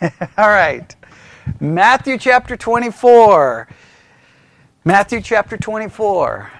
All 0.38 0.48
right. 0.48 0.94
Matthew 1.60 2.16
chapter 2.16 2.56
24. 2.56 3.68
Matthew 4.84 5.20
chapter 5.20 5.58
24. 5.58 6.50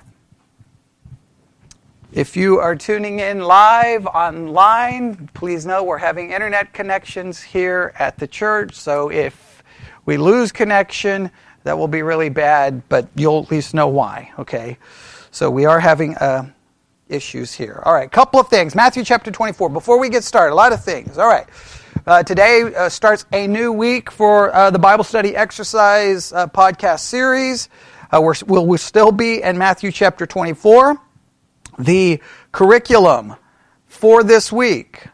If 2.12 2.36
you 2.36 2.58
are 2.58 2.76
tuning 2.76 3.20
in 3.20 3.40
live 3.40 4.06
online, 4.06 5.30
please 5.32 5.64
know 5.64 5.82
we're 5.82 5.96
having 5.96 6.32
internet 6.32 6.74
connections 6.74 7.40
here 7.40 7.94
at 7.98 8.18
the 8.18 8.26
church. 8.26 8.74
So 8.74 9.10
if 9.10 9.62
we 10.04 10.18
lose 10.18 10.52
connection, 10.52 11.30
that 11.62 11.78
will 11.78 11.88
be 11.88 12.02
really 12.02 12.28
bad, 12.28 12.86
but 12.90 13.08
you'll 13.14 13.42
at 13.44 13.50
least 13.50 13.72
know 13.72 13.88
why, 13.88 14.32
okay? 14.38 14.76
So 15.30 15.50
we 15.50 15.64
are 15.64 15.80
having 15.80 16.14
uh, 16.16 16.50
issues 17.08 17.54
here. 17.54 17.82
All 17.86 17.94
right, 17.94 18.10
couple 18.10 18.38
of 18.38 18.48
things. 18.48 18.74
Matthew 18.74 19.02
chapter 19.02 19.30
24. 19.30 19.70
Before 19.70 19.98
we 19.98 20.10
get 20.10 20.24
started, 20.24 20.52
a 20.52 20.56
lot 20.56 20.72
of 20.74 20.84
things. 20.84 21.16
All 21.16 21.28
right. 21.28 21.46
Uh, 22.06 22.22
today 22.22 22.62
uh, 22.62 22.88
starts 22.88 23.26
a 23.30 23.46
new 23.46 23.72
week 23.72 24.10
for 24.10 24.54
uh, 24.54 24.70
the 24.70 24.78
Bible 24.78 25.04
study 25.04 25.36
exercise 25.36 26.32
uh, 26.32 26.46
podcast 26.46 27.00
series. 27.00 27.68
Uh, 28.10 28.20
we're, 28.22 28.34
we'll, 28.46 28.66
we'll 28.66 28.78
still 28.78 29.12
be 29.12 29.42
in 29.42 29.58
Matthew 29.58 29.92
chapter 29.92 30.24
24 30.26 30.98
the 31.78 32.20
curriculum 32.52 33.36
for 33.86 34.22
this 34.22 34.50
week, 34.50 35.04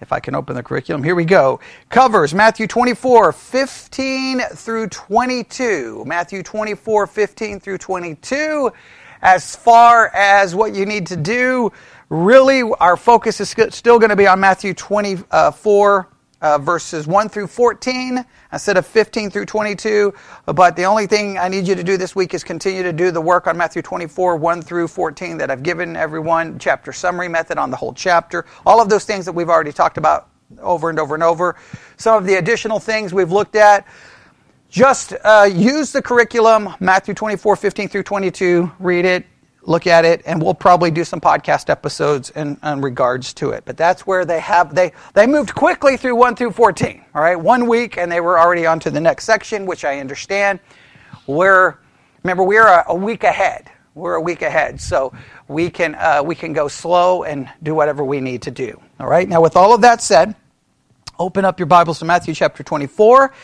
if 0.00 0.12
I 0.12 0.18
can 0.18 0.34
open 0.34 0.56
the 0.56 0.62
curriculum, 0.62 1.04
here 1.04 1.14
we 1.14 1.24
go, 1.24 1.60
covers 1.88 2.34
Matthew 2.34 2.66
24, 2.66 3.32
15 3.32 4.40
through 4.40 4.88
22. 4.88 6.04
Matthew 6.06 6.42
24, 6.42 7.06
15 7.06 7.60
through 7.60 7.78
22. 7.78 8.72
As 9.20 9.54
far 9.54 10.08
as 10.08 10.54
what 10.56 10.74
you 10.74 10.86
need 10.86 11.06
to 11.06 11.16
do, 11.16 11.70
really, 12.08 12.62
our 12.80 12.96
focus 12.96 13.40
is 13.40 13.54
still 13.70 14.00
going 14.00 14.10
to 14.10 14.16
be 14.16 14.26
on 14.26 14.40
Matthew 14.40 14.74
24, 14.74 16.08
uh, 16.42 16.58
verses 16.58 17.06
1 17.06 17.28
through 17.28 17.46
14 17.46 18.24
instead 18.52 18.76
of 18.76 18.86
15 18.86 19.30
through 19.30 19.46
22. 19.46 20.12
But 20.46 20.76
the 20.76 20.84
only 20.84 21.06
thing 21.06 21.38
I 21.38 21.48
need 21.48 21.66
you 21.66 21.74
to 21.74 21.84
do 21.84 21.96
this 21.96 22.14
week 22.14 22.34
is 22.34 22.44
continue 22.44 22.82
to 22.82 22.92
do 22.92 23.10
the 23.10 23.20
work 23.20 23.46
on 23.46 23.56
Matthew 23.56 23.80
24, 23.80 24.36
1 24.36 24.62
through 24.62 24.88
14 24.88 25.38
that 25.38 25.50
I've 25.50 25.62
given 25.62 25.96
everyone, 25.96 26.58
chapter 26.58 26.92
summary 26.92 27.28
method 27.28 27.56
on 27.56 27.70
the 27.70 27.76
whole 27.76 27.94
chapter. 27.94 28.44
All 28.66 28.82
of 28.82 28.88
those 28.88 29.04
things 29.04 29.24
that 29.24 29.32
we've 29.32 29.48
already 29.48 29.72
talked 29.72 29.96
about 29.96 30.28
over 30.60 30.90
and 30.90 30.98
over 30.98 31.14
and 31.14 31.22
over. 31.22 31.56
Some 31.96 32.18
of 32.18 32.26
the 32.26 32.34
additional 32.34 32.78
things 32.78 33.14
we've 33.14 33.32
looked 33.32 33.56
at. 33.56 33.86
Just 34.68 35.14
uh, 35.22 35.48
use 35.52 35.92
the 35.92 36.00
curriculum, 36.00 36.74
Matthew 36.80 37.12
24, 37.12 37.56
15 37.56 37.88
through 37.88 38.02
22, 38.04 38.72
read 38.78 39.04
it, 39.04 39.26
look 39.62 39.86
at 39.86 40.04
it, 40.04 40.22
and 40.26 40.42
we'll 40.42 40.54
probably 40.54 40.90
do 40.90 41.04
some 41.04 41.20
podcast 41.20 41.70
episodes 41.70 42.30
in, 42.30 42.58
in, 42.62 42.80
regards 42.80 43.32
to 43.34 43.50
it. 43.50 43.64
But 43.64 43.76
that's 43.76 44.06
where 44.06 44.24
they 44.24 44.40
have 44.40 44.74
they 44.74 44.92
they 45.14 45.26
moved 45.26 45.54
quickly 45.54 45.96
through 45.96 46.16
one 46.16 46.36
through 46.36 46.52
fourteen. 46.52 47.04
All 47.14 47.22
right, 47.22 47.36
one 47.36 47.68
week, 47.68 47.96
and 47.96 48.10
they 48.10 48.20
were 48.20 48.38
already 48.38 48.66
on 48.66 48.80
to 48.80 48.90
the 48.90 49.00
next 49.00 49.24
section, 49.24 49.66
which 49.66 49.84
I 49.84 50.00
understand. 50.00 50.60
We're 51.26 51.76
remember 52.22 52.42
we're 52.42 52.66
a, 52.66 52.84
a 52.88 52.94
week 52.94 53.24
ahead. 53.24 53.70
We're 53.94 54.14
a 54.14 54.20
week 54.20 54.42
ahead, 54.42 54.80
so 54.80 55.12
we 55.48 55.70
can 55.70 55.94
uh, 55.94 56.22
we 56.24 56.34
can 56.34 56.52
go 56.52 56.68
slow 56.68 57.24
and 57.24 57.48
do 57.62 57.74
whatever 57.74 58.04
we 58.04 58.20
need 58.20 58.42
to 58.42 58.50
do. 58.50 58.80
All 58.98 59.06
right. 59.08 59.28
Now, 59.28 59.40
with 59.42 59.56
all 59.56 59.74
of 59.74 59.82
that 59.82 60.02
said, 60.02 60.34
open 61.18 61.44
up 61.44 61.60
your 61.60 61.66
Bibles 61.66 61.98
to 61.98 62.04
Matthew 62.04 62.34
chapter 62.34 62.62
twenty-four, 62.62 63.34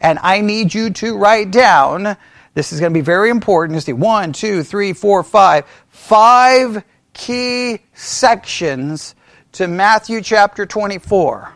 and 0.00 0.18
I 0.22 0.40
need 0.40 0.74
you 0.74 0.90
to 0.90 1.16
write 1.16 1.50
down 1.50 2.16
this 2.54 2.72
is 2.72 2.80
going 2.80 2.92
to 2.92 2.98
be 2.98 3.04
very 3.04 3.30
important. 3.30 3.74
You 3.76 3.80
see, 3.80 3.92
one, 3.92 4.32
two, 4.32 4.62
three, 4.62 4.92
four, 4.92 5.22
five. 5.22 5.64
Five 5.88 6.84
key 7.12 7.80
sections 7.92 9.14
to 9.52 9.66
Matthew 9.66 10.20
chapter 10.20 10.64
24. 10.64 11.52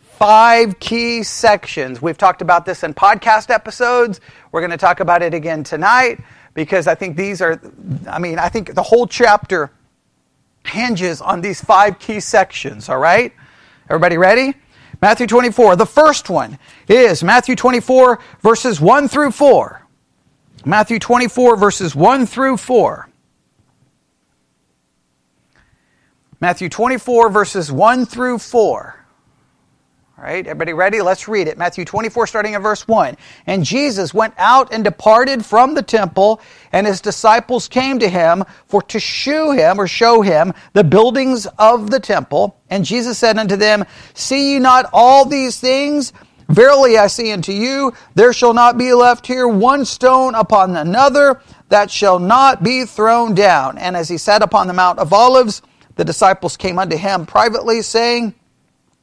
Five 0.00 0.80
key 0.80 1.22
sections. 1.22 2.02
We've 2.02 2.18
talked 2.18 2.42
about 2.42 2.66
this 2.66 2.82
in 2.82 2.94
podcast 2.94 3.50
episodes. 3.50 4.20
We're 4.50 4.60
going 4.60 4.72
to 4.72 4.76
talk 4.76 4.98
about 4.98 5.22
it 5.22 5.34
again 5.34 5.62
tonight 5.62 6.20
because 6.54 6.88
I 6.88 6.96
think 6.96 7.16
these 7.16 7.40
are, 7.40 7.60
I 8.08 8.18
mean, 8.18 8.40
I 8.40 8.48
think 8.48 8.74
the 8.74 8.82
whole 8.82 9.06
chapter 9.06 9.70
hinges 10.66 11.20
on 11.20 11.40
these 11.40 11.60
five 11.60 12.00
key 12.00 12.18
sections, 12.18 12.88
all 12.88 12.98
right? 12.98 13.32
Everybody 13.88 14.18
ready? 14.18 14.54
Matthew 15.00 15.28
24. 15.28 15.76
The 15.76 15.86
first 15.86 16.28
one 16.28 16.58
is 16.88 17.22
Matthew 17.22 17.54
24, 17.54 18.18
verses 18.42 18.80
1 18.80 19.06
through 19.06 19.30
4. 19.30 19.87
Matthew 20.64 20.98
24, 20.98 21.56
verses 21.56 21.94
1 21.94 22.26
through 22.26 22.56
4. 22.56 23.08
Matthew 26.40 26.68
24, 26.68 27.30
verses 27.30 27.72
1 27.72 28.06
through 28.06 28.38
4. 28.38 28.98
All 30.18 30.24
right, 30.24 30.44
everybody 30.44 30.72
ready? 30.72 31.00
Let's 31.00 31.28
read 31.28 31.46
it. 31.46 31.58
Matthew 31.58 31.84
24, 31.84 32.26
starting 32.26 32.56
at 32.56 32.62
verse 32.62 32.88
1. 32.88 33.16
And 33.46 33.64
Jesus 33.64 34.12
went 34.12 34.34
out 34.36 34.72
and 34.72 34.82
departed 34.82 35.44
from 35.44 35.74
the 35.74 35.82
temple, 35.82 36.40
and 36.72 36.88
his 36.88 37.00
disciples 37.00 37.68
came 37.68 38.00
to 38.00 38.08
him 38.08 38.44
for 38.66 38.82
to 38.82 38.98
shew 38.98 39.52
him 39.52 39.80
or 39.80 39.86
show 39.86 40.22
him 40.22 40.54
the 40.72 40.82
buildings 40.82 41.46
of 41.56 41.90
the 41.90 42.00
temple. 42.00 42.56
And 42.68 42.84
Jesus 42.84 43.16
said 43.16 43.38
unto 43.38 43.54
them, 43.54 43.84
See 44.14 44.54
ye 44.54 44.58
not 44.58 44.90
all 44.92 45.24
these 45.24 45.60
things? 45.60 46.12
Verily 46.48 46.96
I 46.96 47.08
say 47.08 47.30
unto 47.32 47.52
you, 47.52 47.92
there 48.14 48.32
shall 48.32 48.54
not 48.54 48.78
be 48.78 48.94
left 48.94 49.26
here 49.26 49.46
one 49.46 49.84
stone 49.84 50.34
upon 50.34 50.74
another 50.74 51.42
that 51.68 51.90
shall 51.90 52.18
not 52.18 52.62
be 52.62 52.86
thrown 52.86 53.34
down. 53.34 53.76
And 53.76 53.94
as 53.94 54.08
he 54.08 54.16
sat 54.16 54.42
upon 54.42 54.66
the 54.66 54.72
Mount 54.72 54.98
of 54.98 55.12
Olives, 55.12 55.60
the 55.96 56.04
disciples 56.04 56.56
came 56.56 56.78
unto 56.78 56.96
him 56.96 57.26
privately, 57.26 57.82
saying, 57.82 58.34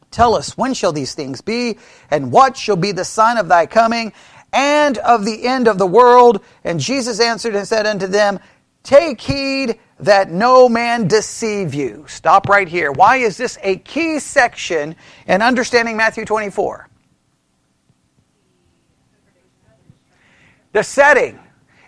Tell 0.10 0.34
us, 0.34 0.58
when 0.58 0.74
shall 0.74 0.94
these 0.94 1.14
things 1.14 1.42
be? 1.42 1.78
And 2.10 2.32
what 2.32 2.58
shall 2.58 2.78
be 2.78 2.94
the 2.94 3.06
sign 3.06 3.38
of 3.38 3.48
thy 3.48 3.66
coming 3.66 4.14
and 4.54 4.98
of 5.00 5.26
the 5.26 5.46
end 5.46 5.68
of 5.68 5.78
the 5.78 5.86
world? 5.86 6.44
And 6.64 6.80
Jesus 6.80 7.20
answered 7.20 7.56
and 7.56 7.68
said 7.68 7.86
unto 7.86 8.08
them, 8.08 8.40
Take 8.82 9.20
heed 9.20 9.80
that 10.00 10.32
no 10.32 10.70
man 10.70 11.08
deceive 11.08 11.74
you. 11.74 12.06
Stop 12.08 12.48
right 12.48 12.68
here. 12.68 12.92
Why 12.92 13.18
is 13.18 13.38
this 13.38 13.58
a 13.62 13.78
key 13.78 14.20
section 14.20 14.96
in 15.28 15.42
understanding 15.42 15.98
Matthew 15.98 16.26
24? 16.26 16.88
The 20.76 20.84
setting. 20.84 21.40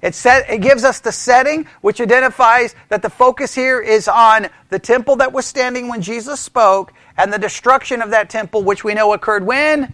It, 0.01 0.15
set, 0.15 0.49
it 0.49 0.61
gives 0.61 0.85
us 0.85 1.01
the 1.01 1.11
setting, 1.11 1.67
which 1.81 1.99
identifies 1.99 2.73
that 2.87 3.01
the 3.01 3.09
focus 3.09 3.53
here 3.53 3.81
is 3.81 4.07
on 4.07 4.47
the 4.69 4.79
temple 4.79 5.17
that 5.17 5.33
was 5.33 5.45
standing 5.45 5.89
when 5.89 6.01
Jesus 6.01 6.39
spoke 6.39 6.93
and 7.17 7.33
the 7.33 7.37
destruction 7.37 8.01
of 8.01 8.11
that 8.11 8.29
temple, 8.29 8.63
which 8.63 8.85
we 8.85 8.93
know 8.93 9.11
occurred 9.11 9.45
when? 9.45 9.93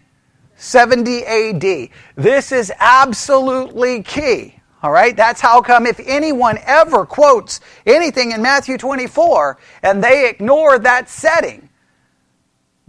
70 0.58 1.26
AD. 1.26 1.90
This 2.16 2.52
is 2.52 2.72
absolutely 2.80 4.04
key. 4.04 4.60
All 4.84 4.92
right? 4.92 5.18
That's 5.18 5.42
how 5.42 5.64
come 5.64 5.88
if 5.88 6.00
anyone 6.06 6.60
ever 6.64 7.04
quotes 7.04 7.62
anything 7.88 8.32
in 8.32 8.44
Matthew 8.44 8.78
24 8.78 9.58
and 9.82 10.04
they 10.04 10.30
ignore 10.30 10.78
that 10.78 11.10
setting, 11.10 11.68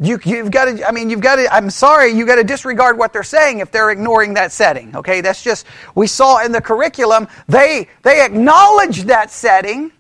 you, 0.07 0.19
have 0.19 0.51
got 0.51 0.65
to, 0.67 0.89
I 0.89 0.93
mean, 0.93 1.11
you've 1.11 1.21
got 1.21 1.37
to, 1.37 1.53
I'm 1.53 1.71
sorry, 1.71 2.11
you've 2.11 2.27
got 2.27 2.37
to 2.37 2.45
disregard 2.45 2.99
what 2.99 3.13
they're 3.13 3.23
saying 3.23 3.61
if 3.61 3.71
they're 3.71 3.91
ignoring 3.91 4.35
that 4.35 4.53
setting. 4.53 4.95
Okay, 4.97 5.21
that's 5.21 5.43
just, 5.43 5.67
we 5.95 6.07
saw 6.07 6.45
in 6.45 6.53
the 6.53 6.61
curriculum, 6.61 7.29
they, 7.49 7.89
they 8.03 8.25
acknowledged 8.25 9.07
that 9.07 9.31
setting 9.31 9.93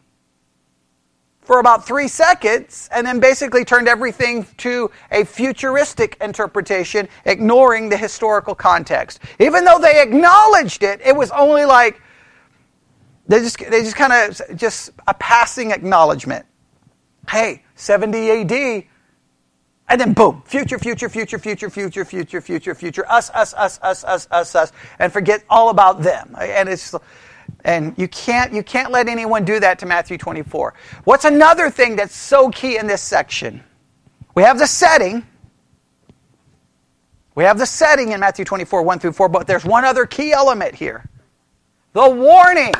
for 1.42 1.60
about 1.60 1.87
three 1.87 2.09
seconds 2.09 2.88
and 2.92 3.06
then 3.06 3.20
basically 3.20 3.65
turned 3.65 3.87
everything 3.87 4.47
to 4.56 4.91
a 5.10 5.25
futuristic 5.25 6.16
interpretation, 6.21 7.09
ignoring 7.26 7.88
the 7.88 7.97
historical 7.97 8.54
context. 8.54 9.21
Even 9.38 9.65
though 9.65 9.78
they 9.78 10.00
acknowledged 10.03 10.82
it, 10.82 11.00
it 11.04 11.15
was 11.15 11.31
only 11.31 11.65
like, 11.66 12.00
they 13.28 13.41
just, 13.41 13.59
they 13.59 13.82
just 13.82 13.97
kind 13.97 14.12
of, 14.12 14.56
just 14.56 14.91
a 15.06 15.15
passing 15.15 15.71
acknowledgement. 15.71 16.47
Hey, 17.28 17.62
70 17.75 18.31
AD, 18.31 18.84
and 19.89 20.00
then 20.00 20.12
boom, 20.12 20.43
future, 20.47 20.78
future, 20.78 21.09
future, 21.09 21.39
future, 21.39 21.69
future, 21.69 22.05
future, 22.05 22.41
future, 22.41 22.75
future, 22.75 23.10
us, 23.10 23.31
us, 23.31 23.53
us, 23.54 23.78
us, 23.83 24.04
us, 24.04 24.27
us, 24.31 24.54
us, 24.54 24.72
and 24.98 25.13
forget 25.13 25.45
all 25.51 25.69
about 25.69 26.03
them. 26.03 26.34
And 26.41 26.69
it's 26.69 26.95
and 27.65 27.95
you 27.98 28.09
can't 28.09 28.53
you 28.53 28.63
can't 28.63 28.91
let 28.91 29.09
anyone 29.09 29.45
do 29.45 29.60
that 29.60 29.78
to 29.81 29.86
Matthew 29.86 30.16
24. 30.16 30.75
What's 31.04 31.25
another 31.25 31.71
thing 31.71 31.97
that's 31.97 32.16
so 32.16 32.48
key 32.51 32.78
in 32.78 32.86
this 32.86 33.03
section? 33.03 33.63
We 34.34 34.42
have 34.42 34.59
the 34.59 34.66
setting. 34.66 35.27
We 37.34 37.45
have 37.45 37.59
the 37.59 37.66
setting 37.66 38.13
in 38.13 38.21
Matthew 38.21 38.45
24, 38.45 38.83
1 38.83 38.98
through 39.01 39.13
4, 39.13 39.28
but 39.28 39.47
there's 39.47 39.65
one 39.65 39.84
other 39.84 40.07
key 40.07 40.33
element 40.33 40.75
here. 40.75 41.09
The 41.92 42.09
warning. 42.09 42.72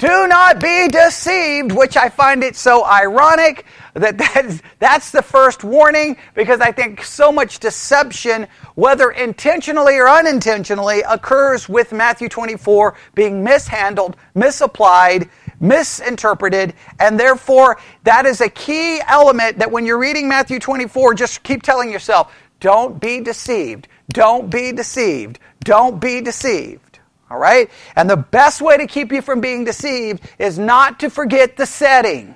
Do 0.00 0.26
not 0.28 0.60
be 0.60 0.88
deceived, 0.88 1.72
which 1.72 1.94
I 1.94 2.08
find 2.08 2.42
it 2.42 2.56
so 2.56 2.86
ironic 2.86 3.66
that 3.92 4.16
that's, 4.34 4.62
that's 4.78 5.10
the 5.10 5.20
first 5.20 5.62
warning 5.62 6.16
because 6.34 6.60
I 6.60 6.72
think 6.72 7.04
so 7.04 7.30
much 7.30 7.58
deception, 7.58 8.46
whether 8.76 9.10
intentionally 9.10 9.98
or 9.98 10.08
unintentionally, 10.08 11.02
occurs 11.06 11.68
with 11.68 11.92
Matthew 11.92 12.30
24 12.30 12.96
being 13.14 13.44
mishandled, 13.44 14.16
misapplied, 14.34 15.28
misinterpreted, 15.60 16.72
and 16.98 17.20
therefore 17.20 17.78
that 18.04 18.24
is 18.24 18.40
a 18.40 18.48
key 18.48 19.02
element 19.06 19.58
that 19.58 19.70
when 19.70 19.84
you're 19.84 19.98
reading 19.98 20.26
Matthew 20.26 20.58
24, 20.60 21.12
just 21.12 21.42
keep 21.42 21.62
telling 21.62 21.92
yourself, 21.92 22.34
Don't 22.58 22.98
be 22.98 23.20
deceived. 23.20 23.86
Don't 24.14 24.48
be 24.50 24.72
deceived. 24.72 25.38
Don't 25.62 26.00
be 26.00 26.22
deceived. 26.22 26.89
All 27.30 27.38
right? 27.38 27.70
And 27.94 28.10
the 28.10 28.16
best 28.16 28.60
way 28.60 28.76
to 28.76 28.86
keep 28.86 29.12
you 29.12 29.22
from 29.22 29.40
being 29.40 29.64
deceived 29.64 30.22
is 30.38 30.58
not 30.58 31.00
to 31.00 31.10
forget 31.10 31.56
the 31.56 31.66
setting. 31.66 32.34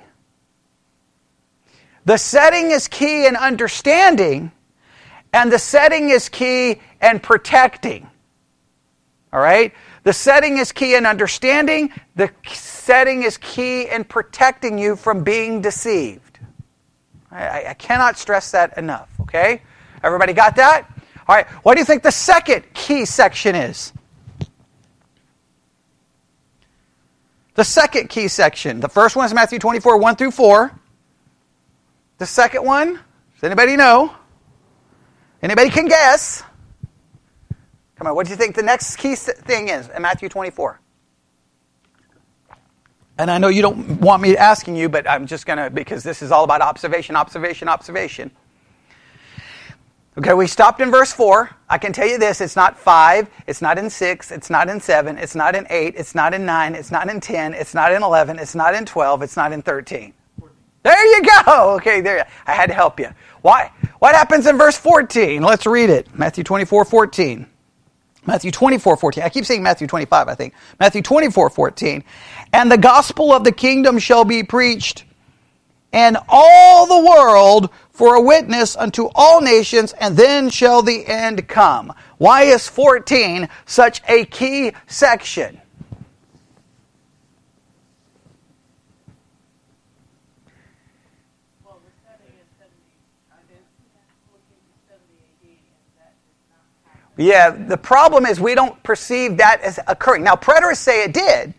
The 2.05 2.17
setting 2.17 2.71
is 2.71 2.87
key 2.87 3.25
in 3.25 3.35
understanding, 3.35 4.51
and 5.33 5.51
the 5.51 5.59
setting 5.59 6.09
is 6.09 6.29
key 6.29 6.79
in 7.01 7.19
protecting. 7.19 8.07
All 9.33 9.41
right? 9.41 9.73
The 10.03 10.13
setting 10.13 10.59
is 10.59 10.71
key 10.71 10.95
in 10.95 11.05
understanding, 11.05 11.91
the 12.15 12.31
setting 12.53 13.23
is 13.23 13.37
key 13.37 13.89
in 13.89 14.03
protecting 14.03 14.77
you 14.77 14.95
from 14.95 15.23
being 15.23 15.61
deceived. 15.61 16.39
I, 17.31 17.65
I 17.69 17.73
cannot 17.73 18.17
stress 18.17 18.51
that 18.51 18.77
enough, 18.77 19.09
okay? 19.21 19.63
Everybody 20.03 20.33
got 20.33 20.55
that? 20.57 20.87
All 21.27 21.35
right, 21.35 21.47
what 21.63 21.73
do 21.73 21.79
you 21.79 21.85
think 21.85 22.03
the 22.03 22.11
second 22.11 22.65
key 22.75 23.03
section 23.05 23.55
is? 23.55 23.91
The 27.55 27.63
second 27.63 28.09
key 28.09 28.27
section. 28.27 28.81
The 28.81 28.89
first 28.89 29.15
one 29.15 29.25
is 29.25 29.33
Matthew 29.33 29.59
24, 29.59 29.97
1 29.97 30.15
through 30.17 30.31
4. 30.31 30.71
The 32.17 32.25
second 32.25 32.63
one, 32.65 32.93
does 32.93 33.43
anybody 33.43 33.75
know? 33.75 34.13
Anybody 35.41 35.69
can 35.69 35.87
guess? 35.87 36.43
Come 37.95 38.07
on, 38.07 38.15
what 38.15 38.25
do 38.25 38.31
you 38.31 38.35
think 38.35 38.55
the 38.55 38.63
next 38.63 38.97
key 38.97 39.15
thing 39.15 39.69
is 39.69 39.89
in 39.89 40.01
Matthew 40.01 40.27
24? 40.27 40.81
And 43.17 43.31
I 43.31 43.37
know 43.37 43.47
you 43.47 43.61
don't 43.61 44.01
want 44.01 44.21
me 44.21 44.35
asking 44.35 44.75
you, 44.75 44.89
but 44.89 45.09
I'm 45.09 45.25
just 45.25 45.45
going 45.45 45.57
to, 45.57 45.69
because 45.69 46.03
this 46.03 46.21
is 46.21 46.31
all 46.31 46.43
about 46.43 46.61
observation, 46.61 47.15
observation, 47.15 47.69
observation. 47.69 48.31
Okay, 50.17 50.33
we 50.33 50.47
stopped 50.47 50.79
in 50.79 50.91
verse 50.91 51.11
4. 51.11 51.49
I 51.69 51.77
can 51.77 51.91
tell 51.91 52.07
you 52.07 52.17
this 52.17 52.39
it's 52.39 52.55
not 52.55 52.79
5, 52.79 53.29
it's 53.47 53.61
not 53.61 53.77
in 53.77 53.89
6, 53.89 54.31
it's 54.31 54.49
not 54.49 54.69
in 54.69 54.79
7, 54.79 55.17
it's 55.17 55.35
not 55.35 55.55
in 55.55 55.67
8, 55.69 55.95
it's 55.97 56.15
not 56.15 56.33
in 56.33 56.45
9, 56.45 56.75
it's 56.75 56.89
not 56.89 57.09
in 57.09 57.19
10, 57.19 57.53
it's 57.53 57.73
not 57.73 57.91
in 57.91 58.01
11, 58.01 58.39
it's 58.39 58.55
not 58.55 58.73
in 58.75 58.85
12, 58.85 59.21
it's 59.23 59.35
not 59.35 59.51
in 59.51 59.61
13. 59.61 60.13
There 60.83 61.05
you 61.05 61.23
go. 61.23 61.75
Okay, 61.75 61.99
there. 61.99 62.25
I 62.47 62.53
had 62.53 62.67
to 62.67 62.73
help 62.73 62.99
you. 62.99 63.09
Why? 63.41 63.71
What 63.99 64.15
happens 64.15 64.47
in 64.47 64.57
verse 64.57 64.77
14? 64.77 65.41
Let's 65.41 65.65
read 65.65 65.89
it. 65.89 66.07
Matthew 66.17 66.43
24, 66.45 66.85
14. 66.85 67.47
Matthew 68.25 68.51
24, 68.51 68.95
14. 68.95 69.23
I 69.23 69.29
keep 69.29 69.45
saying 69.45 69.63
Matthew 69.63 69.87
25, 69.87 70.29
I 70.29 70.35
think. 70.35 70.53
Matthew 70.79 71.01
24, 71.01 71.49
14. 71.49 72.03
And 72.53 72.71
the 72.71 72.77
gospel 72.77 73.33
of 73.33 73.43
the 73.43 73.51
kingdom 73.51 73.99
shall 73.99 74.23
be 74.23 74.43
preached 74.43 75.03
and 75.95 76.17
all 76.27 76.85
the 76.85 77.09
world 77.09 77.69
for 77.95 78.15
a 78.15 78.21
witness 78.21 78.75
unto 78.75 79.09
all 79.15 79.39
nations, 79.39 79.93
and 80.01 80.17
then 80.17 80.49
shall 80.49 80.81
the 80.81 81.07
end 81.07 81.47
come. 81.47 81.93
Why 82.17 82.43
is 82.43 82.67
14 82.67 83.47
such 83.65 84.01
a 84.09 84.25
key 84.25 84.73
section? 84.85 85.61
Yeah, 97.17 97.51
the 97.51 97.77
problem 97.77 98.25
is 98.25 98.41
we 98.41 98.55
don't 98.55 98.81
perceive 98.83 99.37
that 99.37 99.61
as 99.61 99.79
occurring. 99.87 100.23
Now, 100.23 100.35
preterists 100.35 100.77
say 100.77 101.05
it 101.05 101.13
did. 101.13 101.53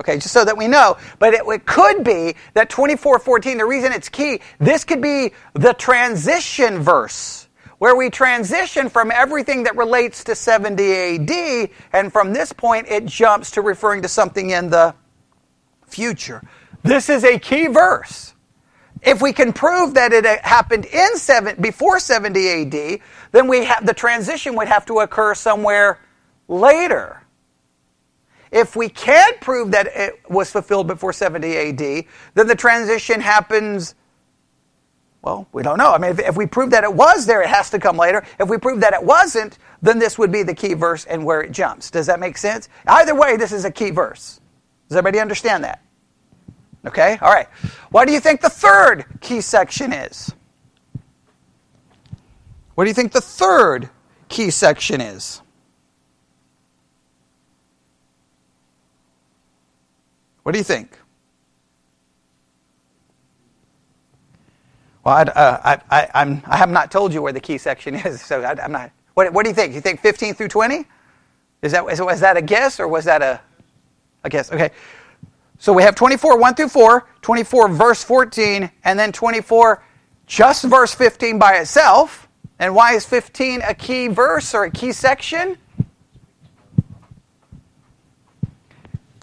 Okay, 0.00 0.14
just 0.14 0.32
so 0.32 0.44
that 0.44 0.56
we 0.56 0.68
know. 0.68 0.96
But 1.18 1.34
it, 1.34 1.42
it 1.46 1.66
could 1.66 2.02
be 2.02 2.34
that 2.54 2.70
2414, 2.70 3.58
the 3.58 3.66
reason 3.66 3.92
it's 3.92 4.08
key, 4.08 4.40
this 4.58 4.84
could 4.84 5.02
be 5.02 5.32
the 5.54 5.74
transition 5.74 6.80
verse 6.80 7.48
where 7.82 7.96
we 7.96 8.08
transition 8.08 8.88
from 8.88 9.10
everything 9.10 9.64
that 9.64 9.76
relates 9.76 10.22
to 10.22 10.36
70 10.36 10.94
AD, 10.94 11.70
and 11.92 12.12
from 12.12 12.32
this 12.32 12.52
point 12.52 12.86
it 12.88 13.04
jumps 13.06 13.50
to 13.50 13.60
referring 13.60 14.02
to 14.02 14.06
something 14.06 14.50
in 14.50 14.70
the 14.70 14.94
future. 15.84 16.40
This 16.84 17.08
is 17.08 17.24
a 17.24 17.40
key 17.40 17.66
verse. 17.66 18.34
If 19.02 19.20
we 19.20 19.32
can 19.32 19.52
prove 19.52 19.94
that 19.94 20.12
it 20.12 20.24
uh, 20.24 20.36
happened 20.42 20.84
in 20.84 21.16
seven, 21.16 21.60
before 21.60 21.98
70 21.98 22.48
AD, 22.48 23.00
then 23.32 23.48
we 23.48 23.64
have, 23.64 23.84
the 23.84 23.94
transition 23.94 24.54
would 24.54 24.68
have 24.68 24.86
to 24.86 25.00
occur 25.00 25.34
somewhere 25.34 25.98
later. 26.46 27.21
If 28.52 28.76
we 28.76 28.90
can't 28.90 29.40
prove 29.40 29.70
that 29.70 29.86
it 29.86 30.20
was 30.30 30.50
fulfilled 30.52 30.86
before 30.86 31.12
70 31.14 31.56
AD, 31.56 32.04
then 32.34 32.46
the 32.46 32.54
transition 32.54 33.20
happens, 33.20 33.94
well, 35.22 35.48
we 35.52 35.62
don't 35.62 35.78
know. 35.78 35.92
I 35.92 35.98
mean, 35.98 36.10
if, 36.10 36.18
if 36.20 36.36
we 36.36 36.46
prove 36.46 36.70
that 36.70 36.84
it 36.84 36.92
was 36.92 37.24
there, 37.26 37.42
it 37.42 37.48
has 37.48 37.70
to 37.70 37.78
come 37.78 37.96
later. 37.96 38.24
If 38.38 38.50
we 38.50 38.58
prove 38.58 38.80
that 38.80 38.92
it 38.92 39.02
wasn't, 39.02 39.58
then 39.80 39.98
this 39.98 40.18
would 40.18 40.30
be 40.30 40.42
the 40.42 40.54
key 40.54 40.74
verse 40.74 41.06
and 41.06 41.24
where 41.24 41.40
it 41.40 41.52
jumps. 41.52 41.90
Does 41.90 42.06
that 42.06 42.20
make 42.20 42.36
sense? 42.36 42.68
Either 42.86 43.14
way, 43.14 43.36
this 43.36 43.52
is 43.52 43.64
a 43.64 43.70
key 43.70 43.90
verse. 43.90 44.40
Does 44.88 44.98
everybody 44.98 45.20
understand 45.20 45.64
that? 45.64 45.82
Okay? 46.86 47.18
All 47.22 47.32
right. 47.32 47.48
What 47.90 48.06
do 48.06 48.12
you 48.12 48.20
think 48.20 48.40
the 48.40 48.50
third 48.50 49.06
key 49.20 49.40
section 49.40 49.92
is? 49.92 50.34
What 52.74 52.84
do 52.84 52.88
you 52.88 52.94
think 52.94 53.12
the 53.12 53.20
third 53.20 53.90
key 54.28 54.50
section 54.50 55.00
is? 55.00 55.41
What 60.42 60.52
do 60.52 60.58
you 60.58 60.64
think? 60.64 60.98
Well, 65.04 65.16
I, 65.16 65.22
uh, 65.22 65.60
I, 65.90 66.00
I, 66.00 66.08
I'm, 66.14 66.42
I 66.46 66.56
have 66.56 66.70
not 66.70 66.90
told 66.90 67.12
you 67.12 67.22
where 67.22 67.32
the 67.32 67.40
key 67.40 67.58
section 67.58 67.94
is, 67.94 68.20
so 68.20 68.42
I, 68.42 68.64
am 68.64 68.72
not. 68.72 68.92
What, 69.14 69.32
what 69.32 69.44
do 69.44 69.50
you 69.50 69.54
think? 69.54 69.74
You 69.74 69.80
think 69.80 70.00
15 70.00 70.34
through 70.34 70.48
20? 70.48 70.84
Is 71.62 71.72
that, 71.72 71.84
is, 71.86 72.00
was 72.00 72.20
that 72.20 72.36
a 72.36 72.42
guess 72.42 72.80
or 72.80 72.88
was 72.88 73.04
that 73.04 73.22
a, 73.22 73.40
a 74.24 74.30
guess? 74.30 74.52
Okay. 74.52 74.70
So 75.58 75.72
we 75.72 75.82
have 75.84 75.94
24, 75.94 76.38
1 76.38 76.54
through 76.54 76.68
4, 76.68 77.08
24, 77.20 77.68
verse 77.68 78.02
14, 78.02 78.70
and 78.84 78.98
then 78.98 79.12
24, 79.12 79.84
just 80.26 80.64
verse 80.64 80.94
15 80.94 81.38
by 81.38 81.58
itself. 81.58 82.28
And 82.58 82.74
why 82.74 82.94
is 82.94 83.04
15 83.06 83.62
a 83.62 83.74
key 83.74 84.08
verse 84.08 84.54
or 84.54 84.64
a 84.64 84.70
key 84.70 84.92
section? 84.92 85.56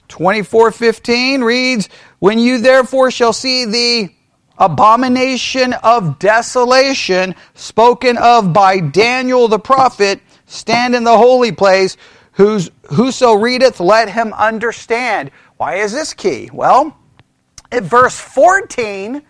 24:15 0.10 1.44
reads, 1.44 1.88
"When 2.20 2.40
you 2.40 2.58
therefore 2.60 3.12
shall 3.12 3.32
see 3.32 3.66
the 3.66 4.10
abomination 4.58 5.74
of 5.74 6.20
desolation 6.20 7.36
spoken 7.54 8.18
of 8.18 8.52
by 8.52 8.80
Daniel 8.80 9.48
the 9.48 9.60
prophet 9.60 10.20
stand 10.46 10.96
in 10.96 11.06
the 11.06 11.18
holy 11.18 11.52
place, 11.52 11.96
whose 12.34 12.70
whoso 12.90 13.34
readeth 13.34 13.80
let 13.80 14.10
him 14.10 14.34
understand." 14.34 15.32
Why 15.58 15.76
is 15.76 15.94
this 15.94 16.14
key? 16.14 16.50
Well, 16.52 16.98
if 17.72 17.84
verse 17.84 18.18
14 18.20 19.22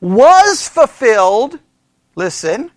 was 0.00 0.68
fulfilled, 0.68 1.58
listen, 2.14 2.70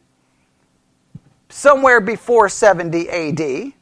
somewhere 1.49 2.01
before 2.01 2.49
70 2.49 3.09
AD, 3.09 3.73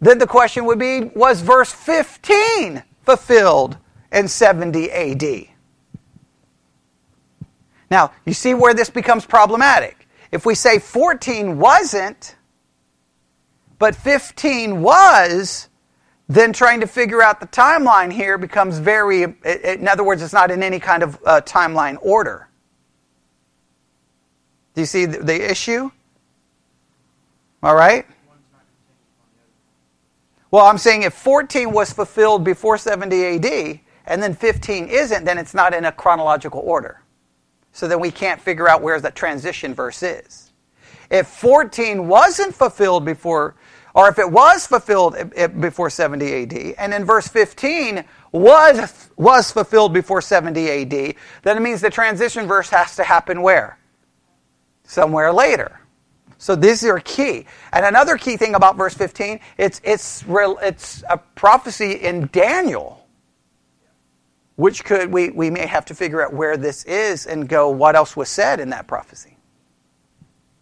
then 0.00 0.18
the 0.18 0.26
question 0.26 0.64
would 0.66 0.78
be 0.78 1.04
was 1.14 1.40
verse 1.40 1.72
15 1.72 2.82
fulfilled 3.02 3.78
in 4.12 4.28
70 4.28 4.90
AD? 4.90 5.48
Now, 7.90 8.12
you 8.26 8.34
see 8.34 8.54
where 8.54 8.74
this 8.74 8.90
becomes 8.90 9.24
problematic. 9.24 10.08
If 10.30 10.44
we 10.44 10.54
say 10.54 10.78
14 10.78 11.58
wasn't, 11.58 12.36
but 13.78 13.94
15 13.94 14.82
was, 14.82 15.68
then 16.28 16.52
trying 16.52 16.80
to 16.80 16.86
figure 16.86 17.22
out 17.22 17.40
the 17.40 17.46
timeline 17.46 18.12
here 18.12 18.36
becomes 18.36 18.78
very, 18.78 19.22
in 19.22 19.88
other 19.88 20.04
words, 20.04 20.22
it's 20.22 20.34
not 20.34 20.50
in 20.50 20.62
any 20.62 20.78
kind 20.78 21.02
of 21.02 21.18
uh, 21.24 21.40
timeline 21.40 21.96
order. 22.02 22.48
Do 24.74 24.82
you 24.82 24.86
see 24.86 25.06
the, 25.06 25.18
the 25.18 25.50
issue? 25.50 25.90
All 27.62 27.74
right? 27.74 28.06
Well, 30.50 30.64
I'm 30.64 30.78
saying 30.78 31.02
if 31.02 31.14
14 31.14 31.72
was 31.72 31.92
fulfilled 31.92 32.44
before 32.44 32.78
70 32.78 33.24
AD 33.24 33.80
and 34.06 34.22
then 34.22 34.34
15 34.34 34.86
isn't, 34.86 35.24
then 35.24 35.36
it's 35.36 35.54
not 35.54 35.74
in 35.74 35.84
a 35.84 35.92
chronological 35.92 36.60
order. 36.60 37.02
So 37.72 37.86
then 37.86 38.00
we 38.00 38.10
can't 38.10 38.40
figure 38.40 38.68
out 38.68 38.82
where 38.82 39.00
that 39.00 39.14
transition 39.14 39.74
verse 39.74 40.02
is. 40.02 40.52
If 41.10 41.26
14 41.26 42.08
wasn't 42.08 42.54
fulfilled 42.54 43.04
before 43.04 43.56
or 43.94 44.08
if 44.08 44.18
it 44.18 44.30
was 44.30 44.66
fulfilled 44.66 45.16
eh, 45.16 45.24
eh, 45.34 45.46
before 45.48 45.90
70 45.90 46.42
AD, 46.42 46.52
and 46.78 46.94
in 46.94 47.04
verse 47.04 47.26
15 47.26 48.04
was, 48.32 49.10
was 49.16 49.50
fulfilled 49.50 49.92
before 49.92 50.20
70 50.20 50.70
AD, 50.70 51.14
then 51.42 51.56
it 51.56 51.60
means 51.60 51.80
the 51.80 51.90
transition 51.90 52.46
verse 52.46 52.68
has 52.70 52.96
to 52.96 53.02
happen 53.02 53.42
where? 53.42 53.78
Somewhere 54.84 55.32
later. 55.32 55.80
So 56.38 56.54
these 56.54 56.84
are 56.84 57.00
key. 57.00 57.46
And 57.72 57.84
another 57.84 58.16
key 58.16 58.36
thing 58.36 58.54
about 58.54 58.76
verse 58.76 58.94
15, 58.94 59.40
it's, 59.58 59.80
it's, 59.82 60.24
it's 60.28 61.04
a 61.10 61.18
prophecy 61.18 61.92
in 61.92 62.28
Daniel, 62.32 63.04
which 64.54 64.84
could, 64.84 65.12
we, 65.12 65.30
we 65.30 65.50
may 65.50 65.66
have 65.66 65.84
to 65.86 65.94
figure 65.94 66.24
out 66.24 66.32
where 66.32 66.56
this 66.56 66.84
is 66.84 67.26
and 67.26 67.48
go, 67.48 67.70
what 67.70 67.96
else 67.96 68.16
was 68.16 68.28
said 68.28 68.60
in 68.60 68.70
that 68.70 68.86
prophecy. 68.86 69.36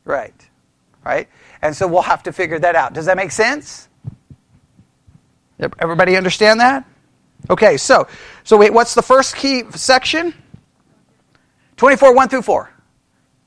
Right. 0.05 0.49
right? 1.05 1.29
And 1.61 1.77
so 1.77 1.87
we'll 1.87 2.03
have 2.03 2.23
to 2.23 2.33
figure 2.33 2.59
that 2.59 2.75
out. 2.75 2.95
Does 2.95 3.07
that 3.07 3.19
make 3.19 3.31
sense? 3.31 3.89
Everybody 5.79 6.17
understand 6.17 6.61
that? 6.61 6.87
Okay, 7.49 7.77
so 7.77 8.09
so 8.45 8.57
wait, 8.57 8.73
what's 8.73 8.95
the 8.95 9.03
first 9.03 9.37
key 9.37 9.65
section? 9.71 10.35
24 11.77 12.15
1 12.15 12.29
through 12.29 12.43
4. 12.43 12.71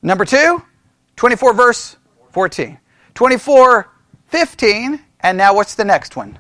Number 0.02 0.26
2, 0.26 0.64
24 1.16 1.54
verse 1.54 1.98
14. 2.32 2.80
24 3.14 3.90
15 4.28 5.00
and 5.22 5.38
now 5.38 5.54
what's 5.54 5.76
the 5.76 5.86
next 5.86 6.16
one? 6.16 6.38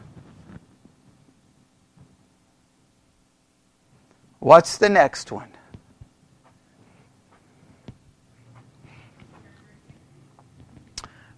What's 4.39 4.77
the 4.77 4.89
next 4.89 5.31
one? 5.31 5.49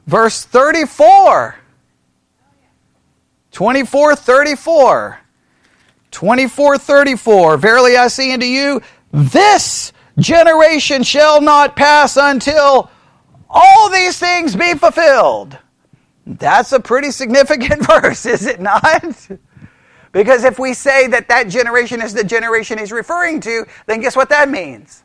Verse 0.05 0.43
34. 0.43 1.55
24 3.51 4.15
34. 4.15 5.19
24 6.11 6.77
34. 6.77 7.57
Verily 7.57 7.97
I 7.97 8.07
say 8.07 8.33
unto 8.33 8.45
you, 8.45 8.81
this 9.11 9.93
generation 10.19 11.03
shall 11.03 11.41
not 11.41 11.75
pass 11.75 12.17
until 12.17 12.91
all 13.51 13.89
these 13.89 14.17
things 14.17 14.55
be 14.55 14.73
fulfilled. 14.73 15.57
That's 16.25 16.71
a 16.71 16.79
pretty 16.79 17.11
significant 17.11 17.85
verse, 18.01 18.25
is 18.25 18.47
it 18.47 18.59
not? 18.59 19.27
Because 20.11 20.43
if 20.43 20.59
we 20.59 20.73
say 20.73 21.07
that 21.07 21.27
that 21.29 21.47
generation 21.47 22.01
is 22.01 22.13
the 22.13 22.23
generation 22.23 22.77
he's 22.77 22.91
referring 22.91 23.39
to, 23.41 23.65
then 23.85 24.01
guess 24.01 24.15
what 24.15 24.29
that 24.29 24.49
means? 24.49 25.03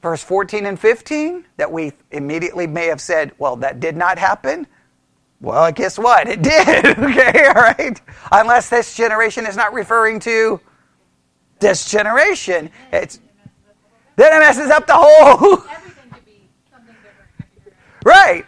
Verse 0.00 0.22
14 0.22 0.66
and 0.66 0.78
15, 0.78 1.44
that 1.56 1.70
we 1.70 1.92
immediately 2.10 2.66
may 2.66 2.86
have 2.86 3.00
said, 3.00 3.32
well, 3.38 3.56
that 3.56 3.78
did 3.78 3.96
not 3.96 4.18
happen. 4.18 4.66
Well, 5.40 5.70
guess 5.72 5.98
what? 5.98 6.28
It 6.28 6.42
did. 6.42 6.86
okay, 6.98 7.46
all 7.46 7.54
right? 7.54 8.00
Unless 8.30 8.68
this 8.68 8.96
generation 8.96 9.46
is 9.46 9.56
not 9.56 9.72
referring 9.72 10.18
to 10.20 10.60
this 11.60 11.88
generation, 11.88 12.70
it's 12.92 13.20
then 14.16 14.32
it 14.34 14.38
messes 14.40 14.70
up 14.70 14.86
the 14.86 14.94
whole. 14.96 15.58
right. 18.04 18.44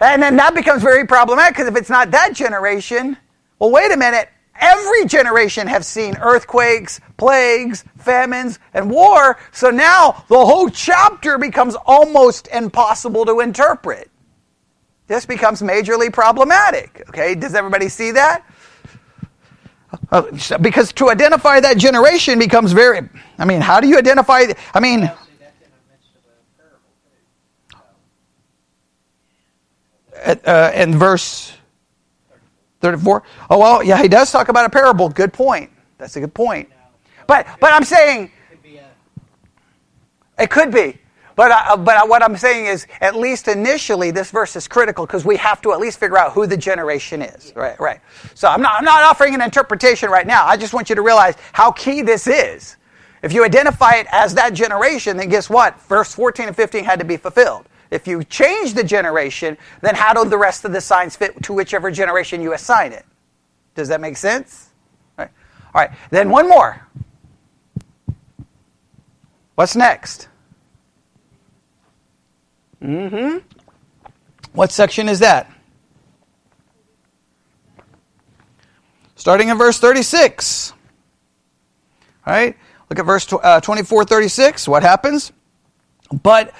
And 0.00 0.22
then 0.22 0.36
that 0.36 0.54
becomes 0.54 0.82
very 0.82 1.06
problematic 1.06 1.54
because 1.54 1.68
if 1.68 1.76
it's 1.76 1.90
not 1.90 2.10
that 2.10 2.34
generation, 2.34 3.16
well, 3.58 3.70
wait 3.70 3.92
a 3.92 3.96
minute. 3.96 4.28
Every 4.60 5.06
generation 5.06 5.66
have 5.66 5.84
seen 5.84 6.16
earthquakes, 6.20 7.00
plagues, 7.16 7.84
famines, 7.98 8.58
and 8.74 8.90
war. 8.90 9.38
So 9.50 9.70
now 9.70 10.24
the 10.28 10.44
whole 10.44 10.68
chapter 10.68 11.38
becomes 11.38 11.74
almost 11.86 12.48
impossible 12.48 13.24
to 13.24 13.40
interpret. 13.40 14.10
This 15.06 15.26
becomes 15.26 15.62
majorly 15.62 16.12
problematic. 16.12 17.02
Okay, 17.08 17.34
does 17.34 17.54
everybody 17.54 17.88
see 17.88 18.12
that? 18.12 18.44
Uh, 20.10 20.22
because 20.60 20.92
to 20.94 21.10
identify 21.10 21.60
that 21.60 21.76
generation 21.78 22.38
becomes 22.38 22.72
very. 22.72 23.08
I 23.38 23.44
mean, 23.44 23.60
how 23.60 23.80
do 23.80 23.88
you 23.88 23.98
identify? 23.98 24.44
I 24.74 24.80
mean. 24.80 25.10
Uh, 30.24 30.72
in 30.74 30.98
verse 30.98 31.52
34. 32.80 33.22
Oh, 33.50 33.58
well, 33.58 33.82
yeah, 33.82 34.00
he 34.00 34.08
does 34.08 34.30
talk 34.30 34.48
about 34.48 34.66
a 34.66 34.70
parable. 34.70 35.08
Good 35.08 35.32
point. 35.32 35.70
That's 35.98 36.16
a 36.16 36.20
good 36.20 36.34
point. 36.34 36.68
But, 37.26 37.46
but 37.60 37.72
I'm 37.72 37.84
saying. 37.84 38.30
It 40.38 40.50
could 40.50 40.72
be. 40.72 40.98
But, 41.36 41.50
uh, 41.50 41.76
but 41.76 42.08
what 42.08 42.22
I'm 42.22 42.36
saying 42.36 42.66
is, 42.66 42.86
at 43.00 43.14
least 43.14 43.48
initially, 43.48 44.10
this 44.10 44.30
verse 44.30 44.54
is 44.56 44.68
critical 44.68 45.06
because 45.06 45.24
we 45.24 45.36
have 45.36 45.62
to 45.62 45.72
at 45.72 45.80
least 45.80 45.98
figure 45.98 46.18
out 46.18 46.32
who 46.32 46.46
the 46.46 46.56
generation 46.56 47.22
is. 47.22 47.52
Right, 47.54 47.78
right. 47.80 48.00
So 48.34 48.48
I'm 48.48 48.60
not, 48.60 48.78
I'm 48.78 48.84
not 48.84 49.02
offering 49.04 49.34
an 49.34 49.40
interpretation 49.40 50.10
right 50.10 50.26
now. 50.26 50.46
I 50.46 50.56
just 50.56 50.74
want 50.74 50.88
you 50.88 50.94
to 50.96 51.02
realize 51.02 51.36
how 51.52 51.72
key 51.72 52.02
this 52.02 52.26
is. 52.26 52.76
If 53.22 53.32
you 53.32 53.44
identify 53.44 53.92
it 53.92 54.06
as 54.10 54.34
that 54.34 54.52
generation, 54.52 55.16
then 55.16 55.28
guess 55.28 55.48
what? 55.48 55.80
Verse 55.82 56.12
14 56.14 56.48
and 56.48 56.56
15 56.56 56.84
had 56.84 56.98
to 56.98 57.04
be 57.04 57.16
fulfilled. 57.16 57.66
If 57.92 58.06
you 58.06 58.24
change 58.24 58.72
the 58.72 58.82
generation, 58.82 59.58
then 59.82 59.94
how 59.94 60.14
do 60.14 60.28
the 60.28 60.38
rest 60.38 60.64
of 60.64 60.72
the 60.72 60.80
signs 60.80 61.14
fit 61.14 61.42
to 61.42 61.52
whichever 61.52 61.90
generation 61.90 62.40
you 62.40 62.54
assign 62.54 62.92
it? 62.92 63.04
Does 63.74 63.88
that 63.88 64.00
make 64.00 64.16
sense? 64.16 64.70
All 65.18 65.28
right. 65.74 65.90
Then 66.10 66.30
one 66.30 66.48
more. 66.48 66.86
What's 69.56 69.76
next? 69.76 70.28
Mm-hmm. 72.82 73.38
What 74.54 74.72
section 74.72 75.08
is 75.08 75.18
that? 75.20 75.50
Starting 79.16 79.50
in 79.50 79.58
verse 79.58 79.78
36. 79.78 80.72
All 82.26 82.32
right? 82.32 82.56
Look 82.88 82.98
at 82.98 83.04
verse 83.04 83.30
uh, 83.32 83.60
24, 83.60 84.04
36. 84.04 84.66
What 84.66 84.82
happens? 84.82 85.32
But 86.22 86.54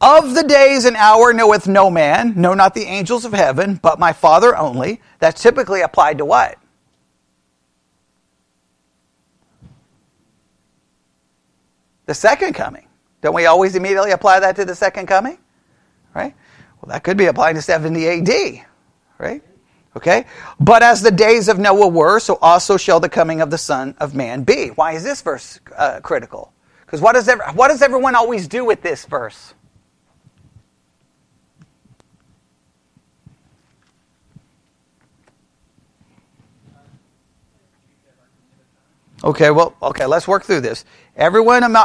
of 0.00 0.34
the 0.34 0.44
days 0.44 0.84
and 0.84 0.96
hour 0.96 1.32
knoweth 1.32 1.66
no 1.66 1.90
man, 1.90 2.34
no, 2.36 2.54
not 2.54 2.74
the 2.74 2.84
angels 2.84 3.24
of 3.24 3.32
heaven, 3.32 3.78
but 3.82 3.98
my 3.98 4.12
Father 4.12 4.56
only. 4.56 5.00
That's 5.18 5.42
typically 5.42 5.80
applied 5.80 6.18
to 6.18 6.24
what? 6.24 6.58
The 12.06 12.14
second 12.14 12.54
coming. 12.54 12.86
Don't 13.20 13.34
we 13.34 13.46
always 13.46 13.74
immediately 13.74 14.12
apply 14.12 14.40
that 14.40 14.56
to 14.56 14.64
the 14.64 14.74
second 14.74 15.06
coming? 15.06 15.38
right? 16.14 16.34
Well, 16.80 16.90
that 16.92 17.04
could 17.04 17.16
be 17.16 17.26
applying 17.26 17.54
to 17.56 17.62
70 17.62 18.08
AD, 18.08 18.66
right? 19.18 19.42
Okay? 19.96 20.26
But 20.60 20.82
as 20.82 21.02
the 21.02 21.10
days 21.10 21.48
of 21.48 21.58
Noah 21.58 21.88
were, 21.88 22.20
so 22.20 22.38
also 22.40 22.76
shall 22.76 23.00
the 23.00 23.08
coming 23.08 23.40
of 23.40 23.50
the 23.50 23.58
Son 23.58 23.94
of 24.00 24.14
Man 24.14 24.44
be. 24.44 24.68
Why 24.68 24.92
is 24.92 25.04
this 25.04 25.22
verse 25.22 25.60
uh, 25.76 26.00
critical? 26.00 26.52
Because 26.84 27.00
what, 27.00 27.14
does 27.14 27.28
what 27.54 27.68
does 27.68 27.82
everyone 27.82 28.14
always 28.14 28.48
do 28.48 28.64
with 28.64 28.82
this 28.82 29.04
verse? 29.04 29.54
Okay, 39.24 39.50
well, 39.50 39.74
okay, 39.82 40.06
let's 40.06 40.28
work 40.28 40.44
through 40.44 40.60
this. 40.60 40.84
Everyone, 41.16 41.76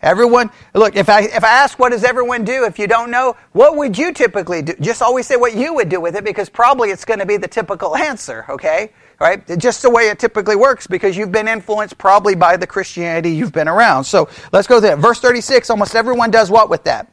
everyone, 0.00 0.50
look, 0.72 0.96
if 0.96 1.10
I, 1.10 1.22
if 1.24 1.44
I 1.44 1.48
ask 1.48 1.78
what 1.78 1.92
does 1.92 2.02
everyone 2.02 2.44
do, 2.44 2.64
if 2.64 2.78
you 2.78 2.86
don't 2.86 3.10
know, 3.10 3.36
what 3.52 3.76
would 3.76 3.98
you 3.98 4.14
typically 4.14 4.62
do? 4.62 4.74
Just 4.80 5.02
always 5.02 5.26
say 5.26 5.36
what 5.36 5.54
you 5.54 5.74
would 5.74 5.90
do 5.90 6.00
with 6.00 6.16
it 6.16 6.24
because 6.24 6.48
probably 6.48 6.88
it's 6.88 7.04
going 7.04 7.20
to 7.20 7.26
be 7.26 7.36
the 7.36 7.48
typical 7.48 7.94
answer, 7.94 8.46
okay? 8.48 8.90
Right? 9.20 9.46
Just 9.58 9.82
the 9.82 9.90
way 9.90 10.04
it 10.04 10.18
typically 10.18 10.56
works 10.56 10.86
because 10.86 11.14
you've 11.14 11.32
been 11.32 11.48
influenced 11.48 11.98
probably 11.98 12.34
by 12.34 12.56
the 12.56 12.66
Christianity 12.66 13.32
you've 13.32 13.52
been 13.52 13.68
around. 13.68 14.04
So 14.04 14.30
let's 14.52 14.66
go 14.66 14.80
there. 14.80 14.96
Verse 14.96 15.20
36, 15.20 15.68
almost 15.68 15.94
everyone 15.94 16.30
does 16.30 16.50
what 16.50 16.70
with 16.70 16.84
that? 16.84 17.12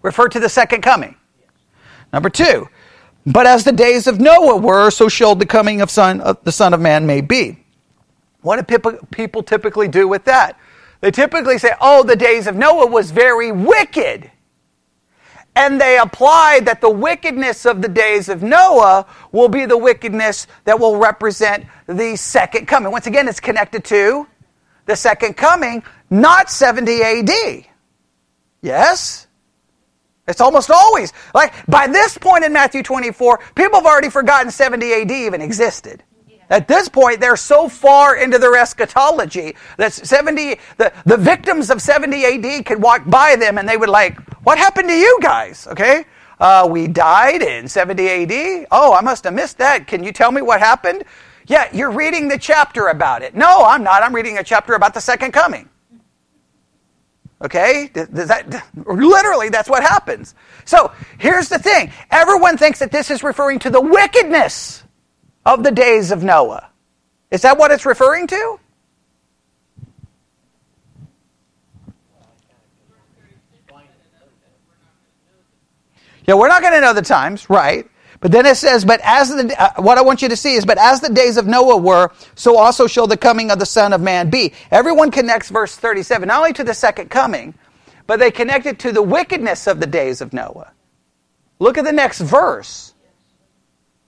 Refer 0.00 0.28
to 0.28 0.40
the 0.40 0.48
second 0.48 0.80
coming. 0.80 1.14
Number 2.10 2.30
two, 2.30 2.68
but 3.26 3.46
as 3.46 3.64
the 3.64 3.72
days 3.72 4.06
of 4.06 4.20
Noah 4.20 4.56
were, 4.56 4.90
so 4.90 5.08
shall 5.08 5.34
the 5.34 5.46
coming 5.46 5.82
of 5.82 5.90
son, 5.90 6.22
of 6.22 6.42
the 6.44 6.52
Son 6.52 6.72
of 6.72 6.80
Man 6.80 7.04
may 7.06 7.20
be. 7.20 7.61
What 8.42 8.66
do 8.66 8.78
people 9.10 9.42
typically 9.42 9.88
do 9.88 10.06
with 10.06 10.24
that? 10.24 10.58
They 11.00 11.10
typically 11.10 11.58
say, 11.58 11.72
oh, 11.80 12.04
the 12.04 12.16
days 12.16 12.46
of 12.46 12.54
Noah 12.54 12.86
was 12.86 13.10
very 13.10 13.50
wicked. 13.50 14.30
And 15.54 15.80
they 15.80 15.98
apply 15.98 16.60
that 16.64 16.80
the 16.80 16.90
wickedness 16.90 17.66
of 17.66 17.82
the 17.82 17.88
days 17.88 18.28
of 18.28 18.42
Noah 18.42 19.06
will 19.32 19.48
be 19.48 19.66
the 19.66 19.76
wickedness 19.76 20.46
that 20.64 20.78
will 20.78 20.96
represent 20.96 21.66
the 21.86 22.16
second 22.16 22.66
coming. 22.66 22.90
Once 22.90 23.06
again, 23.06 23.28
it's 23.28 23.40
connected 23.40 23.84
to 23.84 24.26
the 24.86 24.96
second 24.96 25.36
coming, 25.36 25.82
not 26.08 26.50
70 26.50 27.02
AD. 27.02 27.66
Yes? 28.62 29.26
It's 30.26 30.40
almost 30.40 30.70
always. 30.70 31.12
Like, 31.34 31.52
by 31.66 31.86
this 31.86 32.16
point 32.16 32.44
in 32.44 32.52
Matthew 32.52 32.82
24, 32.82 33.40
people 33.54 33.80
have 33.80 33.86
already 33.86 34.08
forgotten 34.08 34.50
70 34.50 34.92
AD 34.92 35.10
even 35.10 35.42
existed. 35.42 36.02
At 36.52 36.68
this 36.68 36.86
point, 36.86 37.18
they're 37.18 37.34
so 37.34 37.66
far 37.66 38.14
into 38.14 38.36
their 38.36 38.54
eschatology 38.58 39.56
that 39.78 39.94
70, 39.94 40.58
the, 40.76 40.92
the 41.06 41.16
victims 41.16 41.70
of 41.70 41.80
70 41.80 42.26
AD 42.26 42.66
could 42.66 42.82
walk 42.82 43.08
by 43.08 43.36
them 43.36 43.56
and 43.56 43.66
they 43.66 43.78
would 43.78 43.88
like, 43.88 44.20
what 44.44 44.58
happened 44.58 44.90
to 44.90 44.94
you 44.94 45.18
guys? 45.22 45.66
Okay? 45.66 46.04
Uh, 46.38 46.68
we 46.70 46.88
died 46.88 47.40
in 47.40 47.66
70 47.66 48.06
AD. 48.06 48.66
Oh, 48.70 48.92
I 48.92 49.00
must 49.00 49.24
have 49.24 49.32
missed 49.32 49.56
that. 49.58 49.86
Can 49.86 50.04
you 50.04 50.12
tell 50.12 50.30
me 50.30 50.42
what 50.42 50.60
happened? 50.60 51.04
Yeah, 51.46 51.70
you're 51.72 51.90
reading 51.90 52.28
the 52.28 52.36
chapter 52.36 52.88
about 52.88 53.22
it. 53.22 53.34
No, 53.34 53.64
I'm 53.64 53.82
not. 53.82 54.02
I'm 54.02 54.14
reading 54.14 54.36
a 54.36 54.44
chapter 54.44 54.74
about 54.74 54.92
the 54.92 55.00
second 55.00 55.32
coming. 55.32 55.70
Okay? 57.40 57.88
Does 57.94 58.28
that, 58.28 58.62
literally, 58.74 59.48
that's 59.48 59.70
what 59.70 59.82
happens. 59.82 60.34
So, 60.66 60.92
here's 61.16 61.48
the 61.48 61.58
thing. 61.58 61.90
Everyone 62.10 62.58
thinks 62.58 62.78
that 62.80 62.92
this 62.92 63.10
is 63.10 63.22
referring 63.22 63.58
to 63.60 63.70
the 63.70 63.80
wickedness 63.80 64.81
of 65.44 65.62
the 65.62 65.70
days 65.70 66.10
of 66.10 66.22
Noah. 66.22 66.68
Is 67.30 67.42
that 67.42 67.58
what 67.58 67.70
it's 67.70 67.86
referring 67.86 68.26
to? 68.28 68.58
Yeah, 76.26 76.34
we're 76.34 76.48
not 76.48 76.62
going 76.62 76.74
to 76.74 76.80
know 76.80 76.92
the 76.92 77.02
times, 77.02 77.50
right? 77.50 77.88
But 78.20 78.30
then 78.30 78.46
it 78.46 78.56
says, 78.56 78.84
but 78.84 79.00
as 79.02 79.30
the, 79.30 79.54
uh, 79.60 79.82
what 79.82 79.98
I 79.98 80.02
want 80.02 80.22
you 80.22 80.28
to 80.28 80.36
see 80.36 80.54
is, 80.54 80.64
but 80.64 80.78
as 80.78 81.00
the 81.00 81.08
days 81.08 81.36
of 81.36 81.48
Noah 81.48 81.76
were, 81.76 82.12
so 82.36 82.56
also 82.56 82.86
shall 82.86 83.08
the 83.08 83.16
coming 83.16 83.50
of 83.50 83.58
the 83.58 83.66
Son 83.66 83.92
of 83.92 84.00
Man 84.00 84.30
be. 84.30 84.52
Everyone 84.70 85.10
connects 85.10 85.50
verse 85.50 85.74
37, 85.74 86.28
not 86.28 86.38
only 86.38 86.52
to 86.52 86.62
the 86.62 86.74
second 86.74 87.10
coming, 87.10 87.54
but 88.06 88.20
they 88.20 88.30
connect 88.30 88.66
it 88.66 88.78
to 88.80 88.92
the 88.92 89.02
wickedness 89.02 89.66
of 89.66 89.80
the 89.80 89.86
days 89.88 90.20
of 90.20 90.32
Noah. 90.32 90.72
Look 91.58 91.78
at 91.78 91.84
the 91.84 91.92
next 91.92 92.20
verse. 92.20 92.94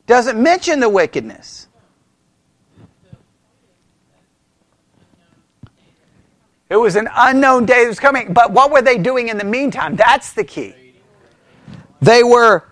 Doesn't 0.07 0.43
mention 0.43 0.81
the 0.81 0.89
wickedness. 0.89 1.69
It 6.69 6.77
was 6.77 6.97
an 6.97 7.09
unknown 7.15 7.67
day 7.67 7.85
that 7.85 7.89
was 7.89 8.01
coming. 8.01 8.33
But 8.33 8.51
what 8.51 8.71
were 8.71 8.83
they 8.83 8.99
doing 8.99 9.29
in 9.29 9.39
the 9.39 9.45
meantime? 9.45 9.97
That's 9.97 10.33
the 10.33 10.45
key. 10.45 10.75
They 12.01 12.23
were, 12.23 12.65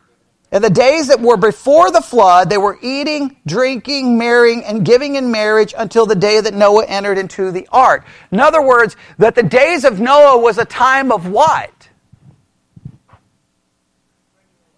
in 0.50 0.60
the 0.60 0.70
days 0.70 1.08
that 1.08 1.20
were 1.20 1.36
before 1.36 1.90
the 1.90 2.00
flood, 2.00 2.50
they 2.50 2.58
were 2.58 2.78
eating, 2.82 3.36
drinking, 3.46 4.18
marrying, 4.18 4.64
and 4.64 4.84
giving 4.84 5.14
in 5.14 5.30
marriage 5.30 5.72
until 5.76 6.04
the 6.04 6.14
day 6.16 6.40
that 6.40 6.52
Noah 6.52 6.84
entered 6.86 7.16
into 7.16 7.50
the 7.50 7.68
ark. 7.70 8.04
In 8.30 8.40
other 8.40 8.60
words, 8.60 8.96
that 9.18 9.34
the 9.34 9.42
days 9.42 9.84
of 9.84 10.00
Noah 10.00 10.38
was 10.38 10.58
a 10.58 10.64
time 10.64 11.12
of 11.12 11.28
what? 11.28 11.81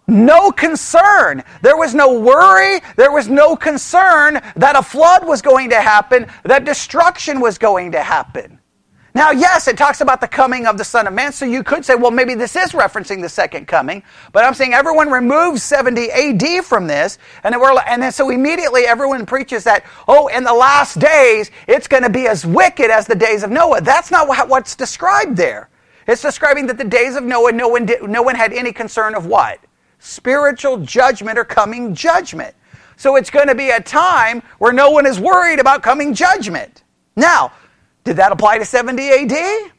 No 0.07 0.51
concern. 0.51 1.43
There 1.61 1.77
was 1.77 1.95
no 1.95 2.19
worry. 2.19 2.79
There 2.95 3.11
was 3.11 3.27
no 3.27 3.55
concern 3.55 4.41
that 4.55 4.75
a 4.75 4.83
flood 4.83 5.25
was 5.25 5.41
going 5.41 5.69
to 5.71 5.81
happen, 5.81 6.27
that 6.43 6.65
destruction 6.65 7.39
was 7.39 7.57
going 7.57 7.91
to 7.93 8.01
happen. 8.01 8.59
Now, 9.15 9.31
yes, 9.31 9.69
it 9.69 9.77
talks 9.77 10.01
about 10.01 10.19
the 10.19 10.27
coming 10.27 10.67
of 10.67 10.77
the 10.77 10.83
Son 10.83 11.07
of 11.07 11.13
Man, 11.13 11.31
so 11.31 11.45
you 11.45 11.63
could 11.63 11.85
say, 11.85 11.95
well, 11.95 12.11
maybe 12.11 12.35
this 12.35 12.57
is 12.57 12.73
referencing 12.73 13.21
the 13.21 13.29
second 13.29 13.65
coming, 13.65 14.03
but 14.33 14.43
I'm 14.43 14.53
saying 14.53 14.73
everyone 14.73 15.09
removes 15.09 15.63
70 15.63 16.11
AD 16.11 16.65
from 16.65 16.85
this, 16.85 17.17
and 17.45 17.55
and 17.55 18.03
then 18.03 18.11
so 18.11 18.29
immediately 18.29 18.81
everyone 18.81 19.25
preaches 19.25 19.63
that, 19.63 19.85
oh, 20.09 20.27
in 20.27 20.43
the 20.43 20.53
last 20.53 20.99
days, 20.99 21.49
it's 21.65 21.87
going 21.87 22.03
to 22.03 22.09
be 22.09 22.27
as 22.27 22.45
wicked 22.45 22.91
as 22.91 23.07
the 23.07 23.15
days 23.15 23.43
of 23.43 23.51
Noah. 23.51 23.79
That's 23.79 24.11
not 24.11 24.27
what's 24.49 24.75
described 24.75 25.37
there. 25.37 25.69
It's 26.07 26.21
describing 26.21 26.67
that 26.67 26.77
the 26.77 26.83
days 26.83 27.15
of 27.15 27.23
Noah, 27.23 27.53
no 27.53 27.69
one, 27.69 27.87
no 28.01 28.21
one 28.21 28.35
had 28.35 28.51
any 28.51 28.73
concern 28.73 29.15
of 29.15 29.25
what? 29.27 29.59
Spiritual 30.05 30.77
judgment 30.77 31.39
or 31.39 31.43
coming 31.43 31.95
judgment. 31.95 32.53
So 32.95 33.15
it's 33.15 33.31
going 33.31 33.47
to 33.47 33.55
be 33.55 33.71
a 33.71 33.81
time 33.81 34.43
where 34.59 34.71
no 34.71 34.91
one 34.91 35.07
is 35.07 35.19
worried 35.19 35.59
about 35.59 35.81
coming 35.81 36.13
judgment. 36.13 36.83
Now, 37.15 37.51
did 38.03 38.17
that 38.17 38.31
apply 38.31 38.59
to 38.59 38.65
70 38.65 39.09
AD? 39.09 39.71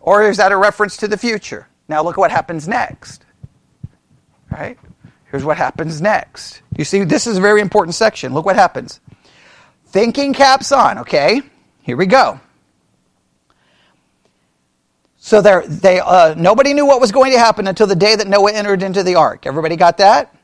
Or 0.00 0.24
is 0.24 0.38
that 0.38 0.50
a 0.50 0.56
reference 0.56 0.96
to 0.96 1.08
the 1.08 1.16
future? 1.16 1.68
Now 1.86 2.02
look 2.02 2.18
at 2.18 2.18
what 2.18 2.32
happens 2.32 2.66
next. 2.66 3.24
Right? 4.50 4.76
Here's 5.30 5.44
what 5.44 5.56
happens 5.56 6.00
next. 6.00 6.62
You 6.76 6.84
see, 6.84 7.04
this 7.04 7.28
is 7.28 7.38
a 7.38 7.40
very 7.40 7.60
important 7.60 7.94
section. 7.94 8.34
Look 8.34 8.44
what 8.44 8.56
happens. 8.56 9.00
Thinking 9.86 10.34
caps 10.34 10.72
on, 10.72 10.98
okay? 10.98 11.42
Here 11.82 11.96
we 11.96 12.06
go. 12.06 12.40
So 15.28 15.42
they, 15.42 16.00
uh, 16.00 16.32
nobody 16.38 16.72
knew 16.72 16.86
what 16.86 17.02
was 17.02 17.12
going 17.12 17.32
to 17.32 17.38
happen 17.38 17.66
until 17.66 17.86
the 17.86 17.94
day 17.94 18.16
that 18.16 18.28
Noah 18.28 18.50
entered 18.50 18.82
into 18.82 19.02
the 19.02 19.16
ark. 19.16 19.44
Everybody 19.44 19.76
got 19.76 19.98
that? 19.98 20.34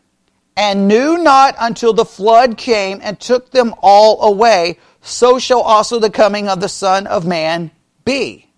And 0.58 0.88
knew 0.88 1.16
not 1.16 1.56
until 1.58 1.94
the 1.94 2.04
flood 2.04 2.58
came 2.58 3.00
and 3.02 3.18
took 3.18 3.50
them 3.50 3.74
all 3.80 4.20
away 4.30 4.78
so 5.00 5.38
shall 5.38 5.62
also 5.62 5.98
the 5.98 6.10
coming 6.10 6.50
of 6.50 6.60
the 6.60 6.68
Son 6.68 7.06
of 7.06 7.24
Man 7.24 7.70
be. 8.04 8.50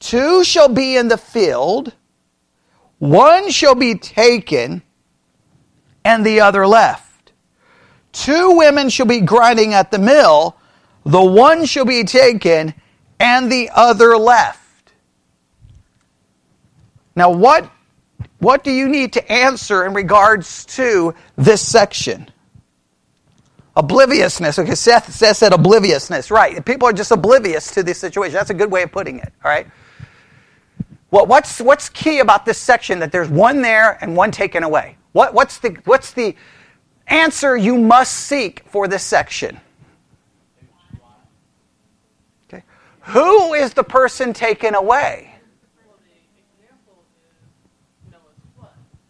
Two 0.00 0.42
shall 0.44 0.70
be 0.70 0.96
in 0.96 1.08
the 1.08 1.18
field, 1.18 1.92
one 2.98 3.50
shall 3.50 3.74
be 3.74 3.96
taken, 3.96 4.82
and 6.06 6.24
the 6.24 6.40
other 6.40 6.66
left. 6.66 7.32
Two 8.12 8.56
women 8.56 8.88
shall 8.88 9.04
be 9.04 9.20
grinding 9.20 9.74
at 9.74 9.90
the 9.90 9.98
mill, 9.98 10.56
the 11.04 11.22
one 11.22 11.66
shall 11.66 11.84
be 11.84 12.02
taken, 12.02 12.72
and 13.20 13.52
the 13.52 13.68
other 13.74 14.16
left. 14.16 14.62
Now, 17.16 17.30
what, 17.30 17.70
what 18.38 18.62
do 18.62 18.70
you 18.70 18.88
need 18.88 19.14
to 19.14 19.32
answer 19.32 19.86
in 19.86 19.94
regards 19.94 20.66
to 20.76 21.14
this 21.36 21.66
section? 21.66 22.30
Obliviousness. 23.74 24.58
Okay, 24.58 24.74
Seth, 24.74 25.12
Seth 25.12 25.38
said 25.38 25.52
obliviousness. 25.52 26.30
Right. 26.30 26.64
People 26.64 26.88
are 26.88 26.92
just 26.92 27.10
oblivious 27.10 27.70
to 27.72 27.82
this 27.82 27.98
situation. 27.98 28.34
That's 28.34 28.50
a 28.50 28.54
good 28.54 28.70
way 28.70 28.82
of 28.82 28.92
putting 28.92 29.18
it. 29.18 29.32
All 29.44 29.50
right. 29.50 29.66
Well, 31.10 31.26
what's, 31.26 31.60
what's 31.60 31.88
key 31.88 32.18
about 32.18 32.44
this 32.44 32.58
section 32.58 32.98
that 32.98 33.12
there's 33.12 33.28
one 33.28 33.62
there 33.62 33.96
and 34.02 34.16
one 34.16 34.30
taken 34.30 34.62
away? 34.62 34.96
What, 35.12 35.34
what's, 35.34 35.58
the, 35.58 35.76
what's 35.84 36.12
the 36.12 36.34
answer 37.06 37.56
you 37.56 37.78
must 37.78 38.12
seek 38.12 38.62
for 38.66 38.88
this 38.88 39.02
section? 39.02 39.60
Okay. 42.48 42.62
Who 43.00 43.54
is 43.54 43.72
the 43.72 43.84
person 43.84 44.32
taken 44.32 44.74
away? 44.74 45.35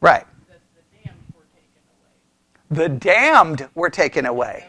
Right. 0.00 0.24
The 2.70 2.88
damned 2.88 3.68
were 3.74 3.90
taken 3.90 4.26
away. 4.26 4.66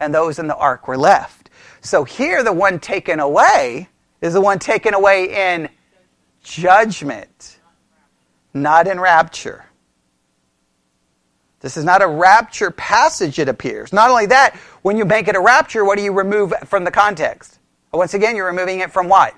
And 0.00 0.14
those 0.14 0.38
in 0.38 0.46
the 0.46 0.56
ark 0.56 0.86
were 0.86 0.96
left. 0.96 1.50
So 1.80 2.04
here, 2.04 2.42
the 2.42 2.52
one 2.52 2.78
taken 2.78 3.20
away 3.20 3.88
is 4.20 4.34
the 4.34 4.40
one 4.40 4.58
taken 4.58 4.94
away 4.94 5.52
in 5.52 5.68
judgment, 6.42 7.58
not 8.52 8.86
in 8.86 9.00
rapture. 9.00 9.66
This 11.60 11.76
is 11.76 11.84
not 11.84 12.02
a 12.02 12.06
rapture 12.06 12.70
passage, 12.70 13.38
it 13.38 13.48
appears. 13.48 13.92
Not 13.92 14.10
only 14.10 14.26
that, 14.26 14.54
when 14.82 14.96
you 14.96 15.04
make 15.04 15.28
it 15.28 15.36
a 15.36 15.40
rapture, 15.40 15.84
what 15.84 15.96
do 15.96 16.04
you 16.04 16.12
remove 16.12 16.52
from 16.66 16.84
the 16.84 16.90
context? 16.90 17.58
Once 17.92 18.14
again, 18.14 18.36
you're 18.36 18.46
removing 18.46 18.80
it 18.80 18.92
from 18.92 19.08
what? 19.08 19.34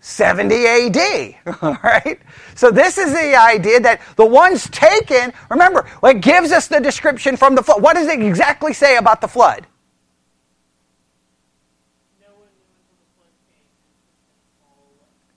70 0.00 0.66
AD. 0.66 1.56
All 1.62 1.78
right? 1.84 2.20
So 2.54 2.70
this 2.70 2.98
is 2.98 3.12
the 3.12 3.34
idea 3.34 3.80
that 3.80 4.00
the 4.16 4.26
ones 4.26 4.68
taken, 4.70 5.32
remember, 5.50 5.86
it 6.02 6.20
gives 6.20 6.52
us 6.52 6.68
the 6.68 6.80
description 6.80 7.36
from 7.36 7.54
the 7.54 7.62
flood. 7.62 7.82
What 7.82 7.94
does 7.94 8.06
it 8.08 8.22
exactly 8.22 8.72
say 8.72 8.96
about 8.96 9.20
the 9.20 9.28
flood? 9.28 9.66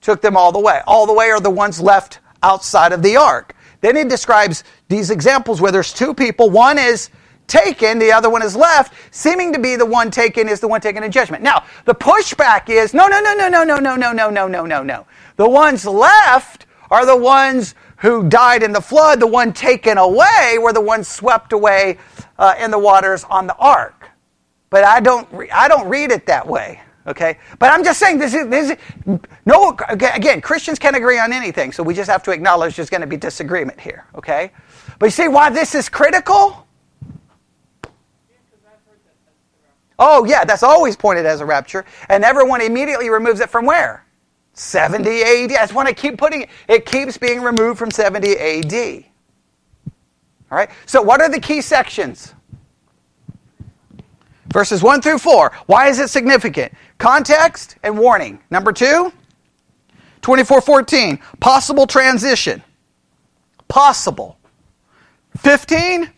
Took 0.00 0.22
them 0.22 0.36
all 0.36 0.52
the 0.52 0.60
way. 0.60 0.80
All 0.86 1.06
the 1.06 1.12
way 1.12 1.30
are 1.30 1.40
the 1.40 1.50
ones 1.50 1.80
left 1.80 2.20
outside 2.42 2.92
of 2.92 3.02
the 3.02 3.16
ark. 3.16 3.54
Then 3.80 3.96
he 3.96 4.04
describes 4.04 4.64
these 4.88 5.10
examples 5.10 5.60
where 5.60 5.72
there's 5.72 5.92
two 5.92 6.14
people. 6.14 6.50
One 6.50 6.78
is 6.78 7.10
taken, 7.50 7.98
the 7.98 8.12
other 8.12 8.30
one 8.30 8.42
is 8.42 8.56
left, 8.56 8.94
seeming 9.10 9.52
to 9.52 9.58
be 9.58 9.76
the 9.76 9.84
one 9.84 10.10
taken 10.10 10.48
is 10.48 10.60
the 10.60 10.68
one 10.68 10.80
taken 10.80 11.02
in 11.02 11.10
judgment. 11.10 11.42
Now, 11.42 11.64
the 11.84 11.94
pushback 11.94 12.70
is 12.70 12.94
no, 12.94 13.08
no, 13.08 13.20
no, 13.20 13.34
no, 13.34 13.48
no, 13.48 13.64
no, 13.64 13.78
no, 13.78 13.96
no, 13.96 14.12
no, 14.12 14.30
no, 14.30 14.48
no, 14.48 14.64
no, 14.64 14.82
no. 14.82 15.06
The 15.36 15.48
ones 15.48 15.84
left 15.84 16.66
are 16.90 17.04
the 17.04 17.16
ones 17.16 17.74
who 17.98 18.28
died 18.28 18.62
in 18.62 18.72
the 18.72 18.80
flood. 18.80 19.20
The 19.20 19.26
one 19.26 19.52
taken 19.52 19.98
away 19.98 20.56
were 20.58 20.72
the 20.72 20.80
ones 20.80 21.08
swept 21.08 21.52
away 21.52 21.98
uh, 22.38 22.54
in 22.58 22.70
the 22.70 22.78
waters 22.78 23.24
on 23.24 23.46
the 23.46 23.56
ark. 23.56 24.08
But 24.70 24.84
I 24.84 25.00
don't, 25.00 25.30
re- 25.32 25.50
I 25.50 25.68
don't 25.68 25.88
read 25.88 26.10
it 26.10 26.26
that 26.26 26.46
way. 26.46 26.80
Okay, 27.06 27.38
but 27.58 27.72
I'm 27.72 27.82
just 27.82 27.98
saying 27.98 28.18
this 28.18 28.34
is, 28.34 28.46
this 28.48 28.70
is 28.70 28.76
no. 29.46 29.76
Again, 29.88 30.42
Christians 30.42 30.78
can't 30.78 30.94
agree 30.94 31.18
on 31.18 31.32
anything, 31.32 31.72
so 31.72 31.82
we 31.82 31.94
just 31.94 32.10
have 32.10 32.22
to 32.24 32.30
acknowledge 32.30 32.76
there's 32.76 32.90
going 32.90 33.00
to 33.00 33.06
be 33.06 33.16
disagreement 33.16 33.80
here. 33.80 34.04
Okay, 34.14 34.52
but 34.98 35.06
you 35.06 35.10
see 35.10 35.26
why 35.26 35.48
this 35.48 35.74
is 35.74 35.88
critical? 35.88 36.66
Oh, 40.00 40.24
yeah, 40.24 40.44
that's 40.44 40.62
always 40.62 40.96
pointed 40.96 41.26
as 41.26 41.40
a 41.40 41.46
rapture. 41.46 41.84
And 42.08 42.24
everyone 42.24 42.62
immediately 42.62 43.10
removes 43.10 43.40
it 43.40 43.50
from 43.50 43.66
where? 43.66 44.06
70 44.54 45.22
AD. 45.22 45.50
That's 45.50 45.74
when 45.74 45.86
I 45.86 45.92
keep 45.92 46.18
putting 46.18 46.42
it. 46.42 46.48
It 46.68 46.86
keeps 46.86 47.18
being 47.18 47.42
removed 47.42 47.78
from 47.78 47.90
70 47.90 48.36
AD. 48.36 49.04
All 50.50 50.58
right? 50.58 50.70
So, 50.86 51.02
what 51.02 51.20
are 51.20 51.28
the 51.28 51.38
key 51.38 51.60
sections? 51.60 52.34
Verses 54.52 54.82
1 54.82 55.02
through 55.02 55.18
4. 55.18 55.52
Why 55.66 55.88
is 55.88 56.00
it 56.00 56.08
significant? 56.08 56.72
Context 56.98 57.76
and 57.82 57.96
warning. 57.96 58.40
Number 58.50 58.72
2, 58.72 59.12
2414. 60.22 61.20
Possible 61.38 61.86
transition. 61.86 62.62
Possible. 63.68 64.38
15, 65.38 66.10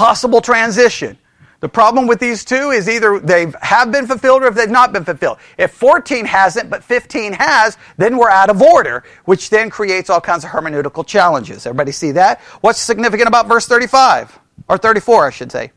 possible 0.00 0.40
transition. 0.40 1.18
The 1.60 1.68
problem 1.68 2.06
with 2.06 2.20
these 2.20 2.42
two 2.42 2.70
is 2.70 2.88
either 2.88 3.20
they 3.20 3.52
have 3.60 3.92
been 3.92 4.06
fulfilled 4.06 4.42
or 4.42 4.46
if 4.46 4.54
they've 4.54 4.70
not 4.70 4.94
been 4.94 5.04
fulfilled. 5.04 5.36
If 5.58 5.72
14 5.72 6.24
hasn't, 6.24 6.70
but 6.70 6.82
15 6.82 7.34
has, 7.34 7.76
then 7.98 8.16
we're 8.16 8.30
out 8.30 8.48
of 8.48 8.62
order, 8.62 9.04
which 9.26 9.50
then 9.50 9.68
creates 9.68 10.08
all 10.08 10.22
kinds 10.22 10.42
of 10.42 10.48
hermeneutical 10.52 11.06
challenges. 11.06 11.66
Everybody 11.66 11.92
see 11.92 12.12
that? 12.12 12.40
What's 12.62 12.78
significant 12.80 13.28
about 13.28 13.46
verse 13.46 13.66
35? 13.66 14.38
Or 14.70 14.78
34, 14.78 15.26
I 15.26 15.30
should 15.30 15.52
say. 15.52 15.70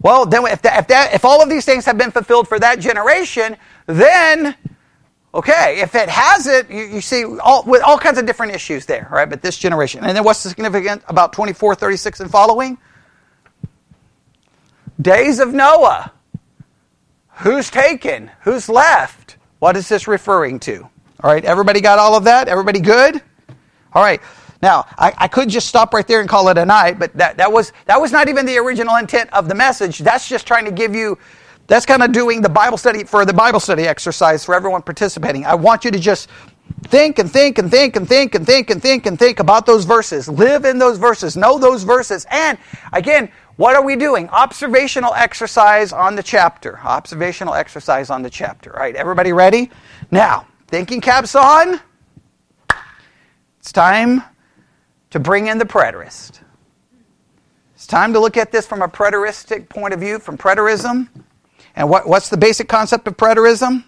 Well, 0.00 0.24
then 0.24 0.46
if, 0.46 0.62
that, 0.62 0.78
if, 0.78 0.86
that, 0.88 1.12
if 1.12 1.26
all 1.26 1.42
of 1.42 1.50
these 1.50 1.66
things 1.66 1.84
have 1.84 1.98
been 1.98 2.10
fulfilled 2.10 2.48
for 2.48 2.58
that 2.58 2.80
generation, 2.80 3.58
then 3.84 4.56
Okay, 5.34 5.80
if 5.80 5.94
it 5.94 6.10
has 6.10 6.46
it, 6.46 6.70
you, 6.70 6.82
you 6.82 7.00
see 7.00 7.24
all, 7.24 7.62
with 7.64 7.82
all 7.82 7.96
kinds 7.96 8.18
of 8.18 8.26
different 8.26 8.54
issues 8.54 8.84
there, 8.84 9.08
right? 9.10 9.28
But 9.28 9.40
this 9.40 9.56
generation. 9.56 10.04
And 10.04 10.14
then 10.14 10.24
what's 10.24 10.40
significant 10.40 11.02
about 11.08 11.32
24, 11.32 11.74
36 11.74 12.20
and 12.20 12.30
following? 12.30 12.76
Days 15.00 15.38
of 15.38 15.54
Noah. 15.54 16.12
Who's 17.36 17.70
taken? 17.70 18.30
Who's 18.42 18.68
left? 18.68 19.38
What 19.58 19.76
is 19.76 19.88
this 19.88 20.06
referring 20.06 20.60
to? 20.60 20.82
All 21.22 21.32
right, 21.32 21.44
everybody 21.44 21.80
got 21.80 21.98
all 21.98 22.14
of 22.14 22.24
that? 22.24 22.48
Everybody 22.48 22.80
good? 22.80 23.22
All 23.94 24.02
right. 24.02 24.20
Now, 24.60 24.86
I, 24.98 25.12
I, 25.16 25.28
could 25.28 25.48
just 25.48 25.66
stop 25.66 25.92
right 25.92 26.06
there 26.06 26.20
and 26.20 26.28
call 26.28 26.48
it 26.48 26.56
a 26.56 26.64
night, 26.64 26.98
but 26.98 27.12
that, 27.14 27.36
that, 27.38 27.50
was, 27.50 27.72
that 27.86 28.00
was 28.00 28.12
not 28.12 28.28
even 28.28 28.46
the 28.46 28.58
original 28.58 28.94
intent 28.96 29.32
of 29.32 29.48
the 29.48 29.56
message. 29.56 29.98
That's 29.98 30.28
just 30.28 30.46
trying 30.46 30.66
to 30.66 30.70
give 30.70 30.94
you, 30.94 31.18
that's 31.72 31.86
kind 31.86 32.02
of 32.02 32.12
doing 32.12 32.42
the 32.42 32.50
Bible 32.50 32.76
study 32.76 33.02
for 33.02 33.24
the 33.24 33.32
Bible 33.32 33.58
study 33.58 33.84
exercise 33.84 34.44
for 34.44 34.54
everyone 34.54 34.82
participating. 34.82 35.46
I 35.46 35.54
want 35.54 35.86
you 35.86 35.90
to 35.90 35.98
just 35.98 36.28
think 36.88 37.18
and 37.18 37.32
think 37.32 37.56
and 37.56 37.70
think 37.70 37.96
and 37.96 38.06
think 38.06 38.34
and 38.34 38.44
think 38.44 38.68
and 38.68 38.82
think 38.82 39.06
and 39.06 39.18
think 39.18 39.40
about 39.40 39.64
those 39.64 39.86
verses. 39.86 40.28
Live 40.28 40.66
in 40.66 40.78
those 40.78 40.98
verses. 40.98 41.34
Know 41.34 41.58
those 41.58 41.82
verses. 41.82 42.26
And 42.30 42.58
again, 42.92 43.32
what 43.56 43.74
are 43.74 43.82
we 43.82 43.96
doing? 43.96 44.28
Observational 44.28 45.14
exercise 45.14 45.94
on 45.94 46.14
the 46.14 46.22
chapter. 46.22 46.78
Observational 46.80 47.54
exercise 47.54 48.10
on 48.10 48.20
the 48.20 48.28
chapter. 48.28 48.74
All 48.74 48.80
right, 48.80 48.94
everybody 48.94 49.32
ready? 49.32 49.70
Now, 50.10 50.46
thinking 50.68 51.00
caps 51.00 51.34
on. 51.34 51.80
It's 53.60 53.72
time 53.72 54.22
to 55.08 55.18
bring 55.18 55.46
in 55.46 55.56
the 55.56 55.64
preterist. 55.64 56.40
It's 57.74 57.86
time 57.86 58.12
to 58.12 58.20
look 58.20 58.36
at 58.36 58.52
this 58.52 58.66
from 58.66 58.82
a 58.82 58.88
preteristic 58.88 59.70
point 59.70 59.94
of 59.94 60.00
view, 60.00 60.18
from 60.18 60.36
preterism. 60.36 61.08
And 61.74 61.88
what, 61.88 62.06
what's 62.06 62.28
the 62.28 62.36
basic 62.36 62.68
concept 62.68 63.08
of 63.08 63.16
preterism? 63.16 63.84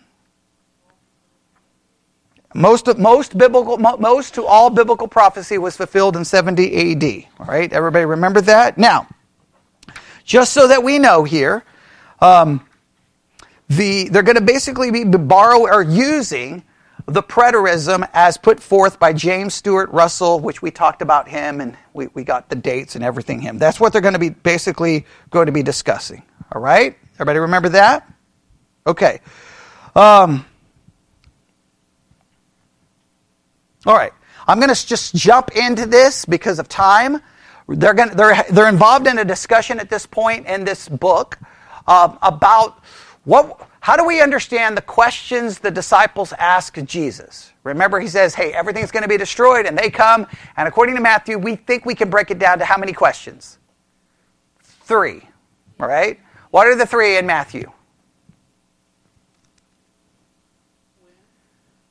Most, 2.54 2.96
most 2.98 3.36
biblical, 3.36 3.78
most 3.78 4.34
to 4.34 4.46
all 4.46 4.70
biblical 4.70 5.08
prophecy 5.08 5.58
was 5.58 5.76
fulfilled 5.76 6.16
in 6.16 6.24
70 6.24 6.92
AD. 6.92 7.24
All 7.40 7.46
right, 7.46 7.72
everybody 7.72 8.04
remember 8.04 8.40
that? 8.42 8.78
Now, 8.78 9.08
just 10.24 10.52
so 10.52 10.68
that 10.68 10.84
we 10.84 11.00
know 11.00 11.24
here, 11.24 11.64
um, 12.20 12.64
the, 13.68 14.08
they're 14.08 14.22
going 14.22 14.36
to 14.36 14.42
basically 14.42 14.90
be 14.92 15.04
borrow 15.04 15.62
or 15.62 15.82
using 15.82 16.62
the 17.06 17.22
preterism 17.22 18.08
as 18.14 18.38
put 18.38 18.60
forth 18.60 18.98
by 18.98 19.12
James 19.12 19.54
Stuart 19.54 19.90
Russell, 19.90 20.40
which 20.40 20.62
we 20.62 20.70
talked 20.70 21.02
about 21.02 21.28
him 21.28 21.60
and 21.60 21.76
we, 21.92 22.06
we 22.14 22.24
got 22.24 22.48
the 22.48 22.56
dates 22.56 22.94
and 22.94 23.04
everything 23.04 23.40
him. 23.40 23.58
That's 23.58 23.78
what 23.78 23.92
they're 23.92 24.00
going 24.00 24.14
to 24.14 24.20
be 24.20 24.30
basically 24.30 25.04
going 25.30 25.46
to 25.46 25.52
be 25.52 25.62
discussing. 25.62 26.22
All 26.52 26.60
right? 26.60 26.96
Everybody 27.14 27.38
remember 27.38 27.68
that? 27.70 28.12
Okay. 28.86 29.20
Um, 29.94 30.44
all 33.86 33.94
right. 33.94 34.12
I'm 34.46 34.58
going 34.58 34.74
to 34.74 34.86
just 34.86 35.14
jump 35.14 35.56
into 35.56 35.86
this 35.86 36.24
because 36.24 36.58
of 36.58 36.68
time. 36.68 37.20
They're, 37.68 37.94
going 37.94 38.10
they're, 38.10 38.44
they're 38.50 38.68
involved 38.68 39.06
in 39.06 39.18
a 39.18 39.24
discussion 39.24 39.80
at 39.80 39.88
this 39.88 40.06
point 40.06 40.46
in 40.46 40.64
this 40.64 40.88
book 40.88 41.38
uh, 41.86 42.16
about 42.22 42.82
what 43.24 43.68
how 43.84 43.96
do 43.96 44.06
we 44.06 44.22
understand 44.22 44.78
the 44.78 44.82
questions 44.82 45.58
the 45.58 45.70
disciples 45.70 46.32
ask 46.38 46.82
Jesus? 46.86 47.52
Remember, 47.64 48.00
he 48.00 48.08
says, 48.08 48.34
hey, 48.34 48.50
everything's 48.50 48.90
going 48.90 49.02
to 49.02 49.08
be 49.10 49.18
destroyed, 49.18 49.66
and 49.66 49.76
they 49.76 49.90
come, 49.90 50.26
and 50.56 50.66
according 50.66 50.94
to 50.94 51.02
Matthew, 51.02 51.36
we 51.36 51.56
think 51.56 51.84
we 51.84 51.94
can 51.94 52.08
break 52.08 52.30
it 52.30 52.38
down 52.38 52.58
to 52.60 52.64
how 52.64 52.78
many 52.78 52.94
questions? 52.94 53.58
Three. 54.62 55.28
All 55.78 55.86
right? 55.86 56.18
What 56.54 56.68
are 56.68 56.76
the 56.76 56.86
three 56.86 57.16
in 57.16 57.26
Matthew? 57.26 57.68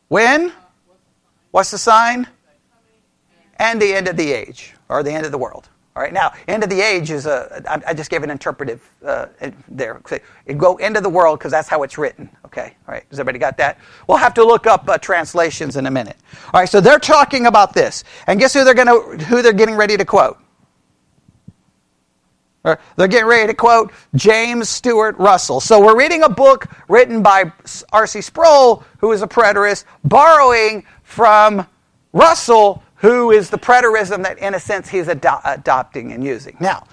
When? 0.08 0.54
What's 1.52 1.69
the 1.69 1.78
sign? 1.78 2.28
And 3.60 3.82
the 3.82 3.93
end 3.93 4.08
of 4.08 4.15
the 4.15 4.32
age, 4.32 4.73
or 4.88 5.04
the 5.04 5.12
end 5.12 5.26
of 5.26 5.34
the 5.34 5.38
world. 5.38 5.67
All 5.97 6.02
right, 6.02 6.13
now, 6.13 6.32
end 6.47 6.63
of 6.63 6.69
the 6.69 6.80
age 6.80 7.12
is 7.12 7.26
a, 7.26 7.62
I 7.86 7.93
just 7.93 8.10
gave 8.10 8.23
an 8.23 8.30
interpretive 8.30 8.89
uh, 9.06 9.26
there. 9.67 10.02
It 10.45 10.58
go 10.58 10.76
end 10.76 10.95
of 10.95 11.04
the 11.04 11.10
world 11.10 11.39
because 11.39 11.52
that's 11.52 11.67
how 11.67 11.84
it's 11.84 11.97
written. 11.97 12.30
Okay, 12.45 12.73
all 12.88 12.93
right, 12.93 13.04
does 13.10 13.19
everybody 13.19 13.39
got 13.39 13.58
that? 13.58 13.78
We'll 14.08 14.17
have 14.17 14.34
to 14.36 14.45
look 14.45 14.65
up 14.65 14.88
uh, 14.88 14.97
translations 14.97 15.76
in 15.76 15.88
a 15.88 15.91
minute. 15.91 16.15
All 16.54 16.62
right, 16.62 16.69
so 16.69 16.80
they're 16.80 16.99
talking 16.99 17.47
about 17.47 17.73
this. 17.73 18.06
And 18.28 18.39
guess 18.39 18.54
who 18.54 18.63
they're, 18.63 18.73
gonna, 18.73 18.97
who 19.26 19.41
they're 19.41 19.52
getting 19.52 19.76
ready 19.76 19.97
to 19.97 20.06
quote? 20.06 20.38
Uh, 22.65 22.78
they're 22.95 23.10
getting 23.10 23.28
ready 23.28 23.47
to 23.47 23.54
quote 23.54 23.91
James 24.15 24.69
Stuart 24.69 25.17
Russell. 25.17 25.60
So 25.60 25.84
we're 25.84 25.97
reading 25.97 26.23
a 26.23 26.30
book 26.30 26.67
written 26.88 27.21
by 27.21 27.52
R.C. 27.91 28.21
Sproul, 28.21 28.86
who 28.99 29.12
is 29.12 29.21
a 29.21 29.28
preterist, 29.28 29.84
borrowing 30.06 30.86
from 31.04 31.67
Russell, 32.13 32.82
who 32.95 33.32
is 33.32 33.49
the 33.49 33.58
preterism 33.58 34.23
that, 34.23 34.38
in 34.38 34.54
a 34.54 34.60
sense, 34.62 34.88
he's 34.88 35.10
ado- 35.10 35.41
adopting 35.43 36.13
and 36.13 36.23
using. 36.23 36.56
Now, 36.62 36.88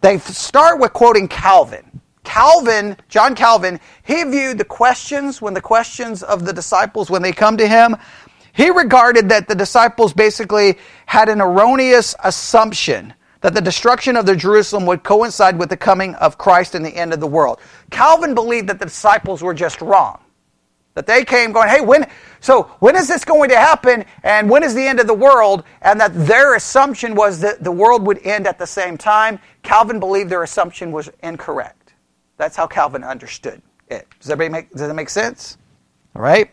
they 0.00 0.18
start 0.18 0.78
with 0.78 0.92
quoting 0.92 1.26
Calvin. 1.26 2.00
Calvin, 2.22 2.96
John 3.08 3.34
Calvin, 3.34 3.80
he 4.04 4.22
viewed 4.22 4.58
the 4.58 4.64
questions, 4.64 5.42
when 5.42 5.54
the 5.54 5.60
questions 5.60 6.22
of 6.22 6.44
the 6.44 6.52
disciples, 6.52 7.10
when 7.10 7.22
they 7.22 7.32
come 7.32 7.56
to 7.56 7.66
him, 7.66 7.96
he 8.52 8.70
regarded 8.70 9.28
that 9.30 9.48
the 9.48 9.56
disciples 9.56 10.12
basically 10.12 10.78
had 11.06 11.28
an 11.28 11.40
erroneous 11.40 12.14
assumption 12.22 13.12
that 13.40 13.54
the 13.54 13.60
destruction 13.60 14.16
of 14.16 14.26
the 14.26 14.34
Jerusalem 14.34 14.86
would 14.86 15.02
coincide 15.02 15.58
with 15.58 15.68
the 15.68 15.76
coming 15.76 16.14
of 16.16 16.38
Christ 16.38 16.74
and 16.74 16.84
the 16.84 16.96
end 16.96 17.12
of 17.12 17.20
the 17.20 17.26
world. 17.26 17.60
Calvin 17.90 18.34
believed 18.34 18.68
that 18.68 18.78
the 18.78 18.86
disciples 18.86 19.42
were 19.42 19.54
just 19.54 19.80
wrong. 19.80 20.20
That 20.94 21.06
they 21.06 21.24
came 21.26 21.52
going, 21.52 21.68
hey, 21.68 21.82
when, 21.82 22.08
so 22.40 22.62
when 22.80 22.96
is 22.96 23.06
this 23.06 23.22
going 23.24 23.50
to 23.50 23.56
happen 23.56 24.04
and 24.22 24.48
when 24.48 24.62
is 24.62 24.74
the 24.74 24.86
end 24.86 24.98
of 24.98 25.06
the 25.06 25.14
world? 25.14 25.64
And 25.82 26.00
that 26.00 26.12
their 26.14 26.54
assumption 26.54 27.14
was 27.14 27.38
that 27.40 27.62
the 27.62 27.70
world 27.70 28.06
would 28.06 28.24
end 28.26 28.46
at 28.46 28.58
the 28.58 28.66
same 28.66 28.96
time. 28.96 29.38
Calvin 29.62 30.00
believed 30.00 30.30
their 30.30 30.42
assumption 30.42 30.92
was 30.92 31.10
incorrect. 31.22 31.92
That's 32.38 32.56
how 32.56 32.66
Calvin 32.66 33.04
understood 33.04 33.60
it. 33.88 34.06
Does, 34.20 34.30
everybody 34.30 34.62
make, 34.62 34.70
does 34.70 34.88
that 34.88 34.94
make 34.94 35.10
sense? 35.10 35.58
All 36.14 36.22
right? 36.22 36.50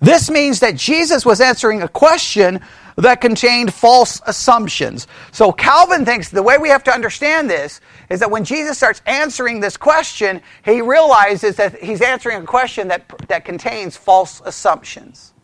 This 0.00 0.28
means 0.28 0.60
that 0.60 0.74
Jesus 0.74 1.24
was 1.24 1.40
answering 1.40 1.82
a 1.82 1.88
question 1.88 2.60
that 3.02 3.20
contained 3.20 3.72
false 3.74 4.20
assumptions. 4.26 5.06
So 5.30 5.52
Calvin 5.52 6.04
thinks 6.04 6.30
the 6.30 6.42
way 6.42 6.56
we 6.58 6.68
have 6.70 6.82
to 6.84 6.92
understand 6.92 7.48
this 7.50 7.80
is 8.08 8.20
that 8.20 8.30
when 8.30 8.44
Jesus 8.44 8.76
starts 8.76 9.02
answering 9.06 9.60
this 9.60 9.76
question, 9.76 10.40
he 10.64 10.80
realizes 10.80 11.56
that 11.56 11.78
he's 11.82 12.00
answering 12.00 12.42
a 12.42 12.46
question 12.46 12.88
that, 12.88 13.06
that 13.28 13.44
contains 13.44 13.96
false 13.96 14.40
assumptions. 14.44 15.34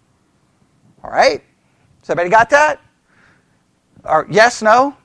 All 1.04 1.10
right? 1.10 1.42
So 2.02 2.12
everybody 2.12 2.30
got 2.30 2.50
that? 2.50 2.80
Or 4.04 4.26
yes, 4.30 4.62
no? 4.62 4.96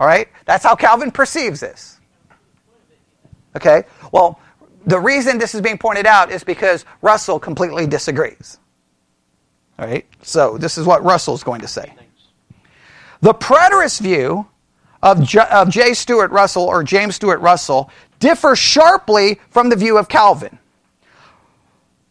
All 0.00 0.06
right? 0.06 0.28
That's 0.44 0.64
how 0.64 0.74
Calvin 0.74 1.10
perceives 1.10 1.60
this. 1.60 2.00
Okay? 3.56 3.84
Well, 4.12 4.40
the 4.86 4.98
reason 4.98 5.38
this 5.38 5.54
is 5.54 5.60
being 5.60 5.78
pointed 5.78 6.06
out 6.06 6.30
is 6.30 6.42
because 6.42 6.84
Russell 7.02 7.38
completely 7.38 7.86
disagrees. 7.86 8.58
All 9.78 9.86
right? 9.86 10.06
So 10.22 10.58
this 10.58 10.78
is 10.78 10.86
what 10.86 11.02
Russell's 11.04 11.42
going 11.42 11.60
to 11.60 11.68
say. 11.68 11.94
The 13.20 13.34
preterist 13.34 14.00
view 14.00 14.46
of, 15.02 15.22
J, 15.22 15.40
of 15.50 15.70
J. 15.70 15.94
Stuart 15.94 16.30
Russell 16.30 16.64
or 16.64 16.82
James 16.82 17.16
Stuart 17.16 17.40
Russell 17.40 17.90
differs 18.18 18.58
sharply 18.58 19.40
from 19.50 19.68
the 19.68 19.76
view 19.76 19.98
of 19.98 20.08
Calvin. 20.08 20.58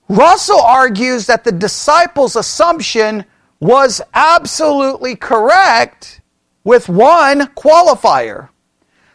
Russell 0.09 0.61
argues 0.61 1.25
that 1.27 1.43
the 1.43 1.51
disciples' 1.51 2.35
assumption 2.35 3.25
was 3.59 4.01
absolutely 4.13 5.15
correct 5.15 6.21
with 6.63 6.87
one 6.87 7.47
qualifier. 7.47 8.49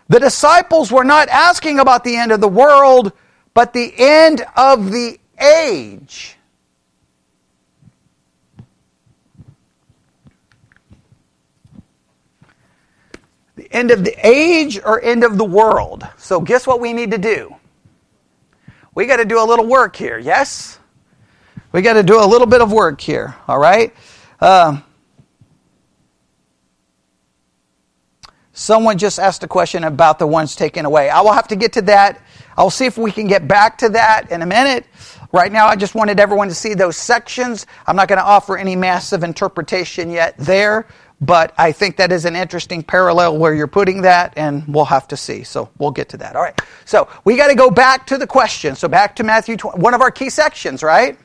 The 0.08 0.20
disciples 0.20 0.92
were 0.92 1.04
not 1.04 1.28
asking 1.28 1.78
about 1.78 2.04
the 2.04 2.16
end 2.16 2.32
of 2.32 2.40
the 2.40 2.48
world, 2.48 3.12
but 3.54 3.72
the 3.72 3.94
end 3.96 4.44
of 4.56 4.90
the 4.90 5.18
age. 5.40 6.36
End 13.72 13.90
of 13.90 14.04
the 14.04 14.14
age 14.26 14.78
or 14.84 15.02
end 15.02 15.24
of 15.24 15.38
the 15.38 15.44
world. 15.44 16.06
So, 16.16 16.40
guess 16.40 16.66
what 16.66 16.80
we 16.80 16.92
need 16.92 17.10
to 17.10 17.18
do? 17.18 17.54
We 18.94 19.06
got 19.06 19.16
to 19.16 19.24
do 19.24 19.42
a 19.42 19.46
little 19.46 19.66
work 19.66 19.96
here, 19.96 20.18
yes? 20.18 20.78
We 21.72 21.80
got 21.80 21.94
to 21.94 22.02
do 22.02 22.22
a 22.22 22.26
little 22.26 22.46
bit 22.46 22.60
of 22.60 22.70
work 22.70 23.00
here, 23.00 23.34
all 23.48 23.58
right? 23.58 23.94
Um, 24.40 24.84
someone 28.52 28.98
just 28.98 29.18
asked 29.18 29.42
a 29.42 29.48
question 29.48 29.84
about 29.84 30.18
the 30.18 30.26
ones 30.26 30.54
taken 30.54 30.84
away. 30.84 31.08
I 31.08 31.22
will 31.22 31.32
have 31.32 31.48
to 31.48 31.56
get 31.56 31.72
to 31.74 31.82
that. 31.82 32.20
I'll 32.58 32.68
see 32.68 32.84
if 32.84 32.98
we 32.98 33.10
can 33.10 33.26
get 33.26 33.48
back 33.48 33.78
to 33.78 33.88
that 33.90 34.30
in 34.30 34.42
a 34.42 34.46
minute. 34.46 34.86
Right 35.32 35.50
now, 35.50 35.66
I 35.66 35.76
just 35.76 35.94
wanted 35.94 36.20
everyone 36.20 36.48
to 36.48 36.54
see 36.54 36.74
those 36.74 36.98
sections. 36.98 37.66
I'm 37.86 37.96
not 37.96 38.08
going 38.08 38.18
to 38.18 38.24
offer 38.24 38.58
any 38.58 38.76
massive 38.76 39.24
interpretation 39.24 40.10
yet 40.10 40.36
there. 40.36 40.86
But 41.22 41.54
I 41.56 41.70
think 41.70 41.98
that 41.98 42.10
is 42.10 42.24
an 42.24 42.34
interesting 42.34 42.82
parallel 42.82 43.38
where 43.38 43.54
you're 43.54 43.68
putting 43.68 44.02
that, 44.02 44.32
and 44.36 44.66
we'll 44.66 44.84
have 44.86 45.06
to 45.08 45.16
see. 45.16 45.44
So 45.44 45.70
we'll 45.78 45.92
get 45.92 46.08
to 46.10 46.16
that. 46.16 46.34
All 46.34 46.42
right. 46.42 46.60
So 46.84 47.08
we 47.24 47.36
got 47.36 47.46
to 47.46 47.54
go 47.54 47.70
back 47.70 48.08
to 48.08 48.18
the 48.18 48.26
question. 48.26 48.74
So 48.74 48.88
back 48.88 49.14
to 49.16 49.22
Matthew, 49.22 49.56
20, 49.56 49.80
one 49.80 49.94
of 49.94 50.00
our 50.00 50.10
key 50.10 50.30
sections, 50.30 50.82
right? 50.82 51.16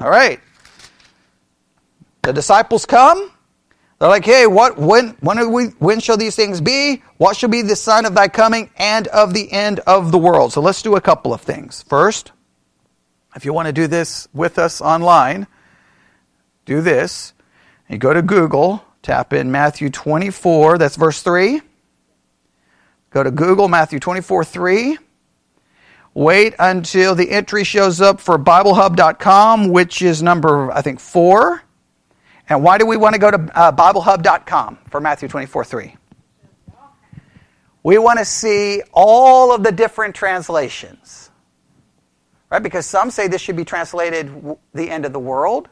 All 0.00 0.08
right. 0.08 0.38
The 2.22 2.32
disciples 2.32 2.86
come. 2.86 3.32
They're 3.98 4.08
like, 4.08 4.24
hey, 4.24 4.46
what, 4.46 4.78
when, 4.78 5.08
when, 5.20 5.52
we, 5.52 5.64
when 5.80 5.98
shall 5.98 6.16
these 6.16 6.36
things 6.36 6.60
be? 6.60 7.02
What 7.16 7.36
shall 7.36 7.50
be 7.50 7.62
the 7.62 7.74
sign 7.74 8.06
of 8.06 8.14
thy 8.14 8.28
coming 8.28 8.70
and 8.76 9.08
of 9.08 9.34
the 9.34 9.50
end 9.50 9.80
of 9.80 10.12
the 10.12 10.18
world? 10.18 10.52
So 10.52 10.60
let's 10.60 10.82
do 10.82 10.94
a 10.94 11.00
couple 11.00 11.34
of 11.34 11.40
things. 11.40 11.82
First, 11.82 12.30
if 13.34 13.44
you 13.44 13.52
want 13.52 13.66
to 13.66 13.72
do 13.72 13.88
this 13.88 14.28
with 14.32 14.58
us 14.58 14.80
online, 14.80 15.48
do 16.64 16.80
this. 16.80 17.34
You 17.90 17.98
go 17.98 18.14
to 18.14 18.22
Google, 18.22 18.84
tap 19.02 19.32
in 19.32 19.50
Matthew 19.50 19.90
24, 19.90 20.78
that's 20.78 20.94
verse 20.94 21.22
3. 21.22 21.60
Go 23.10 23.24
to 23.24 23.32
Google, 23.32 23.66
Matthew 23.66 23.98
24, 23.98 24.44
3. 24.44 24.98
Wait 26.14 26.54
until 26.60 27.16
the 27.16 27.28
entry 27.32 27.64
shows 27.64 28.00
up 28.00 28.20
for 28.20 28.38
BibleHub.com, 28.38 29.70
which 29.70 30.02
is 30.02 30.22
number, 30.22 30.70
I 30.70 30.82
think, 30.82 31.00
4. 31.00 31.64
And 32.48 32.62
why 32.62 32.78
do 32.78 32.86
we 32.86 32.96
want 32.96 33.14
to 33.14 33.20
go 33.20 33.32
to 33.32 33.58
uh, 33.58 33.72
BibleHub.com 33.72 34.78
for 34.88 35.00
Matthew 35.00 35.28
24 35.28 35.64
3? 35.64 35.96
We 37.82 37.98
want 37.98 38.18
to 38.18 38.24
see 38.24 38.82
all 38.92 39.52
of 39.52 39.62
the 39.64 39.72
different 39.72 40.14
translations. 40.14 41.30
Right? 42.50 42.62
Because 42.62 42.86
some 42.86 43.10
say 43.10 43.26
this 43.26 43.40
should 43.40 43.56
be 43.56 43.64
translated 43.64 44.56
the 44.74 44.90
end 44.90 45.06
of 45.06 45.12
the 45.12 45.20
world. 45.20 45.68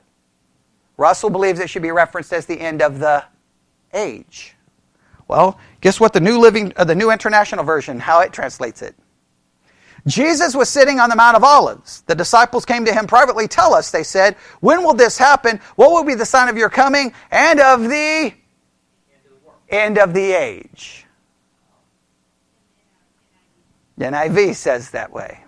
Russell 0.99 1.31
believes 1.31 1.61
it 1.61 1.71
should 1.71 1.83
be 1.83 1.93
referenced 1.93 2.33
as 2.33 2.45
the 2.45 2.61
end 2.61 2.83
of 2.83 2.99
the 2.99 3.25
age. 3.95 4.55
Well, 5.29 5.59
guess 5.81 6.01
what 6.01 6.13
the 6.13 6.21
New 6.21 6.39
Living 6.39 6.73
uh, 6.77 6.85
the 6.85 6.95
New 6.95 7.11
International 7.11 7.65
Version 7.65 7.99
how 7.99 8.21
it 8.21 8.33
translates 8.33 8.83
it? 8.83 8.95
Jesus 10.07 10.55
was 10.55 10.69
sitting 10.69 11.01
on 11.01 11.11
the 11.11 11.17
Mount 11.17 11.37
of 11.37 11.45
Olives. 11.45 12.03
The 12.03 12.15
disciples 12.15 12.65
came 12.65 12.85
to 12.85 12.93
him 12.93 13.07
privately. 13.07 13.47
Tell 13.47 13.75
us, 13.75 13.91
they 13.91 14.03
said, 14.03 14.37
when 14.61 14.83
will 14.83 14.95
this 14.95 15.19
happen? 15.19 15.61
What 15.77 15.91
will 15.91 16.05
be 16.05 16.15
the 16.15 16.25
sign 16.25 16.49
of 16.49 16.57
your 16.57 16.71
coming 16.71 17.13
and 17.31 17.61
of 17.61 17.83
the 17.83 18.33
end 19.69 19.99
of 19.99 20.15
the 20.15 20.33
age? 20.33 21.05
NIV 23.99 24.55
says 24.55 24.91
that 24.91 25.13
way. 25.13 25.45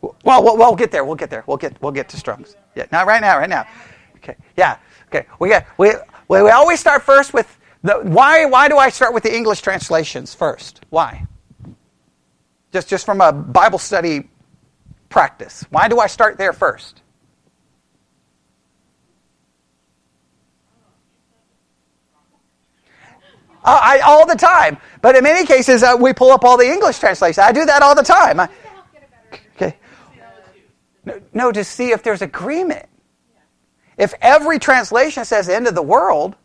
Well, 0.00 0.44
we'll, 0.44 0.56
we'll 0.56 0.76
get 0.76 0.90
there. 0.90 1.04
We'll 1.04 1.16
get 1.16 1.30
there. 1.30 1.44
We'll 1.46 1.56
get 1.56 1.80
we'll 1.80 1.92
get 1.92 2.08
to 2.10 2.16
Strong's. 2.16 2.56
Yeah, 2.78 2.86
not 2.90 3.06
right 3.06 3.20
now. 3.20 3.38
Right 3.38 3.50
now. 3.50 3.66
Okay. 4.16 4.36
Yeah. 4.56 4.78
Okay. 5.08 5.26
We 5.38 5.50
got 5.50 5.66
we 5.76 5.92
we, 6.28 6.42
we 6.42 6.50
always 6.50 6.80
start 6.80 7.02
first 7.02 7.34
with 7.34 7.58
the 7.82 7.94
why. 7.94 8.46
Why 8.46 8.68
do 8.68 8.78
I 8.78 8.88
start 8.88 9.12
with 9.12 9.24
the 9.24 9.36
English 9.36 9.60
translations 9.60 10.34
first? 10.34 10.80
Why? 10.88 11.26
just, 12.72 12.88
just 12.88 13.06
from 13.06 13.20
a 13.20 13.32
Bible 13.32 13.78
study 13.78 14.28
practice. 15.08 15.64
Why 15.70 15.88
do 15.88 15.98
I 15.98 16.06
start 16.06 16.38
there 16.38 16.52
first? 16.52 17.02
Uh, 23.64 23.80
I, 23.82 24.00
all 24.00 24.26
the 24.26 24.36
time. 24.36 24.78
But 25.02 25.16
in 25.16 25.24
many 25.24 25.46
cases, 25.46 25.82
uh, 25.82 25.96
we 25.98 26.12
pull 26.12 26.30
up 26.30 26.44
all 26.44 26.56
the 26.56 26.70
English 26.70 26.98
translations. 26.98 27.38
I 27.38 27.52
do 27.52 27.64
that 27.64 27.82
all 27.82 27.94
the 27.94 28.02
time. 28.02 28.40
I, 28.40 28.48
okay. 29.56 29.76
No, 31.32 31.52
to 31.52 31.64
see 31.64 31.90
if 31.90 32.02
there's 32.02 32.22
agreement. 32.22 32.86
If 33.96 34.14
every 34.20 34.58
translation 34.58 35.24
says 35.24 35.48
end 35.48 35.66
of 35.66 35.74
the 35.74 35.82
world, 35.82 36.36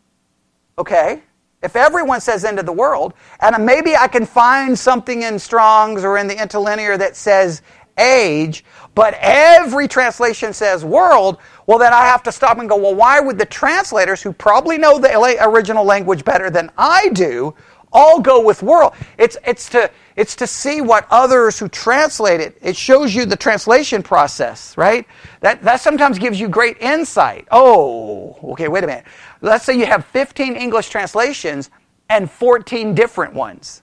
okay, 0.78 1.22
if 1.62 1.76
everyone 1.76 2.20
says 2.20 2.44
end 2.44 2.58
of 2.58 2.66
the 2.66 2.72
world, 2.72 3.14
and 3.40 3.64
maybe 3.64 3.96
I 3.96 4.08
can 4.08 4.26
find 4.26 4.78
something 4.78 5.22
in 5.22 5.38
Strong's 5.38 6.04
or 6.04 6.18
in 6.18 6.26
the 6.26 6.40
interlinear 6.40 6.98
that 6.98 7.16
says 7.16 7.62
age, 7.96 8.64
but 8.94 9.14
every 9.20 9.88
translation 9.88 10.52
says 10.52 10.84
world, 10.84 11.38
well, 11.66 11.78
then 11.78 11.92
I 11.92 12.04
have 12.04 12.22
to 12.24 12.32
stop 12.32 12.58
and 12.58 12.68
go, 12.68 12.76
well, 12.76 12.94
why 12.94 13.20
would 13.20 13.38
the 13.38 13.46
translators, 13.46 14.20
who 14.20 14.32
probably 14.32 14.78
know 14.78 14.98
the 14.98 15.38
original 15.42 15.84
language 15.84 16.24
better 16.24 16.50
than 16.50 16.70
I 16.76 17.08
do, 17.10 17.54
all 17.92 18.20
go 18.20 18.44
with 18.44 18.62
world? 18.62 18.92
It's, 19.16 19.36
it's, 19.46 19.68
to, 19.70 19.90
it's 20.16 20.36
to 20.36 20.46
see 20.46 20.80
what 20.80 21.06
others 21.10 21.58
who 21.58 21.68
translate 21.68 22.40
it, 22.40 22.56
it 22.60 22.76
shows 22.76 23.14
you 23.14 23.24
the 23.24 23.36
translation 23.36 24.02
process, 24.02 24.76
right? 24.76 25.06
That, 25.40 25.62
that 25.62 25.80
sometimes 25.80 26.18
gives 26.18 26.38
you 26.38 26.48
great 26.48 26.78
insight. 26.80 27.48
Oh, 27.50 28.38
okay, 28.52 28.68
wait 28.68 28.84
a 28.84 28.86
minute. 28.86 29.04
Let's 29.40 29.64
say 29.64 29.76
you 29.76 29.86
have 29.86 30.04
15 30.06 30.54
English 30.54 30.88
translations 30.88 31.70
and 32.08 32.30
14 32.30 32.94
different 32.94 33.34
ones. 33.34 33.82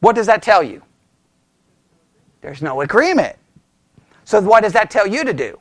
What 0.00 0.14
does 0.14 0.26
that 0.26 0.42
tell 0.42 0.62
you? 0.62 0.82
There's 2.42 2.62
no 2.62 2.80
agreement. 2.82 3.36
So 4.24 4.40
what 4.40 4.62
does 4.62 4.74
that 4.74 4.90
tell 4.90 5.06
you 5.06 5.24
to 5.24 5.32
do? 5.32 5.58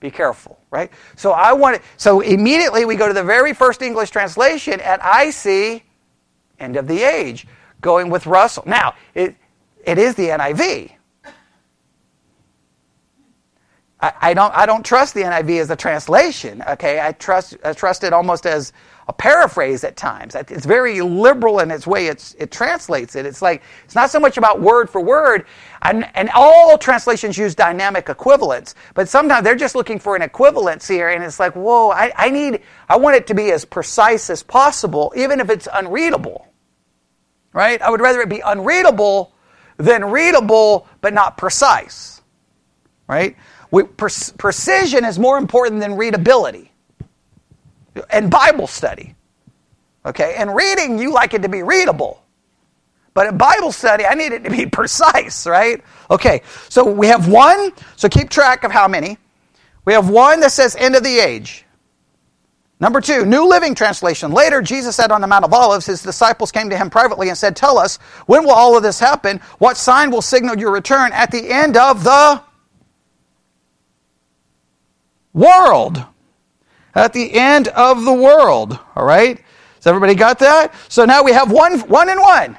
Be 0.00 0.10
careful, 0.10 0.58
right? 0.70 0.90
So 1.16 1.32
I 1.32 1.52
want 1.52 1.82
so 1.96 2.20
immediately 2.20 2.84
we 2.84 2.94
go 2.94 3.08
to 3.08 3.14
the 3.14 3.24
very 3.24 3.52
first 3.52 3.82
English 3.82 4.10
translation 4.10 4.80
and 4.80 5.00
I 5.02 5.30
see 5.30 5.82
end 6.60 6.76
of 6.76 6.86
the 6.86 7.02
age 7.02 7.46
going 7.80 8.10
with 8.10 8.26
Russell. 8.26 8.64
Now, 8.66 8.94
it, 9.14 9.36
it 9.84 9.98
is 9.98 10.14
the 10.14 10.28
NIV. 10.28 10.92
I, 14.00 14.12
I, 14.20 14.34
don't, 14.34 14.54
I 14.54 14.66
don't 14.66 14.84
trust 14.84 15.14
the 15.14 15.22
NIV 15.22 15.60
as 15.60 15.70
a 15.70 15.76
translation, 15.76 16.62
okay? 16.68 17.00
I 17.00 17.12
trust, 17.12 17.56
I 17.64 17.72
trust 17.72 18.04
it 18.04 18.12
almost 18.12 18.46
as 18.46 18.72
a 19.08 19.12
paraphrase 19.12 19.82
at 19.84 19.96
times. 19.96 20.34
It's 20.34 20.66
very 20.66 21.00
liberal 21.00 21.60
in 21.60 21.70
its 21.70 21.86
way 21.86 22.06
it's, 22.08 22.34
it 22.34 22.50
translates 22.50 23.16
it. 23.16 23.26
It's 23.26 23.42
like, 23.42 23.62
it's 23.84 23.94
not 23.94 24.10
so 24.10 24.20
much 24.20 24.36
about 24.36 24.60
word 24.60 24.88
for 24.88 25.00
word, 25.00 25.46
and, 25.82 26.08
and 26.14 26.30
all 26.34 26.78
translations 26.78 27.38
use 27.38 27.54
dynamic 27.54 28.08
equivalents, 28.08 28.74
but 28.94 29.08
sometimes 29.08 29.44
they're 29.44 29.56
just 29.56 29.74
looking 29.74 29.98
for 29.98 30.14
an 30.14 30.22
equivalence 30.22 30.86
here, 30.86 31.08
and 31.08 31.24
it's 31.24 31.40
like, 31.40 31.56
whoa, 31.56 31.90
I, 31.90 32.12
I 32.16 32.30
need, 32.30 32.62
I 32.88 32.98
want 32.98 33.16
it 33.16 33.26
to 33.28 33.34
be 33.34 33.50
as 33.50 33.64
precise 33.64 34.30
as 34.30 34.42
possible, 34.42 35.12
even 35.16 35.40
if 35.40 35.50
it's 35.50 35.66
unreadable, 35.72 36.47
right? 37.52 37.80
I 37.82 37.90
would 37.90 38.00
rather 38.00 38.20
it 38.20 38.28
be 38.28 38.40
unreadable 38.44 39.32
than 39.76 40.04
readable, 40.06 40.86
but 41.00 41.14
not 41.14 41.36
precise, 41.36 42.20
right? 43.06 43.36
We, 43.70 43.84
precision 43.84 45.04
is 45.04 45.18
more 45.18 45.38
important 45.38 45.80
than 45.80 45.96
readability 45.96 46.72
and 48.10 48.30
Bible 48.30 48.66
study. 48.66 49.14
Okay, 50.06 50.34
and 50.38 50.54
reading, 50.54 50.98
you 50.98 51.12
like 51.12 51.34
it 51.34 51.42
to 51.42 51.48
be 51.48 51.62
readable. 51.62 52.22
But 53.14 53.26
in 53.26 53.36
Bible 53.36 53.72
study, 53.72 54.06
I 54.06 54.14
need 54.14 54.32
it 54.32 54.44
to 54.44 54.50
be 54.50 54.66
precise, 54.70 55.46
right? 55.46 55.82
Okay, 56.10 56.42
so 56.68 56.84
we 56.84 57.08
have 57.08 57.28
one, 57.28 57.72
so 57.96 58.08
keep 58.08 58.30
track 58.30 58.64
of 58.64 58.72
how 58.72 58.88
many. 58.88 59.18
We 59.84 59.92
have 59.92 60.08
one 60.08 60.40
that 60.40 60.52
says 60.52 60.76
end 60.76 60.96
of 60.96 61.02
the 61.02 61.18
age. 61.18 61.64
Number 62.80 63.00
two, 63.00 63.26
New 63.26 63.48
Living 63.48 63.74
Translation. 63.74 64.30
Later, 64.30 64.62
Jesus 64.62 64.94
said 64.94 65.10
on 65.10 65.20
the 65.20 65.26
Mount 65.26 65.44
of 65.44 65.52
Olives, 65.52 65.86
his 65.86 66.02
disciples 66.02 66.52
came 66.52 66.70
to 66.70 66.76
him 66.76 66.90
privately 66.90 67.28
and 67.28 67.36
said, 67.36 67.56
Tell 67.56 67.76
us, 67.76 67.96
when 68.26 68.44
will 68.44 68.52
all 68.52 68.76
of 68.76 68.84
this 68.84 69.00
happen? 69.00 69.38
What 69.58 69.76
sign 69.76 70.10
will 70.12 70.22
signal 70.22 70.56
your 70.56 70.70
return 70.70 71.12
at 71.12 71.32
the 71.32 71.50
end 71.50 71.76
of 71.76 72.04
the 72.04 72.40
world. 75.32 76.04
At 76.94 77.12
the 77.12 77.32
end 77.34 77.68
of 77.68 78.04
the 78.04 78.12
world. 78.12 78.78
All 78.94 79.04
right? 79.04 79.42
Has 79.76 79.86
everybody 79.86 80.14
got 80.14 80.38
that? 80.40 80.72
So 80.88 81.04
now 81.04 81.22
we 81.22 81.32
have 81.32 81.50
one, 81.50 81.80
one 81.80 82.08
and 82.08 82.20
one. 82.20 82.58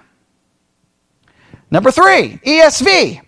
Number 1.71 1.91
three, 1.91 2.39
ESV. 2.45 3.21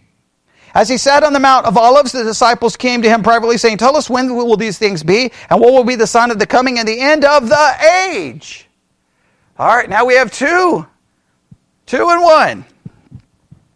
As 0.74 0.88
he 0.88 0.98
sat 0.98 1.24
on 1.24 1.34
the 1.34 1.40
Mount 1.40 1.66
of 1.66 1.78
Olives, 1.78 2.12
the 2.12 2.24
disciples 2.24 2.78
came 2.78 3.02
to 3.02 3.10
him 3.10 3.24
privately, 3.24 3.58
saying, 3.58 3.78
Tell 3.78 3.98
us 3.98 4.10
when 4.10 4.34
will 4.36 4.56
these 4.56 4.78
things 4.78 5.04
be, 5.04 5.32
and 5.50 5.60
what 5.60 5.74
will 5.74 5.84
be 5.84 5.96
the 5.96 6.08
sign 6.08 6.32
of 6.32 6.40
the 6.40 6.46
coming 6.46 6.80
and 6.80 6.88
the 6.88 7.00
end 7.00 7.26
of 7.26 7.50
the 7.50 7.74
age? 8.10 8.68
All 9.60 9.68
right, 9.68 9.90
now 9.90 10.06
we 10.06 10.16
have 10.16 10.32
two. 10.32 10.88
Two 11.86 12.08
and 12.10 12.22
one. 12.22 12.66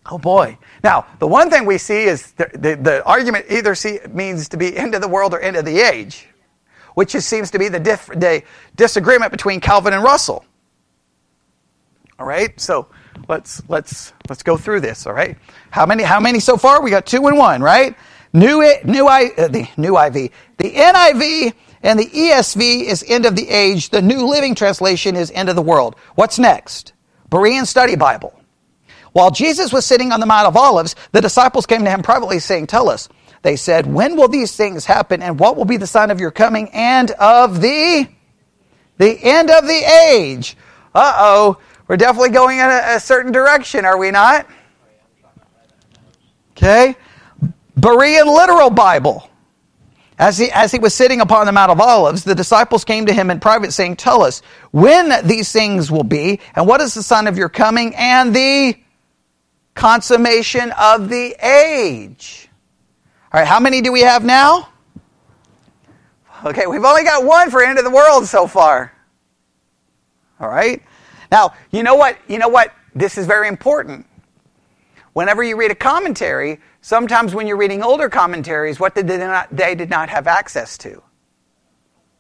Oh 0.06 0.18
boy. 0.18 0.58
Now, 0.84 1.06
the 1.20 1.28
one 1.28 1.50
thing 1.50 1.66
we 1.66 1.78
see 1.78 2.04
is 2.04 2.32
the, 2.34 2.50
the, 2.54 2.76
the 2.76 3.04
argument 3.06 3.48
either 3.50 3.76
see, 3.76 4.00
means 4.10 4.48
to 4.50 4.58
be 4.58 4.78
end 4.78 4.96
of 4.96 5.02
the 5.02 5.08
world 5.08 5.34
or 5.34 5.40
end 5.40 5.58
of 5.58 5.66
the 5.66 5.80
age, 5.80 6.28
which 6.94 7.16
is, 7.16 7.26
seems 7.26 7.50
to 7.52 7.60
be 7.60 7.70
the, 7.70 7.80
diff, 7.80 8.06
the 8.08 8.44
disagreement 8.76 9.32
between 9.32 9.60
Calvin 9.60 9.94
and 9.94 10.04
Russell. 10.04 10.46
All 12.20 12.26
right, 12.26 12.58
so 12.60 12.88
let's 13.28 13.62
let's 13.70 14.14
let's 14.30 14.44
go 14.44 14.58
through 14.58 14.82
this. 14.82 15.06
All 15.08 15.14
right, 15.14 15.38
how 15.72 15.86
many 15.86 16.04
how 16.04 16.20
many 16.20 16.40
so 16.40 16.58
far? 16.58 16.82
We 16.82 16.90
got 16.90 17.06
two 17.06 17.28
and 17.28 17.38
one, 17.38 17.62
right? 17.62 17.96
New 18.34 18.76
new 18.84 19.08
I 19.08 19.32
uh, 19.38 19.48
the 19.48 19.68
new 19.78 19.98
IV, 19.98 20.14
the 20.58 20.72
NIV 20.72 21.54
and 21.84 22.00
the 22.00 22.08
ESV 22.08 22.84
is 22.84 23.06
end 23.08 23.26
of 23.26 23.36
the 23.36 23.48
age. 23.48 23.90
The 23.92 24.02
New 24.02 24.28
Living 24.28 24.56
Translation 24.56 25.16
is 25.16 25.32
end 25.32 25.50
of 25.50 25.56
the 25.56 25.62
world. 25.62 25.96
What's 26.16 26.40
next? 26.40 26.94
Berean 27.30 27.66
Study 27.68 27.96
Bible. 27.96 28.38
While 29.14 29.32
Jesus 29.32 29.72
was 29.72 29.86
sitting 29.86 30.12
on 30.12 30.20
the 30.20 30.26
Mount 30.26 30.48
of 30.48 30.58
Olives, 30.58 30.96
the 31.12 31.22
disciples 31.22 31.66
came 31.66 31.86
to 31.86 31.90
him 31.90 32.02
privately 32.02 32.40
saying, 32.40 32.68
Tell 32.68 32.90
us. 32.90 33.08
They 33.44 33.56
said, 33.56 33.86
When 33.86 34.18
will 34.18 34.28
these 34.28 34.56
things 34.56 34.86
happen 34.86 35.22
and 35.22 35.40
what 35.40 35.56
will 35.56 35.66
be 35.66 35.78
the 35.78 35.88
sign 35.88 36.12
of 36.12 36.20
your 36.20 36.32
coming 36.32 36.70
and 36.74 37.12
of 37.12 37.62
the 37.62 38.10
the 38.98 39.20
end 39.24 39.52
of 39.52 39.68
the 39.68 40.10
age? 40.10 40.58
Uh-oh. 40.94 41.60
We're 41.88 41.98
definitely 41.98 42.30
going 42.30 42.60
in 42.60 42.66
a, 42.66 42.96
a 42.96 43.00
certain 43.00 43.32
direction, 43.32 43.86
are 43.86 43.98
we 43.98 44.12
not? 44.12 44.48
Okay. 46.52 46.96
Berean 47.80 48.26
literal 48.26 48.70
Bible. 48.70 49.30
As 50.18 50.38
he, 50.38 50.50
as 50.52 50.72
he 50.72 50.80
was 50.80 50.94
sitting 50.94 51.20
upon 51.20 51.46
the 51.46 51.52
Mount 51.52 51.72
of 51.72 51.82
Olives, 51.82 52.24
the 52.24 52.34
disciples 52.34 52.86
came 52.86 53.06
to 53.08 53.14
him 53.14 53.30
in 53.30 53.42
private 53.42 53.74
saying, 53.74 53.98
Tell 53.98 54.24
us 54.24 54.42
when 54.72 55.28
these 55.28 55.52
things 55.52 55.92
will 55.92 56.06
be, 56.06 56.40
and 56.56 56.66
what 56.66 56.80
is 56.80 56.94
the 56.94 57.04
sign 57.04 57.28
of 57.28 57.38
your 57.38 57.50
coming 57.50 57.94
and 57.96 58.34
the 58.34 58.76
consummation 59.74 60.72
of 60.80 61.10
the 61.10 61.36
age. 61.46 62.48
All 63.34 63.42
right, 63.42 63.48
how 63.48 63.60
many 63.60 63.82
do 63.82 63.92
we 63.92 64.02
have 64.02 64.24
now? 64.24 64.70
Okay, 66.46 66.66
we've 66.66 66.84
only 66.84 67.04
got 67.04 67.26
one 67.26 67.52
for 67.52 67.62
end 67.62 67.78
of 67.78 67.84
the 67.84 67.92
world 67.92 68.26
so 68.26 68.48
far. 68.48 68.94
All 70.40 70.48
right? 70.48 70.82
Now, 71.32 71.54
you 71.72 71.84
know 71.84 71.96
what? 71.96 72.18
You 72.28 72.38
know 72.38 72.50
what? 72.50 72.74
This 72.94 73.18
is 73.18 73.26
very 73.26 73.48
important. 73.48 74.06
Whenever 75.14 75.44
you 75.44 75.56
read 75.56 75.72
a 75.72 75.76
commentary, 75.76 76.60
sometimes 76.82 77.34
when 77.34 77.48
you're 77.48 77.58
reading 77.58 77.82
older 77.82 78.10
commentaries, 78.10 78.80
what 78.80 78.96
did 78.96 79.08
they 79.08 79.18
not, 79.18 79.48
they 79.56 79.76
did 79.76 79.90
not 79.90 80.10
have 80.10 80.28
access 80.28 80.78
to? 80.80 81.02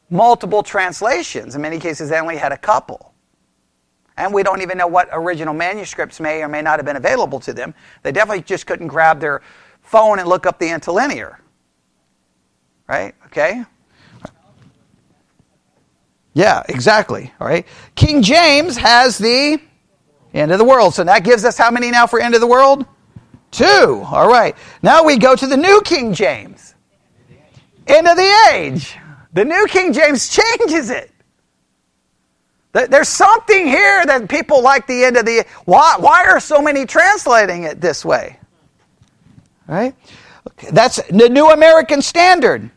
Multiple 0.09 0.63
translations. 0.63 1.55
In 1.55 1.61
many 1.61 1.79
cases, 1.79 2.09
they 2.09 2.19
only 2.19 2.37
had 2.37 2.51
a 2.51 2.57
couple. 2.57 3.13
And 4.17 4.33
we 4.33 4.43
don't 4.43 4.61
even 4.61 4.77
know 4.77 4.87
what 4.87 5.09
original 5.11 5.53
manuscripts 5.53 6.19
may 6.19 6.41
or 6.41 6.47
may 6.47 6.61
not 6.61 6.79
have 6.79 6.85
been 6.85 6.95
available 6.95 7.39
to 7.41 7.53
them. 7.53 7.73
They 8.03 8.13
definitely 8.13 8.43
just 8.43 8.65
couldn't 8.65 8.87
grab 8.87 9.19
their 9.19 9.41
phone 9.81 10.19
and 10.19 10.27
look 10.29 10.45
up 10.45 10.57
the 10.57 10.69
interlinear. 10.69 11.41
Right? 12.87 13.13
Okay? 13.25 13.65
Yeah, 16.35 16.63
exactly. 16.67 17.33
All 17.39 17.47
right. 17.47 17.65
King 17.95 18.21
James 18.21 18.75
has 18.75 19.17
the 19.17 19.59
end 20.33 20.51
of 20.51 20.59
the 20.59 20.65
world. 20.65 20.93
So 20.93 21.03
that 21.05 21.23
gives 21.23 21.45
us 21.45 21.57
how 21.57 21.71
many 21.71 21.89
now 21.89 22.05
for 22.05 22.19
end 22.19 22.35
of 22.35 22.41
the 22.41 22.47
world? 22.47 22.85
Two. 23.51 24.03
All 24.05 24.27
right. 24.27 24.55
Now 24.83 25.03
we 25.03 25.17
go 25.17 25.35
to 25.35 25.47
the 25.47 25.55
New 25.55 25.81
King 25.85 26.13
James. 26.13 26.75
End 27.87 28.05
of 28.05 28.17
the 28.17 28.49
age. 28.51 28.97
The 29.31 29.45
New 29.45 29.65
King 29.67 29.93
James 29.93 30.27
changes 30.59 30.89
it. 30.89 31.09
There's 32.73 33.07
something 33.07 33.67
here 33.67 34.05
that 34.05 34.27
people 34.27 34.61
like 34.61 34.85
the 34.85 35.05
end 35.05 35.15
of 35.15 35.25
the. 35.25 35.45
Why, 35.63 35.95
why 35.97 36.25
are 36.25 36.41
so 36.41 36.61
many 36.61 36.85
translating 36.85 37.63
it 37.63 37.79
this 37.79 38.03
way? 38.03 38.37
Right? 39.67 39.95
That's 40.73 41.01
the 41.07 41.29
New 41.29 41.47
American 41.47 42.01
Standard. 42.01 42.69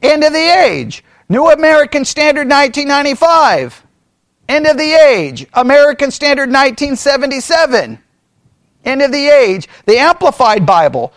End 0.00 0.22
of 0.22 0.32
the 0.32 0.38
age. 0.38 1.02
New 1.30 1.48
American 1.48 2.04
Standard 2.04 2.48
1995. 2.48 3.86
End 4.48 4.66
of 4.66 4.76
the 4.76 4.92
age. 4.92 5.46
American 5.54 6.10
Standard 6.10 6.50
1977. 6.50 7.98
End 8.84 9.02
of 9.02 9.12
the 9.12 9.28
age. 9.28 9.68
The 9.86 9.96
Amplified 9.96 10.66
Bible. 10.66 11.14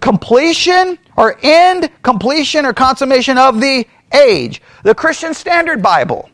Completion 0.00 0.98
or 1.16 1.38
end, 1.42 1.90
completion 2.02 2.66
or 2.66 2.72
consummation 2.72 3.38
of 3.38 3.60
the 3.60 3.86
age. 4.12 4.62
The 4.82 4.94
Christian 4.94 5.34
Standard 5.34 5.82
Bible, 5.82 6.28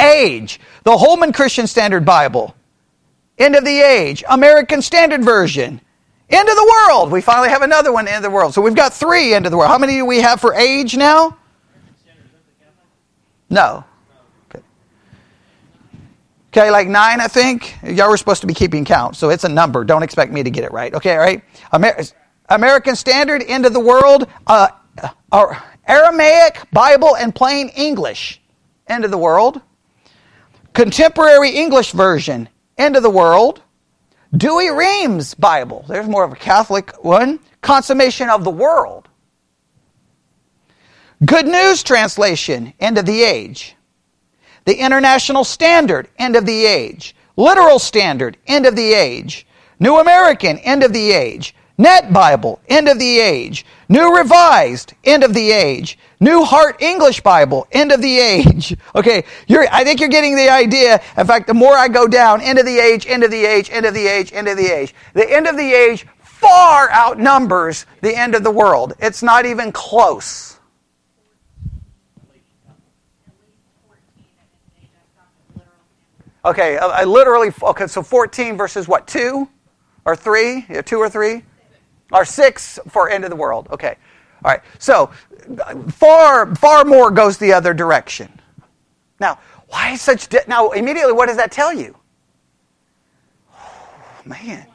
age. 0.00 0.60
The 0.84 0.96
Holman 0.96 1.32
Christian 1.32 1.66
Standard 1.66 2.04
Bible, 2.04 2.54
end 3.38 3.56
of 3.56 3.64
the 3.64 3.80
age. 3.80 4.22
American 4.28 4.82
Standard 4.82 5.24
Version, 5.24 5.80
end 6.30 6.48
of 6.48 6.56
the 6.56 6.74
world. 6.88 7.10
We 7.10 7.20
finally 7.20 7.48
have 7.48 7.62
another 7.62 7.92
one, 7.92 8.06
end 8.08 8.18
of 8.18 8.22
the 8.22 8.30
world. 8.30 8.54
So 8.54 8.60
we've 8.62 8.74
got 8.74 8.92
three 8.92 9.34
end 9.34 9.46
of 9.46 9.50
the 9.50 9.56
world. 9.56 9.70
How 9.70 9.78
many 9.78 9.94
do 9.94 10.06
we 10.06 10.20
have 10.20 10.40
for 10.40 10.54
age 10.54 10.96
now? 10.96 11.36
No. 13.48 13.84
Okay. 16.56 16.70
Like 16.70 16.88
nine, 16.88 17.20
I 17.20 17.28
think. 17.28 17.76
Y'all 17.82 18.08
were 18.08 18.16
supposed 18.16 18.40
to 18.40 18.46
be 18.46 18.54
keeping 18.54 18.84
count, 18.84 19.14
so 19.14 19.28
it's 19.28 19.44
a 19.44 19.48
number. 19.48 19.84
Don't 19.84 20.02
expect 20.02 20.32
me 20.32 20.42
to 20.42 20.50
get 20.50 20.64
it 20.64 20.72
right. 20.72 20.94
Okay, 20.94 21.12
all 21.12 21.18
right. 21.18 21.42
Amer- 21.74 22.00
American 22.48 22.96
Standard, 22.96 23.42
end 23.46 23.66
of 23.66 23.74
the 23.74 23.80
world. 23.80 24.26
Uh, 24.46 24.68
uh, 25.32 25.54
Aramaic, 25.86 26.62
Bible, 26.72 27.14
and 27.16 27.34
plain 27.34 27.68
English, 27.76 28.40
end 28.86 29.04
of 29.04 29.10
the 29.10 29.18
world. 29.18 29.60
Contemporary 30.72 31.50
English 31.50 31.92
version, 31.92 32.48
end 32.78 32.96
of 32.96 33.02
the 33.02 33.10
world. 33.10 33.60
Douay-Rheims 34.34 35.34
Bible, 35.34 35.84
there's 35.88 36.08
more 36.08 36.24
of 36.24 36.32
a 36.32 36.36
Catholic 36.36 37.04
one. 37.04 37.40
Consummation 37.62 38.30
of 38.30 38.44
the 38.44 38.50
world. 38.50 39.08
Good 41.24 41.46
News 41.46 41.82
Translation, 41.82 42.74
end 42.78 42.98
of 42.98 43.06
the 43.06 43.22
age. 43.22 43.74
The 44.66 44.76
International 44.76 45.42
Standard, 45.42 46.08
end 46.18 46.36
of 46.36 46.46
the 46.46 46.64
age. 46.64 47.16
Literal 47.36 47.78
Standard, 47.78 48.36
end 48.46 48.66
of 48.66 48.76
the 48.76 48.92
age. 48.92 49.46
New 49.80 49.98
American, 49.98 50.58
end 50.58 50.84
of 50.84 50.92
the 50.92 51.12
age. 51.12 51.55
Net 51.78 52.12
Bible, 52.12 52.58
end 52.68 52.88
of 52.88 52.98
the 52.98 53.20
age. 53.20 53.66
New 53.88 54.16
Revised, 54.16 54.94
end 55.04 55.22
of 55.22 55.34
the 55.34 55.50
age. 55.50 55.98
New 56.20 56.42
Heart 56.44 56.80
English 56.80 57.20
Bible, 57.20 57.66
end 57.70 57.92
of 57.92 58.00
the 58.00 58.18
age. 58.18 58.76
Okay, 58.96 59.24
I 59.50 59.84
think 59.84 60.00
you're 60.00 60.08
getting 60.08 60.36
the 60.36 60.48
idea. 60.48 61.02
In 61.18 61.26
fact, 61.26 61.46
the 61.46 61.52
more 61.54 61.76
I 61.76 61.88
go 61.88 62.06
down, 62.06 62.40
end 62.40 62.58
of 62.58 62.64
the 62.64 62.78
age, 62.78 63.06
end 63.06 63.22
of 63.24 63.30
the 63.30 63.44
age, 63.44 63.68
end 63.70 63.84
of 63.84 63.92
the 63.92 64.06
age, 64.06 64.32
end 64.32 64.48
of 64.48 64.56
the 64.56 64.66
age. 64.66 64.94
The 65.12 65.30
end 65.30 65.46
of 65.46 65.56
the 65.58 65.70
age 65.70 66.06
far 66.22 66.90
outnumbers 66.90 67.84
the 68.00 68.16
end 68.16 68.34
of 68.34 68.42
the 68.42 68.50
world. 68.50 68.94
It's 69.00 69.22
not 69.22 69.44
even 69.44 69.70
close. 69.70 70.58
Okay, 76.44 76.78
I 76.78 77.04
literally, 77.04 77.52
okay, 77.60 77.86
so 77.88 78.02
14 78.02 78.56
versus 78.56 78.86
what, 78.86 79.06
2 79.08 79.48
or 80.04 80.14
3? 80.14 80.66
Yeah, 80.70 80.80
2 80.80 80.96
or 80.96 81.10
3? 81.10 81.42
Or 82.12 82.24
six 82.24 82.78
for 82.88 83.08
end 83.08 83.24
of 83.24 83.30
the 83.30 83.36
world. 83.36 83.68
Okay. 83.70 83.96
All 84.44 84.52
right. 84.52 84.60
So 84.78 85.10
far, 85.88 86.54
far 86.54 86.84
more 86.84 87.10
goes 87.10 87.38
the 87.38 87.52
other 87.52 87.74
direction. 87.74 88.40
Now, 89.18 89.38
why 89.68 89.92
is 89.92 90.02
such? 90.02 90.28
De- 90.28 90.44
now, 90.46 90.70
immediately, 90.70 91.12
what 91.12 91.26
does 91.26 91.36
that 91.36 91.50
tell 91.50 91.72
you? 91.72 91.96
Oh, 93.52 94.22
man. 94.24 94.66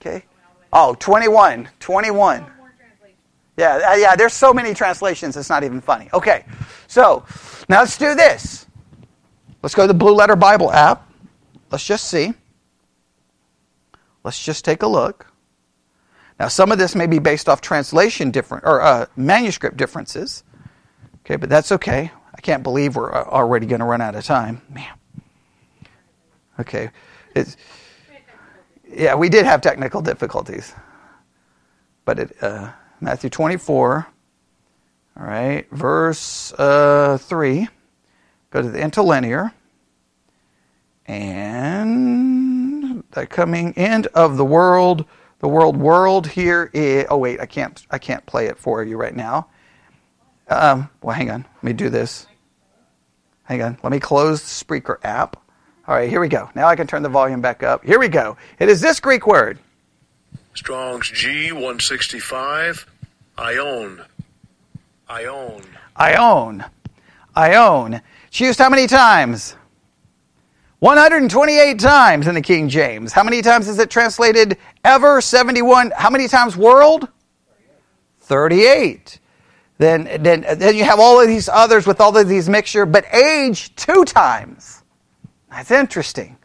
Okay. 0.00 0.24
Oh, 0.72 0.94
21. 0.98 1.68
21. 1.80 2.46
Yeah, 3.56 3.80
uh, 3.88 3.94
yeah, 3.94 4.14
there's 4.16 4.34
so 4.34 4.52
many 4.52 4.74
translations, 4.74 5.36
it's 5.36 5.48
not 5.48 5.64
even 5.64 5.80
funny. 5.80 6.10
Okay. 6.12 6.44
So, 6.88 7.24
now 7.68 7.80
let's 7.80 7.96
do 7.96 8.14
this. 8.14 8.66
Let's 9.62 9.74
go 9.74 9.82
to 9.82 9.88
the 9.88 9.94
Blue 9.94 10.14
Letter 10.14 10.36
Bible 10.36 10.70
app. 10.70 11.10
Let's 11.70 11.84
just 11.84 12.08
see. 12.08 12.34
Let's 14.22 14.44
just 14.44 14.64
take 14.64 14.82
a 14.82 14.86
look. 14.86 15.32
Now, 16.38 16.48
some 16.48 16.70
of 16.70 16.78
this 16.78 16.94
may 16.94 17.06
be 17.06 17.18
based 17.18 17.48
off 17.48 17.60
translation 17.60 18.30
different 18.30 18.64
or 18.64 18.80
uh, 18.82 19.06
manuscript 19.16 19.76
differences. 19.76 20.44
Okay, 21.24 21.36
but 21.36 21.48
that's 21.48 21.72
okay. 21.72 22.10
I 22.34 22.40
can't 22.40 22.62
believe 22.62 22.96
we're 22.96 23.12
uh, 23.12 23.24
already 23.24 23.66
going 23.66 23.80
to 23.80 23.86
run 23.86 24.00
out 24.00 24.14
of 24.14 24.24
time. 24.24 24.60
Man. 24.68 24.92
Okay. 26.60 26.90
It's, 27.34 27.56
yeah, 28.88 29.14
we 29.14 29.28
did 29.28 29.44
have 29.46 29.60
technical 29.60 30.00
difficulties. 30.02 30.74
But 32.04 32.18
it, 32.18 32.36
uh, 32.42 32.70
Matthew 33.00 33.30
24, 33.30 34.06
all 35.18 35.26
right, 35.26 35.66
verse 35.70 36.52
uh, 36.54 37.18
3. 37.18 37.68
Go 38.50 38.62
to 38.62 38.68
the 38.68 38.80
interlinear. 38.80 39.52
And 41.06 43.02
the 43.10 43.26
coming 43.26 43.72
end 43.76 44.06
of 44.08 44.36
the 44.36 44.44
world 44.44 45.04
the 45.46 45.52
world 45.52 45.76
world 45.76 46.26
here 46.26 46.68
is, 46.72 47.06
oh 47.08 47.18
wait, 47.18 47.38
I 47.38 47.46
can't, 47.46 47.80
I 47.88 47.98
can't 47.98 48.26
play 48.26 48.46
it 48.46 48.58
for 48.58 48.82
you 48.82 48.96
right 48.96 49.14
now. 49.14 49.46
Um, 50.48 50.90
well, 51.00 51.14
hang 51.14 51.30
on. 51.30 51.42
Let 51.42 51.62
me 51.62 51.72
do 51.72 51.88
this. 51.88 52.26
Hang 53.44 53.62
on. 53.62 53.78
Let 53.84 53.92
me 53.92 54.00
close 54.00 54.42
the 54.42 54.64
Spreaker 54.64 54.96
app. 55.04 55.36
All 55.86 55.94
right, 55.94 56.10
here 56.10 56.20
we 56.20 56.26
go. 56.26 56.50
Now 56.56 56.66
I 56.66 56.74
can 56.74 56.88
turn 56.88 57.04
the 57.04 57.08
volume 57.08 57.42
back 57.42 57.62
up. 57.62 57.84
Here 57.84 58.00
we 58.00 58.08
go. 58.08 58.36
It 58.58 58.68
is 58.68 58.80
this 58.80 58.98
Greek 58.98 59.24
word. 59.24 59.60
Strong's 60.54 61.12
G 61.12 61.52
165. 61.52 62.84
aion. 63.38 64.04
I 65.08 65.24
own. 65.26 65.62
aion. 65.96 66.68
I 67.36 67.54
own. 67.54 68.02
It's 68.26 68.40
used 68.40 68.58
how 68.58 68.68
many 68.68 68.88
times? 68.88 69.54
128 70.80 71.78
times 71.78 72.26
in 72.26 72.34
the 72.34 72.42
King 72.42 72.68
James. 72.68 73.12
How 73.12 73.24
many 73.24 73.40
times 73.40 73.66
is 73.66 73.78
it 73.78 73.90
translated 73.90 74.58
ever? 74.84 75.22
71. 75.22 75.92
How 75.96 76.10
many 76.10 76.28
times 76.28 76.56
world? 76.56 77.08
38. 78.20 79.18
Then, 79.78 80.22
then, 80.22 80.44
then 80.58 80.76
you 80.76 80.84
have 80.84 81.00
all 81.00 81.20
of 81.20 81.28
these 81.28 81.48
others 81.48 81.86
with 81.86 82.00
all 82.00 82.16
of 82.16 82.28
these 82.28 82.48
mixture, 82.48 82.84
but 82.84 83.06
age 83.14 83.74
two 83.74 84.04
times. 84.04 84.82
That's 85.50 85.70
interesting. 85.70 86.36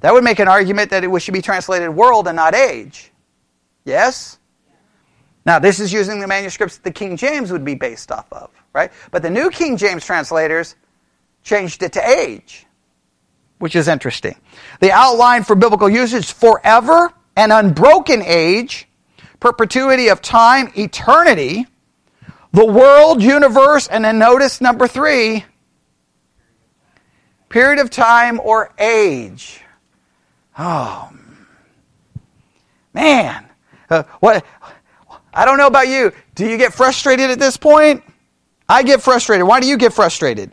That 0.00 0.12
would 0.12 0.24
make 0.24 0.38
an 0.40 0.48
argument 0.48 0.90
that 0.90 1.04
it 1.04 1.20
should 1.20 1.34
be 1.34 1.42
translated 1.42 1.88
world 1.90 2.26
and 2.26 2.36
not 2.36 2.54
age. 2.54 3.10
Yes? 3.84 4.38
Now, 5.46 5.58
this 5.58 5.80
is 5.80 5.90
using 5.90 6.20
the 6.20 6.26
manuscripts 6.26 6.78
the 6.78 6.90
King 6.90 7.16
James 7.16 7.50
would 7.50 7.64
be 7.64 7.74
based 7.74 8.12
off 8.12 8.30
of, 8.30 8.50
right? 8.74 8.92
But 9.10 9.22
the 9.22 9.30
New 9.30 9.48
King 9.50 9.78
James 9.78 10.04
translators 10.04 10.76
changed 11.42 11.82
it 11.82 11.94
to 11.94 12.06
age 12.06 12.66
which 13.60 13.76
is 13.76 13.86
interesting. 13.86 14.34
The 14.80 14.90
outline 14.90 15.44
for 15.44 15.54
biblical 15.54 15.88
usage 15.88 16.32
forever, 16.32 17.12
an 17.36 17.52
unbroken 17.52 18.22
age, 18.22 18.88
perpetuity 19.38 20.08
of 20.08 20.20
time, 20.20 20.72
eternity, 20.76 21.66
the 22.52 22.64
world, 22.64 23.22
universe, 23.22 23.86
and 23.86 24.04
then 24.04 24.18
notice 24.18 24.60
number 24.60 24.88
three, 24.88 25.44
period 27.48 27.78
of 27.78 27.90
time 27.90 28.40
or 28.42 28.74
age. 28.78 29.60
Oh, 30.58 31.10
man. 32.92 33.46
Uh, 33.88 34.04
what? 34.20 34.44
I 35.32 35.44
don't 35.44 35.58
know 35.58 35.66
about 35.66 35.88
you. 35.88 36.12
Do 36.34 36.48
you 36.48 36.56
get 36.56 36.72
frustrated 36.72 37.30
at 37.30 37.38
this 37.38 37.56
point? 37.56 38.02
I 38.68 38.82
get 38.82 39.02
frustrated. 39.02 39.46
Why 39.46 39.60
do 39.60 39.66
you 39.66 39.76
get 39.76 39.92
frustrated? 39.92 40.50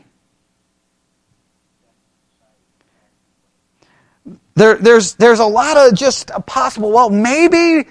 There, 4.58 4.74
there's, 4.74 5.14
there's 5.14 5.40
a 5.40 5.46
lot 5.46 5.78
of 5.78 5.94
just 5.94 6.32
possible, 6.48 6.92
well, 6.92 7.12
maybe. 7.12 7.88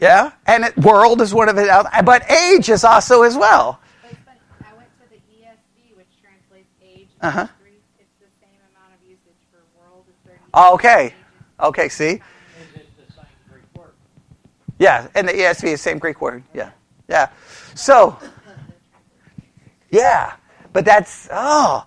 Yeah, 0.00 0.32
and 0.46 0.64
it, 0.64 0.76
world 0.78 1.20
is 1.20 1.34
one 1.34 1.50
of 1.50 1.58
it, 1.58 1.68
but 2.06 2.30
age 2.30 2.70
is 2.70 2.82
also 2.82 3.24
as 3.24 3.36
well. 3.36 3.78
As 4.04 4.16
30. 10.54 10.72
Okay. 10.74 11.14
Okay, 11.60 11.88
see? 11.90 12.22
Yeah, 14.78 15.08
and 15.14 15.28
the 15.28 15.32
ESV 15.32 15.64
is 15.64 15.82
same 15.82 15.98
Greek 15.98 16.22
word. 16.22 16.42
Yeah. 16.54 16.70
Yeah. 17.06 17.28
So, 17.74 18.18
yeah. 19.90 20.36
But 20.72 20.86
that's, 20.86 21.28
oh, 21.30 21.86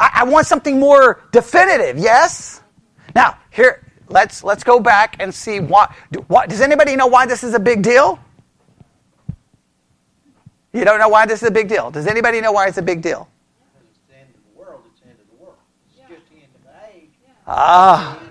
I, 0.00 0.10
I 0.14 0.24
want 0.24 0.46
something 0.46 0.80
more 0.80 1.20
definitive, 1.30 1.98
yes? 1.98 2.62
Now, 3.14 3.36
here, 3.50 3.86
let's, 4.08 4.42
let's 4.42 4.64
go 4.64 4.80
back 4.80 5.16
and 5.20 5.32
see 5.32 5.60
what, 5.60 5.92
what, 6.26 6.48
does 6.48 6.62
anybody 6.62 6.96
know 6.96 7.06
why 7.06 7.26
this 7.26 7.44
is 7.44 7.52
a 7.52 7.60
big 7.60 7.82
deal? 7.82 8.18
You 10.72 10.84
don't 10.84 10.98
know 10.98 11.08
why 11.08 11.26
this 11.26 11.42
is 11.42 11.48
a 11.48 11.52
big 11.52 11.68
deal. 11.68 11.90
Does 11.90 12.06
anybody 12.06 12.40
know 12.40 12.52
why 12.52 12.66
it's 12.68 12.78
a 12.78 12.82
big 12.82 13.02
deal? 13.02 13.28
It's 13.90 13.98
the 14.08 14.16
end 14.16 14.28
of 14.34 14.54
the 14.54 14.58
world. 14.58 14.82
It's 14.90 15.00
the 15.00 15.08
end 15.08 15.18
of 15.20 15.26
the 15.36 15.44
world. 15.44 15.56
It's 15.86 16.08
just 16.08 16.30
the 16.30 16.36
end 16.36 16.54
of 16.54 16.62
the 16.62 16.96
age. 16.96 17.10
Ah, 17.46 18.22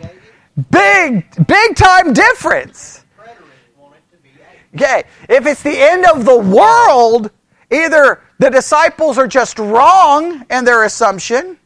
70, 0.00 0.08
80. 0.08 0.66
big, 0.70 1.46
big 1.46 1.76
time 1.76 2.12
difference. 2.12 3.04
Preterists 3.16 3.78
want 3.78 3.94
it 3.94 4.16
to 4.16 4.22
be 4.22 4.30
80. 4.74 4.84
Okay, 4.84 5.08
if 5.28 5.46
it's 5.46 5.62
the 5.62 5.78
end 5.78 6.04
of 6.06 6.24
the 6.24 6.38
world, 6.38 7.30
either 7.70 8.22
the 8.42 8.50
disciples 8.50 9.18
are 9.18 9.28
just 9.28 9.60
wrong 9.60 10.44
in 10.50 10.64
their 10.64 10.82
assumption, 10.82 11.56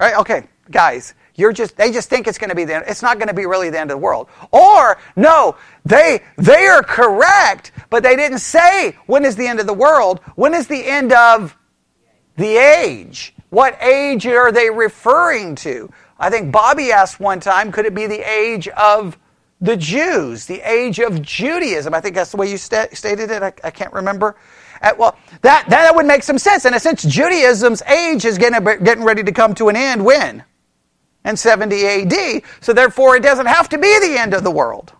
right? 0.00 0.16
Okay, 0.16 0.48
guys, 0.68 1.14
you're 1.36 1.52
just 1.52 1.76
they 1.76 1.92
just 1.92 2.10
think 2.10 2.26
it's 2.26 2.38
going 2.38 2.50
to 2.50 2.56
be 2.56 2.64
the 2.64 2.74
end. 2.74 2.84
It's 2.88 3.02
not 3.02 3.18
going 3.18 3.28
to 3.28 3.34
be 3.34 3.46
really 3.46 3.70
the 3.70 3.78
end 3.78 3.92
of 3.92 3.98
the 3.98 4.02
world. 4.02 4.28
Or 4.50 4.98
no, 5.14 5.54
they 5.84 6.22
they 6.36 6.66
are 6.66 6.82
correct, 6.82 7.70
but 7.88 8.02
they 8.02 8.16
didn't 8.16 8.40
say 8.40 8.96
when 9.06 9.24
is 9.24 9.36
the 9.36 9.46
end 9.46 9.60
of 9.60 9.68
the 9.68 9.74
world. 9.74 10.18
When 10.34 10.54
is 10.54 10.66
the 10.66 10.84
end 10.84 11.12
of 11.12 11.56
the 12.36 12.56
age? 12.56 13.32
What 13.50 13.80
age 13.80 14.26
are 14.26 14.50
they 14.50 14.70
referring 14.70 15.54
to? 15.56 15.88
I 16.18 16.30
think 16.30 16.50
Bobby 16.50 16.90
asked 16.90 17.20
one 17.20 17.38
time, 17.38 17.70
could 17.70 17.86
it 17.86 17.94
be 17.94 18.08
the 18.08 18.28
age 18.28 18.66
of 18.66 19.16
the 19.64 19.76
Jews, 19.76 20.46
the 20.46 20.60
age 20.60 21.00
of 21.00 21.22
Judaism? 21.22 21.94
I 21.94 22.00
think 22.00 22.14
that's 22.14 22.30
the 22.30 22.36
way 22.36 22.50
you 22.50 22.58
sta- 22.58 22.88
stated 22.92 23.30
it. 23.30 23.42
I, 23.42 23.52
I 23.64 23.70
can't 23.70 23.92
remember. 23.92 24.36
Uh, 24.82 24.92
well, 24.98 25.18
that, 25.40 25.64
that 25.68 25.94
would 25.94 26.06
make 26.06 26.22
some 26.22 26.38
sense. 26.38 26.66
In 26.66 26.74
a 26.74 26.80
sense, 26.80 27.02
Judaism's 27.02 27.82
age 27.82 28.24
is 28.26 28.36
getting, 28.36 28.62
getting 28.84 29.04
ready 29.04 29.22
to 29.22 29.32
come 29.32 29.54
to 29.54 29.68
an 29.70 29.76
end 29.76 30.04
when? 30.04 30.44
In 31.24 31.36
70 31.36 31.86
AD. 31.86 32.42
So 32.60 32.74
therefore, 32.74 33.16
it 33.16 33.22
doesn't 33.22 33.46
have 33.46 33.68
to 33.70 33.78
be 33.78 33.98
the 34.00 34.18
end 34.18 34.34
of 34.34 34.44
the 34.44 34.50
world. 34.50 34.92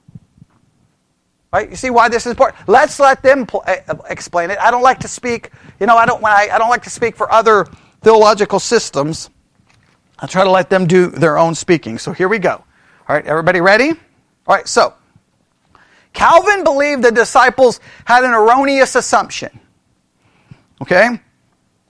Right? 1.52 1.68
You 1.68 1.76
see 1.76 1.90
why 1.90 2.08
this 2.08 2.24
is 2.26 2.30
important? 2.30 2.66
Let's 2.66 2.98
let 2.98 3.22
them 3.22 3.46
pl- 3.46 3.64
uh, 3.66 3.96
explain 4.08 4.50
it. 4.50 4.58
I 4.58 4.70
don't 4.70 4.82
like 4.82 5.00
to 5.00 5.08
speak, 5.08 5.50
you 5.78 5.86
know, 5.86 5.96
I 5.96 6.06
don't, 6.06 6.24
I, 6.24 6.48
I 6.50 6.58
don't 6.58 6.70
like 6.70 6.82
to 6.84 6.90
speak 6.90 7.14
for 7.16 7.30
other 7.30 7.66
theological 8.00 8.58
systems. 8.58 9.30
I 10.18 10.26
try 10.26 10.44
to 10.44 10.50
let 10.50 10.70
them 10.70 10.86
do 10.86 11.08
their 11.08 11.36
own 11.36 11.54
speaking. 11.54 11.98
So 11.98 12.12
here 12.12 12.28
we 12.28 12.38
go. 12.38 12.52
All 13.06 13.14
right, 13.14 13.26
everybody 13.26 13.60
ready? 13.60 13.92
All 14.47 14.55
right, 14.55 14.68
so 14.68 14.95
Calvin 16.12 16.64
believed 16.64 17.03
the 17.03 17.11
disciples 17.11 17.80
had 18.05 18.24
an 18.24 18.32
erroneous 18.32 18.95
assumption. 18.95 19.61
Okay? 20.82 21.20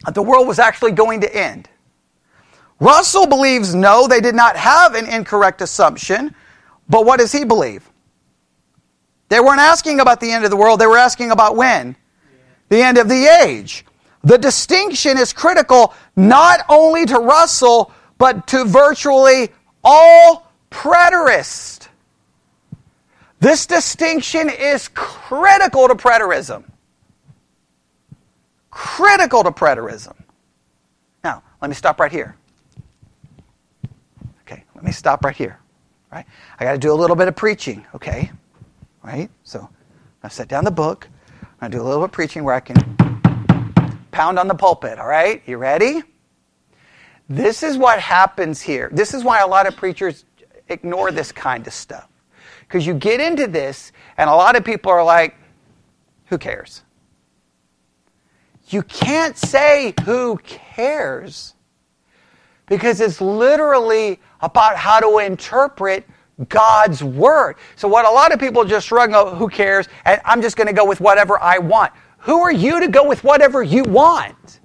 That 0.04 0.14
the 0.14 0.22
world 0.22 0.46
was 0.46 0.58
actually 0.58 0.92
going 0.92 1.20
to 1.22 1.36
end. 1.36 1.68
Russell 2.80 3.26
believes 3.26 3.74
no, 3.74 4.06
they 4.06 4.20
did 4.20 4.34
not 4.34 4.56
have 4.56 4.94
an 4.94 5.06
incorrect 5.06 5.62
assumption. 5.62 6.34
But 6.88 7.06
what 7.06 7.18
does 7.18 7.32
he 7.32 7.44
believe? 7.44 7.88
They 9.28 9.40
weren't 9.40 9.60
asking 9.60 10.00
about 10.00 10.20
the 10.20 10.30
end 10.30 10.44
of 10.44 10.50
the 10.50 10.56
world, 10.56 10.80
they 10.80 10.86
were 10.86 10.98
asking 10.98 11.30
about 11.30 11.56
when? 11.56 11.96
The 12.68 12.82
end 12.82 12.98
of 12.98 13.08
the 13.08 13.26
age. 13.42 13.84
The 14.22 14.38
distinction 14.38 15.18
is 15.18 15.32
critical 15.32 15.94
not 16.16 16.60
only 16.68 17.04
to 17.06 17.18
Russell, 17.18 17.92
but 18.16 18.46
to 18.48 18.64
virtually 18.64 19.50
all 19.82 20.50
preterists. 20.70 21.73
This 23.44 23.66
distinction 23.66 24.48
is 24.48 24.88
critical 24.94 25.86
to 25.86 25.94
preterism. 25.94 26.64
Critical 28.70 29.44
to 29.44 29.50
preterism. 29.50 30.14
Now, 31.22 31.42
let 31.60 31.68
me 31.68 31.74
stop 31.74 32.00
right 32.00 32.10
here. 32.10 32.36
Okay, 34.40 34.64
let 34.74 34.82
me 34.82 34.92
stop 34.92 35.22
right 35.26 35.36
here. 35.36 35.58
Right? 36.10 36.24
I 36.58 36.64
got 36.64 36.72
to 36.72 36.78
do 36.78 36.90
a 36.90 36.94
little 36.94 37.16
bit 37.16 37.28
of 37.28 37.36
preaching, 37.36 37.84
okay? 37.94 38.30
Right? 39.02 39.28
So, 39.42 39.68
I 40.22 40.28
set 40.28 40.48
down 40.48 40.64
the 40.64 40.70
book. 40.70 41.06
To 41.60 41.68
do 41.68 41.82
a 41.82 41.84
little 41.84 42.00
bit 42.00 42.06
of 42.06 42.12
preaching 42.12 42.44
where 42.44 42.54
I 42.54 42.60
can 42.60 42.76
pound 44.10 44.38
on 44.38 44.48
the 44.48 44.54
pulpit, 44.54 44.98
all 44.98 45.06
right? 45.06 45.42
You 45.44 45.58
ready? 45.58 46.02
This 47.28 47.62
is 47.62 47.76
what 47.76 48.00
happens 48.00 48.62
here. 48.62 48.88
This 48.90 49.12
is 49.12 49.22
why 49.22 49.40
a 49.40 49.46
lot 49.46 49.66
of 49.66 49.76
preachers 49.76 50.24
ignore 50.70 51.10
this 51.10 51.30
kind 51.30 51.66
of 51.66 51.74
stuff. 51.74 52.08
Because 52.74 52.88
you 52.88 52.94
get 52.94 53.20
into 53.20 53.46
this, 53.46 53.92
and 54.18 54.28
a 54.28 54.34
lot 54.34 54.56
of 54.56 54.64
people 54.64 54.90
are 54.90 55.04
like, 55.04 55.36
who 56.24 56.38
cares? 56.38 56.82
You 58.66 58.82
can't 58.82 59.38
say 59.38 59.94
who 60.04 60.38
cares 60.38 61.54
because 62.66 63.00
it's 63.00 63.20
literally 63.20 64.18
about 64.40 64.74
how 64.74 64.98
to 64.98 65.18
interpret 65.18 66.04
God's 66.48 67.04
word. 67.04 67.58
So, 67.76 67.86
what 67.86 68.06
a 68.06 68.10
lot 68.10 68.32
of 68.32 68.40
people 68.40 68.64
just 68.64 68.88
shrug, 68.88 69.12
oh, 69.14 69.36
who 69.36 69.48
cares? 69.48 69.86
And 70.04 70.20
I'm 70.24 70.42
just 70.42 70.56
going 70.56 70.66
to 70.66 70.72
go 70.72 70.84
with 70.84 71.00
whatever 71.00 71.40
I 71.40 71.58
want. 71.58 71.92
Who 72.18 72.40
are 72.40 72.52
you 72.52 72.80
to 72.80 72.88
go 72.88 73.06
with 73.06 73.22
whatever 73.22 73.62
you 73.62 73.84
want? 73.84 74.58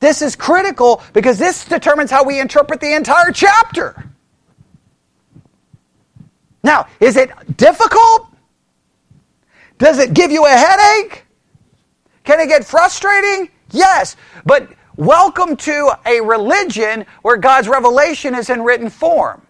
This 0.00 0.20
is 0.20 0.36
critical 0.36 1.02
because 1.14 1.38
this 1.38 1.64
determines 1.64 2.10
how 2.10 2.22
we 2.22 2.38
interpret 2.38 2.82
the 2.82 2.94
entire 2.94 3.32
chapter. 3.32 4.12
Now, 6.66 6.88
is 7.00 7.16
it 7.16 7.30
difficult? 7.56 8.28
Does 9.78 9.98
it 10.00 10.14
give 10.14 10.32
you 10.32 10.46
a 10.46 10.50
headache? 10.50 11.26
Can 12.24 12.40
it 12.40 12.48
get 12.48 12.64
frustrating? 12.64 13.50
Yes. 13.72 14.16
But 14.46 14.70
welcome 14.96 15.56
to 15.58 15.92
a 16.06 16.20
religion 16.20 17.06
where 17.22 17.38
God's 17.38 17.68
revelation 17.68 18.34
is 18.34 18.50
in 18.50 18.62
written 18.62 18.90
form. 18.90 19.42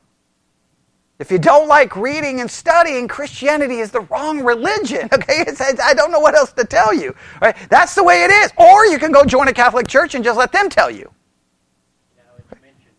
If 1.18 1.30
you 1.30 1.38
don't 1.38 1.68
like 1.68 1.96
reading 1.96 2.40
and 2.42 2.50
studying, 2.50 3.08
Christianity 3.08 3.78
is 3.78 3.90
the 3.92 4.02
wrong 4.02 4.44
religion. 4.44 5.08
Okay, 5.14 5.44
it's, 5.46 5.60
I 5.62 5.94
don't 5.94 6.12
know 6.12 6.20
what 6.20 6.36
else 6.36 6.52
to 6.54 6.64
tell 6.64 6.94
you. 6.94 7.14
Right? 7.42 7.56
That's 7.70 7.94
the 7.94 8.04
way 8.04 8.24
it 8.24 8.30
is. 8.30 8.52
Or 8.58 8.86
you 8.86 8.98
can 8.98 9.12
go 9.12 9.24
join 9.24 9.48
a 9.48 9.54
Catholic 9.54 9.88
church 9.88 10.14
and 10.14 10.24
just 10.24 10.38
let 10.38 10.52
them 10.52 10.68
tell. 10.70 10.90
You 10.90 12.18
know, 12.18 12.34
it's 12.38 12.52
mentioned 12.62 12.96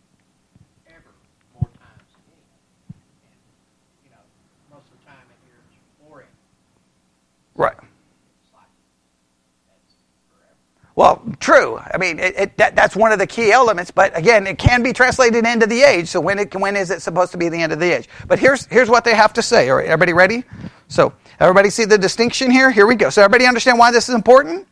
ever 0.87 1.13
more 1.53 1.69
times 1.77 2.09
than 2.13 2.23
anything. 2.33 2.63
And, 3.25 3.35
you 4.05 4.11
know, 4.11 4.23
most 4.73 4.87
of 4.91 4.99
the 4.99 5.05
time 5.05 5.17
I 5.29 5.35
hear 5.45 5.55
it's 5.69 5.77
boring. 6.09 6.27
Right. 7.55 7.77
It's 7.77 8.53
like, 8.53 8.71
that's 9.69 9.95
forever. 10.31 10.86
Well, 10.97 11.21
true. 11.39 11.77
I 11.77 11.99
mean, 11.99 12.17
it, 12.17 12.35
it, 12.35 12.57
that, 12.57 12.75
that's 12.75 12.95
one 12.95 13.11
of 13.11 13.19
the 13.19 13.27
key 13.27 13.51
elements. 13.51 13.91
But 13.91 14.17
again, 14.17 14.47
it 14.47 14.57
can 14.57 14.81
be 14.81 14.93
translated 14.93 15.45
into 15.45 15.67
the 15.67 15.83
age. 15.83 16.07
So 16.07 16.19
when 16.19 16.39
it, 16.39 16.55
when 16.55 16.75
is 16.75 16.89
it 16.89 17.03
supposed 17.03 17.31
to 17.33 17.37
be 17.37 17.49
the 17.49 17.61
end 17.61 17.71
of 17.71 17.79
the 17.79 17.95
age? 17.95 18.09
But 18.27 18.39
here's 18.39 18.65
here's 18.65 18.89
what 18.89 19.03
they 19.03 19.13
have 19.13 19.31
to 19.33 19.43
say. 19.43 19.69
All 19.69 19.77
right, 19.77 19.85
everybody 19.85 20.13
ready? 20.13 20.43
So 20.87 21.13
everybody 21.39 21.69
see 21.69 21.85
the 21.85 21.99
distinction 21.99 22.49
here? 22.49 22.71
Here 22.71 22.87
we 22.87 22.95
go. 22.95 23.11
So 23.11 23.21
everybody 23.21 23.45
understand 23.45 23.77
why 23.77 23.91
this 23.91 24.09
is 24.09 24.15
important? 24.15 24.67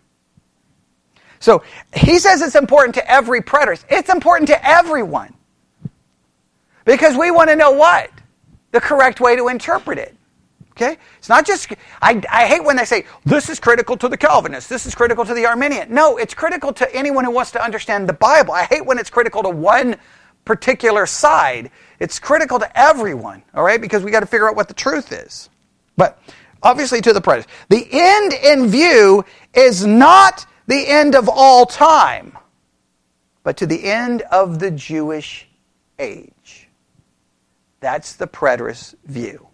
So 1.40 1.62
he 1.96 2.18
says 2.18 2.42
it's 2.42 2.56
important 2.56 2.96
to 2.96 3.12
every 3.12 3.42
preterist. 3.42 3.86
It's 3.88 4.10
important 4.10 4.48
to 4.48 4.68
everyone. 4.68 5.32
Because 6.86 7.16
we 7.16 7.30
want 7.30 7.52
to 7.52 7.56
know 7.56 7.70
what? 7.70 8.10
The 8.72 8.82
correct 8.82 9.20
way 9.20 9.36
to 9.36 9.50
interpret 9.50 10.00
it. 10.00 10.16
Okay? 10.76 10.98
It's 11.18 11.30
not 11.30 11.46
just, 11.46 11.72
I, 12.02 12.22
I 12.30 12.48
hate 12.48 12.64
when 12.64 12.76
they 12.76 12.84
say, 12.86 13.06
this 13.24 13.50
is 13.50 13.60
critical 13.60 13.96
to 13.98 14.10
the 14.10 14.18
Calvinist, 14.18 14.68
this 14.70 14.86
is 14.86 14.94
critical 14.94 15.24
to 15.24 15.34
the 15.34 15.46
Arminian. 15.46 15.94
No, 15.94 16.18
it's 16.18 16.34
critical 16.34 16.74
to 16.74 16.96
anyone 16.96 17.24
who 17.24 17.32
wants 17.32 17.52
to 17.52 17.64
understand 17.64 18.10
the 18.10 18.14
Bible. 18.14 18.54
I 18.54 18.64
hate 18.64 18.86
when 18.86 19.00
it's 19.00 19.10
critical 19.10 19.42
to 19.44 19.50
one 19.50 19.96
particular 20.44 21.06
side. 21.06 21.72
It's 22.00 22.20
critical 22.20 22.60
to 22.60 22.80
everyone, 22.80 23.42
all 23.54 23.64
right, 23.64 23.80
because 23.80 24.04
we 24.04 24.12
got 24.12 24.20
to 24.20 24.26
figure 24.26 24.50
out 24.50 24.56
what 24.56 24.68
the 24.68 24.74
truth 24.74 25.14
is. 25.14 25.50
But 25.96 26.22
obviously, 26.62 27.00
to 27.02 27.14
the 27.14 27.22
preterists. 27.22 27.48
The 27.70 27.88
end 27.92 28.34
in 28.34 28.68
view 28.68 29.24
is 29.54 29.86
not 29.86 30.46
the 30.68 30.88
end 30.88 31.16
of 31.16 31.30
all 31.30 31.66
time, 31.66 32.38
but 33.44 33.56
to 33.58 33.66
the 33.66 33.86
end 33.86 34.24
of 34.24 34.60
the 34.60 34.72
Jewish 34.72 35.48
age. 36.00 36.68
That's 37.80 38.14
the 38.14 38.28
preterist 38.28 38.96
view. 39.06 39.45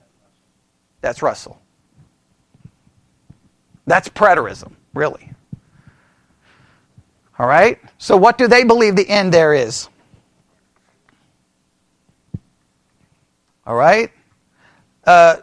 That's 1.01 1.21
Russell. 1.21 1.59
That's 3.85 4.07
preterism, 4.09 4.73
really. 4.93 5.31
All 7.37 7.47
right? 7.47 7.79
So, 7.97 8.15
what 8.17 8.37
do 8.37 8.47
they 8.47 8.63
believe 8.63 8.95
the 8.95 9.09
end 9.09 9.33
there 9.33 9.53
is? 9.53 9.89
All 13.65 13.75
right? 13.75 14.11
Uh, 15.05 15.37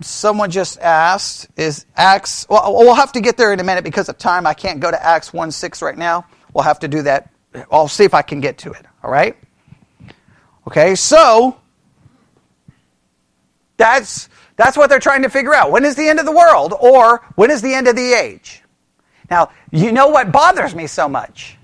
someone 0.00 0.50
just 0.50 0.78
asked, 0.78 1.48
is 1.56 1.84
Acts, 1.96 2.46
well, 2.48 2.72
we'll 2.72 2.94
have 2.94 3.12
to 3.12 3.20
get 3.20 3.36
there 3.36 3.52
in 3.52 3.60
a 3.60 3.64
minute 3.64 3.84
because 3.84 4.08
of 4.08 4.18
time. 4.18 4.46
I 4.46 4.54
can't 4.54 4.80
go 4.80 4.90
to 4.90 5.04
Acts 5.04 5.32
1 5.32 5.50
6 5.50 5.82
right 5.82 5.98
now. 5.98 6.24
We'll 6.54 6.64
have 6.64 6.78
to 6.80 6.88
do 6.88 7.02
that. 7.02 7.30
I'll 7.70 7.88
see 7.88 8.04
if 8.04 8.14
I 8.14 8.22
can 8.22 8.40
get 8.40 8.58
to 8.58 8.72
it. 8.72 8.86
All 9.02 9.10
right? 9.10 9.36
Okay, 10.68 10.94
so 10.94 11.56
that's, 13.76 14.28
that's 14.60 14.76
what 14.76 14.90
they're 14.90 14.98
trying 14.98 15.22
to 15.22 15.30
figure 15.30 15.54
out. 15.54 15.70
When 15.70 15.86
is 15.86 15.94
the 15.94 16.06
end 16.06 16.18
of 16.18 16.26
the 16.26 16.32
world? 16.32 16.74
Or 16.78 17.24
when 17.34 17.50
is 17.50 17.62
the 17.62 17.72
end 17.72 17.88
of 17.88 17.96
the 17.96 18.12
age? 18.12 18.62
Now, 19.30 19.52
you 19.70 19.90
know 19.90 20.08
what 20.08 20.32
bothers 20.32 20.74
me 20.74 20.86
so 20.86 21.08
much? 21.08 21.56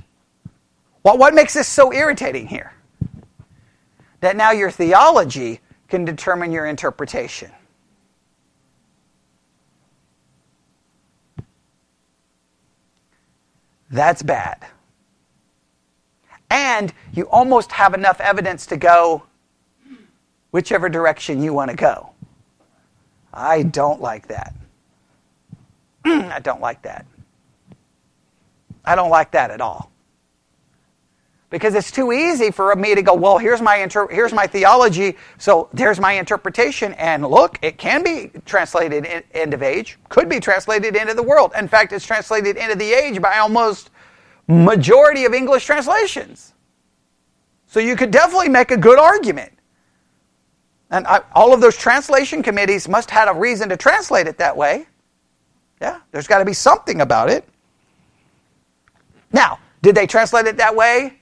What, 1.02 1.18
what 1.18 1.34
makes 1.34 1.52
this 1.52 1.68
so 1.68 1.92
irritating 1.92 2.46
here? 2.46 2.72
That 4.20 4.34
now 4.34 4.52
your 4.52 4.70
theology 4.70 5.60
can 5.88 6.06
determine 6.06 6.52
your 6.52 6.64
interpretation. 6.64 7.50
That's 13.90 14.22
bad. 14.22 14.66
And 16.48 16.94
you 17.12 17.28
almost 17.28 17.72
have 17.72 17.92
enough 17.92 18.22
evidence 18.22 18.64
to 18.66 18.78
go 18.78 19.24
whichever 20.50 20.88
direction 20.88 21.42
you 21.42 21.52
want 21.52 21.70
to 21.70 21.76
go. 21.76 22.15
I 23.36 23.64
don't 23.64 24.00
like 24.00 24.28
that. 24.28 24.54
Mm, 26.04 26.32
I 26.32 26.38
don't 26.40 26.60
like 26.60 26.82
that. 26.82 27.04
I 28.84 28.94
don't 28.94 29.10
like 29.10 29.32
that 29.32 29.50
at 29.50 29.60
all. 29.60 29.90
Because 31.50 31.74
it's 31.74 31.90
too 31.90 32.12
easy 32.12 32.50
for 32.50 32.74
me 32.74 32.94
to 32.94 33.02
go, 33.02 33.14
well, 33.14 33.38
here's 33.38 33.60
my, 33.60 33.76
inter- 33.76 34.08
here's 34.08 34.32
my 34.32 34.46
theology, 34.46 35.16
so 35.38 35.68
there's 35.72 36.00
my 36.00 36.12
interpretation, 36.14 36.92
and 36.94 37.24
look, 37.24 37.58
it 37.62 37.78
can 37.78 38.02
be 38.02 38.32
translated 38.46 39.04
in, 39.04 39.22
end 39.32 39.54
of 39.54 39.62
age, 39.62 39.98
could 40.08 40.28
be 40.28 40.40
translated 40.40 40.96
into 40.96 41.14
the 41.14 41.22
world. 41.22 41.52
In 41.56 41.68
fact, 41.68 41.92
it's 41.92 42.06
translated 42.06 42.56
into 42.56 42.74
the 42.74 42.92
age 42.92 43.20
by 43.20 43.38
almost 43.38 43.90
majority 44.48 45.24
of 45.24 45.34
English 45.34 45.66
translations. 45.66 46.54
So 47.66 47.80
you 47.80 47.96
could 47.96 48.10
definitely 48.10 48.48
make 48.48 48.70
a 48.70 48.76
good 48.76 48.98
argument. 48.98 49.52
And 50.90 51.06
I, 51.06 51.20
all 51.34 51.52
of 51.52 51.60
those 51.60 51.76
translation 51.76 52.42
committees 52.42 52.88
must 52.88 53.10
have 53.10 53.28
a 53.28 53.38
reason 53.38 53.68
to 53.70 53.76
translate 53.76 54.26
it 54.26 54.38
that 54.38 54.56
way. 54.56 54.86
Yeah, 55.80 56.00
there's 56.12 56.26
got 56.26 56.38
to 56.38 56.44
be 56.44 56.52
something 56.52 57.00
about 57.00 57.28
it. 57.28 57.46
Now, 59.32 59.58
did 59.82 59.94
they 59.94 60.06
translate 60.06 60.46
it 60.46 60.56
that 60.58 60.74
way? 60.74 61.18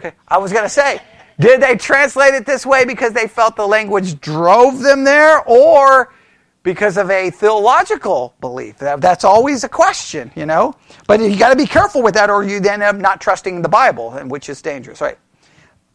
Okay, 0.00 0.14
I 0.28 0.38
was 0.38 0.52
going 0.52 0.64
to 0.64 0.68
say, 0.68 1.00
did 1.38 1.62
they 1.62 1.76
translate 1.76 2.34
it 2.34 2.44
this 2.44 2.66
way 2.66 2.84
because 2.84 3.12
they 3.12 3.26
felt 3.26 3.56
the 3.56 3.66
language 3.66 4.20
drove 4.20 4.80
them 4.80 5.04
there 5.04 5.42
or 5.48 6.12
because 6.62 6.96
of 6.96 7.10
a 7.10 7.30
theological 7.30 8.34
belief? 8.40 8.78
That's 8.78 9.24
always 9.24 9.64
a 9.64 9.68
question, 9.68 10.30
you 10.34 10.46
know? 10.46 10.74
But 11.06 11.20
you 11.20 11.36
got 11.38 11.50
to 11.50 11.56
be 11.56 11.66
careful 11.66 12.02
with 12.02 12.14
that 12.14 12.30
or 12.30 12.44
you 12.44 12.60
then 12.60 12.82
end 12.82 12.96
up 12.96 12.96
not 12.96 13.20
trusting 13.20 13.62
the 13.62 13.68
Bible, 13.68 14.10
which 14.26 14.48
is 14.48 14.60
dangerous, 14.60 15.00
right? 15.00 15.18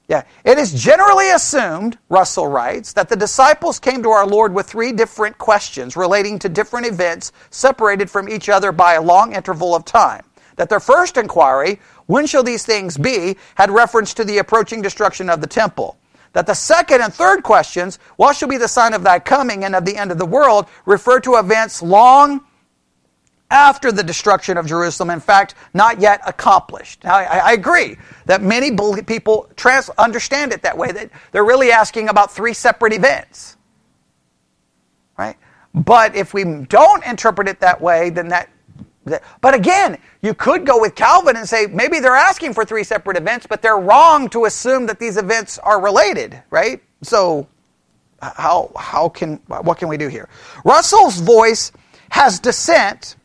Yeah. 0.09 0.23
It 0.43 0.57
is 0.57 0.73
generally 0.73 1.29
assumed, 1.29 1.97
Russell 2.09 2.47
writes, 2.47 2.93
that 2.93 3.07
the 3.07 3.15
disciples 3.15 3.79
came 3.79 4.03
to 4.03 4.09
our 4.09 4.25
Lord 4.25 4.53
with 4.53 4.67
three 4.67 4.91
different 4.91 5.37
questions 5.37 5.95
relating 5.95 6.39
to 6.39 6.49
different 6.49 6.87
events 6.87 7.31
separated 7.51 8.09
from 8.09 8.27
each 8.27 8.49
other 8.49 8.71
by 8.71 8.95
a 8.95 9.01
long 9.01 9.33
interval 9.33 9.75
of 9.75 9.85
time 9.85 10.23
that 10.59 10.67
their 10.67 10.81
first 10.81 11.15
inquiry, 11.15 11.79
when 12.07 12.27
shall 12.27 12.43
these 12.43 12.65
things 12.65 12.97
be, 12.97 13.37
had 13.55 13.71
reference 13.71 14.13
to 14.13 14.25
the 14.25 14.39
approaching 14.39 14.81
destruction 14.81 15.29
of 15.29 15.39
the 15.39 15.47
temple. 15.47 15.97
That 16.33 16.45
the 16.45 16.53
second 16.53 17.01
and 17.01 17.13
third 17.13 17.43
questions, 17.43 17.97
what 18.17 18.35
shall 18.35 18.49
be 18.49 18.57
the 18.57 18.67
sign 18.67 18.93
of 18.93 19.01
thy 19.01 19.19
coming 19.19 19.63
and 19.63 19.73
of 19.73 19.85
the 19.85 19.95
end 19.95 20.11
of 20.11 20.17
the 20.17 20.25
world, 20.25 20.67
refer 20.85 21.21
to 21.21 21.37
events 21.37 21.81
long 21.81 22.41
after 23.51 23.91
the 23.91 24.03
destruction 24.03 24.57
of 24.57 24.67
Jerusalem, 24.67 25.09
in 25.09 25.19
fact, 25.19 25.55
not 25.73 25.99
yet 25.99 26.21
accomplished. 26.25 27.03
Now, 27.03 27.15
I, 27.15 27.37
I 27.37 27.51
agree 27.53 27.97
that 28.25 28.41
many 28.41 28.75
people 29.03 29.49
trans- 29.55 29.89
understand 29.97 30.53
it 30.53 30.61
that 30.61 30.77
way, 30.77 30.91
that 30.91 31.09
they're 31.31 31.45
really 31.45 31.71
asking 31.71 32.09
about 32.09 32.31
three 32.31 32.53
separate 32.53 32.93
events. 32.93 33.57
Right? 35.17 35.37
But 35.73 36.15
if 36.15 36.33
we 36.33 36.43
don't 36.43 37.05
interpret 37.05 37.47
it 37.47 37.59
that 37.59 37.81
way, 37.81 38.09
then 38.09 38.29
that 38.29 38.49
but 39.41 39.53
again, 39.53 39.97
you 40.21 40.33
could 40.33 40.65
go 40.65 40.79
with 40.79 40.95
Calvin 40.95 41.35
and 41.35 41.47
say 41.47 41.67
maybe 41.67 41.99
they're 41.99 42.15
asking 42.15 42.53
for 42.53 42.65
three 42.65 42.83
separate 42.83 43.17
events, 43.17 43.47
but 43.47 43.61
they're 43.61 43.77
wrong 43.79 44.29
to 44.29 44.45
assume 44.45 44.85
that 44.87 44.99
these 44.99 45.17
events 45.17 45.57
are 45.59 45.81
related, 45.81 46.41
right? 46.49 46.81
So, 47.01 47.47
how, 48.21 48.71
how 48.77 49.09
can, 49.09 49.37
what 49.47 49.77
can 49.77 49.87
we 49.87 49.97
do 49.97 50.09
here? 50.09 50.27
Russell's 50.65 51.19
voice 51.19 51.71
has 52.09 52.39
dissent. 52.39 53.15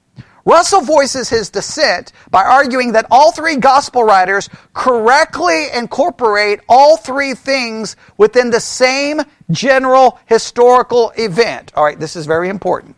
Russell 0.44 0.82
voices 0.82 1.30
his 1.30 1.48
dissent 1.48 2.12
by 2.30 2.42
arguing 2.42 2.92
that 2.92 3.06
all 3.10 3.32
three 3.32 3.56
gospel 3.56 4.04
writers 4.04 4.50
correctly 4.74 5.68
incorporate 5.74 6.60
all 6.68 6.96
three 6.96 7.34
things 7.34 7.96
within 8.18 8.50
the 8.50 8.60
same 8.60 9.22
general 9.50 10.18
historical 10.26 11.12
event. 11.16 11.72
All 11.74 11.84
right, 11.84 11.98
this 11.98 12.14
is 12.14 12.26
very 12.26 12.50
important. 12.50 12.96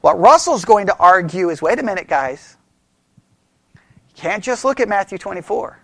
What 0.00 0.18
Russell's 0.18 0.64
going 0.64 0.86
to 0.86 0.96
argue 0.96 1.50
is 1.50 1.60
wait 1.60 1.78
a 1.78 1.82
minute, 1.82 2.08
guys. 2.08 2.56
You 3.74 3.80
can't 4.16 4.42
just 4.42 4.64
look 4.64 4.80
at 4.80 4.88
Matthew 4.88 5.18
24. 5.18 5.78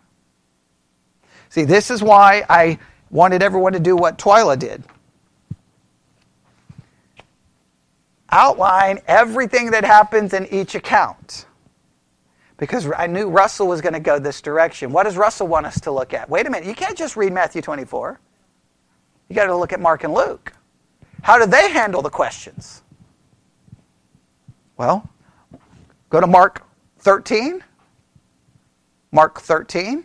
See, 1.51 1.65
this 1.65 1.91
is 1.91 2.03
why 2.03 2.45
I 2.49 2.79
wanted 3.11 3.43
everyone 3.43 3.75
to 3.75 3.81
do 3.81 3.95
what 3.95 4.19
Twyla 4.19 4.59
did 4.59 4.83
outline 8.31 9.01
everything 9.07 9.71
that 9.71 9.85
happens 9.85 10.33
in 10.33 10.47
each 10.47 10.75
account. 10.75 11.47
Because 12.57 12.91
I 12.97 13.07
knew 13.07 13.29
Russell 13.29 13.69
was 13.69 13.81
going 13.81 13.93
to 13.93 14.01
go 14.01 14.19
this 14.19 14.41
direction. 14.41 14.91
What 14.91 15.05
does 15.05 15.17
Russell 15.17 15.47
want 15.47 15.67
us 15.67 15.81
to 15.83 15.91
look 15.91 16.15
at? 16.15 16.29
Wait 16.29 16.47
a 16.47 16.51
minute, 16.51 16.67
you 16.67 16.75
can't 16.75 16.97
just 16.97 17.17
read 17.17 17.33
Matthew 17.33 17.61
24. 17.61 18.19
You 19.29 19.37
got 19.37 19.47
to 19.47 19.57
look 19.57 19.73
at 19.73 19.81
Mark 19.81 20.05
and 20.05 20.15
Luke. 20.15 20.53
How 21.23 21.39
do 21.39 21.47
they 21.47 21.71
handle 21.71 22.03
the 22.03 22.11
questions? 22.11 22.83
Well, 24.77 25.09
go 26.09 26.21
to 26.21 26.27
Mark 26.27 26.67
13. 27.01 27.63
Mark 29.13 29.41
13. 29.41 30.05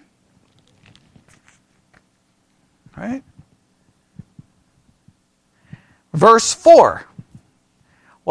Right? 2.97 3.24
Verse 6.13 6.53
4. 6.53 7.05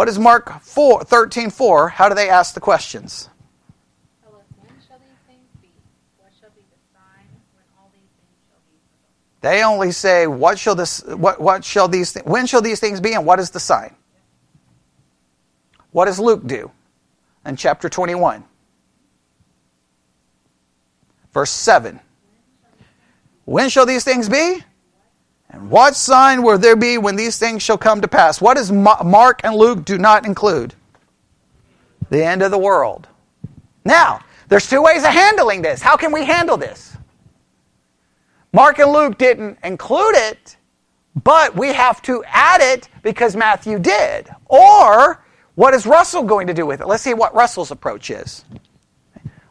What 0.01 0.09
is 0.09 0.19
Mark 0.19 0.63
4, 0.63 1.05
13 1.05 1.51
4? 1.51 1.91
How 1.91 2.09
do 2.09 2.15
they 2.15 2.31
ask 2.31 2.55
the 2.55 2.61
questions? 2.61 3.29
They 9.43 9.63
only 9.63 9.93
say, 9.93 10.27
"What 10.27 10.59
shall 10.59 10.75
this? 10.75 11.03
What, 11.03 11.39
what 11.39 11.67
shall 11.67 11.87
these? 11.87 12.15
Th- 12.15 12.25
when 12.25 12.47
shall 12.47 12.63
these 12.63 12.81
things 12.81 12.99
be? 12.99 13.13
And 13.13 13.27
what 13.27 13.39
is 13.41 13.51
the 13.51 13.61
sign?" 13.61 13.95
What 15.91 16.07
does 16.07 16.19
Luke 16.19 16.47
do 16.47 16.71
in 17.45 17.57
chapter 17.57 17.91
21? 17.91 18.45
Verse 21.35 21.51
7. 21.51 22.01
When 23.45 23.69
shall 23.69 23.85
these 23.85 24.05
things 24.05 24.31
be? 24.31 24.65
And 25.51 25.69
what 25.69 25.97
sign 25.97 26.43
will 26.43 26.59
there 26.59 26.77
be 26.77 26.97
when 26.97 27.17
these 27.17 27.39
things 27.39 27.63
shall 27.63 27.79
come 27.79 28.01
to 28.01 28.09
pass? 28.09 28.41
What 28.41 28.57
does 28.57 28.71
Mark 28.71 29.41
and 29.45 29.55
Luke 29.55 29.85
do 29.85 29.99
not 29.99 30.25
include? 30.25 30.75
The 32.09 32.25
end 32.25 32.43
of 32.43 32.51
the 32.51 32.59
world. 32.59 33.09
Now, 33.85 34.21
there's 34.49 34.69
two 34.69 34.83
ways 34.83 35.03
of 35.03 35.11
handling 35.11 35.63
this. 35.63 35.83
How 35.83 35.97
can 35.97 36.13
we 36.13 36.25
handle 36.25 36.57
this? 36.57 36.97
Mark 38.53 38.79
and 38.79 38.93
Luke 38.93 39.17
didn't 39.19 39.59
include 39.63 40.17
it, 40.17 40.57
but 41.23 41.57
we 41.57 41.73
have 41.73 42.03
to 42.03 42.23
add 42.27 42.61
it 42.61 42.89
because 43.03 43.37
Matthew 43.37 43.79
did. 43.79 44.29
Or 44.47 45.23
what 45.55 45.75
is 45.75 45.87
Russell 45.87 46.23
going 46.23 46.47
to 46.47 46.55
do 46.55 46.67
with 46.67 46.81
it? 46.81 46.87
Let's 46.87 47.03
see 47.03 47.15
what 47.15 47.35
Russell's 47.35 47.71
approach 47.71 48.11
is. 48.11 48.45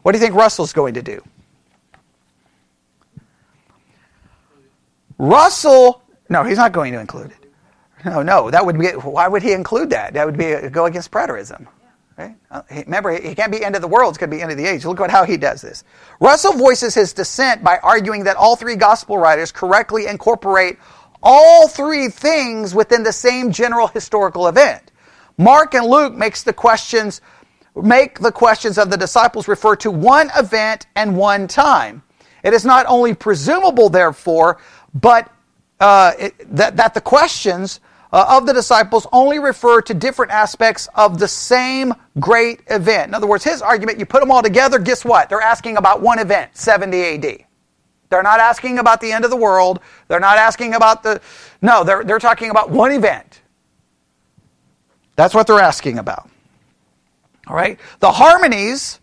What 0.02 0.12
do 0.12 0.18
you 0.18 0.24
think 0.24 0.34
Russell's 0.34 0.72
going 0.72 0.94
to 0.94 1.02
do? 1.02 1.22
Russell, 5.20 6.02
no, 6.30 6.44
he's 6.44 6.56
not 6.56 6.72
going 6.72 6.92
to 6.94 7.00
include 7.00 7.30
it. 7.30 7.52
No, 8.06 8.22
no, 8.22 8.50
that 8.50 8.64
would 8.64 8.78
be, 8.78 8.88
why 8.88 9.28
would 9.28 9.42
he 9.42 9.52
include 9.52 9.90
that? 9.90 10.14
That 10.14 10.24
would 10.24 10.38
be 10.38 10.56
go 10.70 10.86
against 10.86 11.10
preterism. 11.10 11.66
Right? 12.16 12.34
Uh, 12.50 12.62
Remember, 12.70 13.12
he 13.12 13.34
can't 13.34 13.52
be 13.52 13.62
end 13.62 13.74
of 13.74 13.82
the 13.82 13.88
world, 13.88 14.12
it's 14.12 14.18
going 14.18 14.30
to 14.30 14.36
be 14.36 14.42
end 14.42 14.50
of 14.50 14.56
the 14.56 14.64
age. 14.64 14.86
Look 14.86 14.98
at 15.00 15.10
how 15.10 15.24
he 15.24 15.36
does 15.36 15.60
this. 15.60 15.84
Russell 16.20 16.54
voices 16.54 16.94
his 16.94 17.12
dissent 17.12 17.62
by 17.62 17.78
arguing 17.82 18.24
that 18.24 18.36
all 18.36 18.56
three 18.56 18.76
gospel 18.76 19.18
writers 19.18 19.52
correctly 19.52 20.06
incorporate 20.06 20.78
all 21.22 21.68
three 21.68 22.08
things 22.08 22.74
within 22.74 23.02
the 23.02 23.12
same 23.12 23.52
general 23.52 23.88
historical 23.88 24.48
event. 24.48 24.90
Mark 25.36 25.74
and 25.74 25.84
Luke 25.84 26.14
makes 26.14 26.42
the 26.42 26.54
questions 26.54 27.20
make 27.76 28.18
the 28.20 28.32
questions 28.32 28.78
of 28.78 28.90
the 28.90 28.96
disciples 28.96 29.48
refer 29.48 29.76
to 29.76 29.90
one 29.90 30.30
event 30.34 30.86
and 30.96 31.14
one 31.14 31.46
time. 31.46 32.02
It 32.42 32.54
is 32.54 32.64
not 32.64 32.86
only 32.86 33.14
presumable, 33.14 33.88
therefore, 33.88 34.58
but 34.94 35.32
uh, 35.78 36.12
it, 36.18 36.56
that, 36.56 36.76
that 36.76 36.94
the 36.94 37.00
questions 37.00 37.80
uh, 38.12 38.26
of 38.28 38.46
the 38.46 38.52
disciples 38.52 39.06
only 39.12 39.38
refer 39.38 39.80
to 39.82 39.94
different 39.94 40.32
aspects 40.32 40.88
of 40.94 41.18
the 41.18 41.28
same 41.28 41.94
great 42.18 42.60
event. 42.68 43.08
In 43.08 43.14
other 43.14 43.26
words, 43.26 43.44
his 43.44 43.62
argument, 43.62 43.98
you 43.98 44.06
put 44.06 44.20
them 44.20 44.30
all 44.30 44.42
together, 44.42 44.78
guess 44.78 45.04
what? 45.04 45.28
They're 45.28 45.40
asking 45.40 45.76
about 45.76 46.00
one 46.02 46.18
event, 46.18 46.56
70 46.56 47.02
AD. 47.02 47.44
They're 48.08 48.22
not 48.24 48.40
asking 48.40 48.78
about 48.78 49.00
the 49.00 49.12
end 49.12 49.24
of 49.24 49.30
the 49.30 49.36
world. 49.36 49.78
They're 50.08 50.20
not 50.20 50.36
asking 50.36 50.74
about 50.74 51.04
the. 51.04 51.20
No, 51.62 51.84
they're, 51.84 52.02
they're 52.02 52.18
talking 52.18 52.50
about 52.50 52.70
one 52.70 52.90
event. 52.90 53.40
That's 55.14 55.32
what 55.32 55.46
they're 55.46 55.60
asking 55.60 55.98
about. 55.98 56.28
All 57.46 57.54
right? 57.54 57.78
The 58.00 58.10
harmonies, 58.10 58.98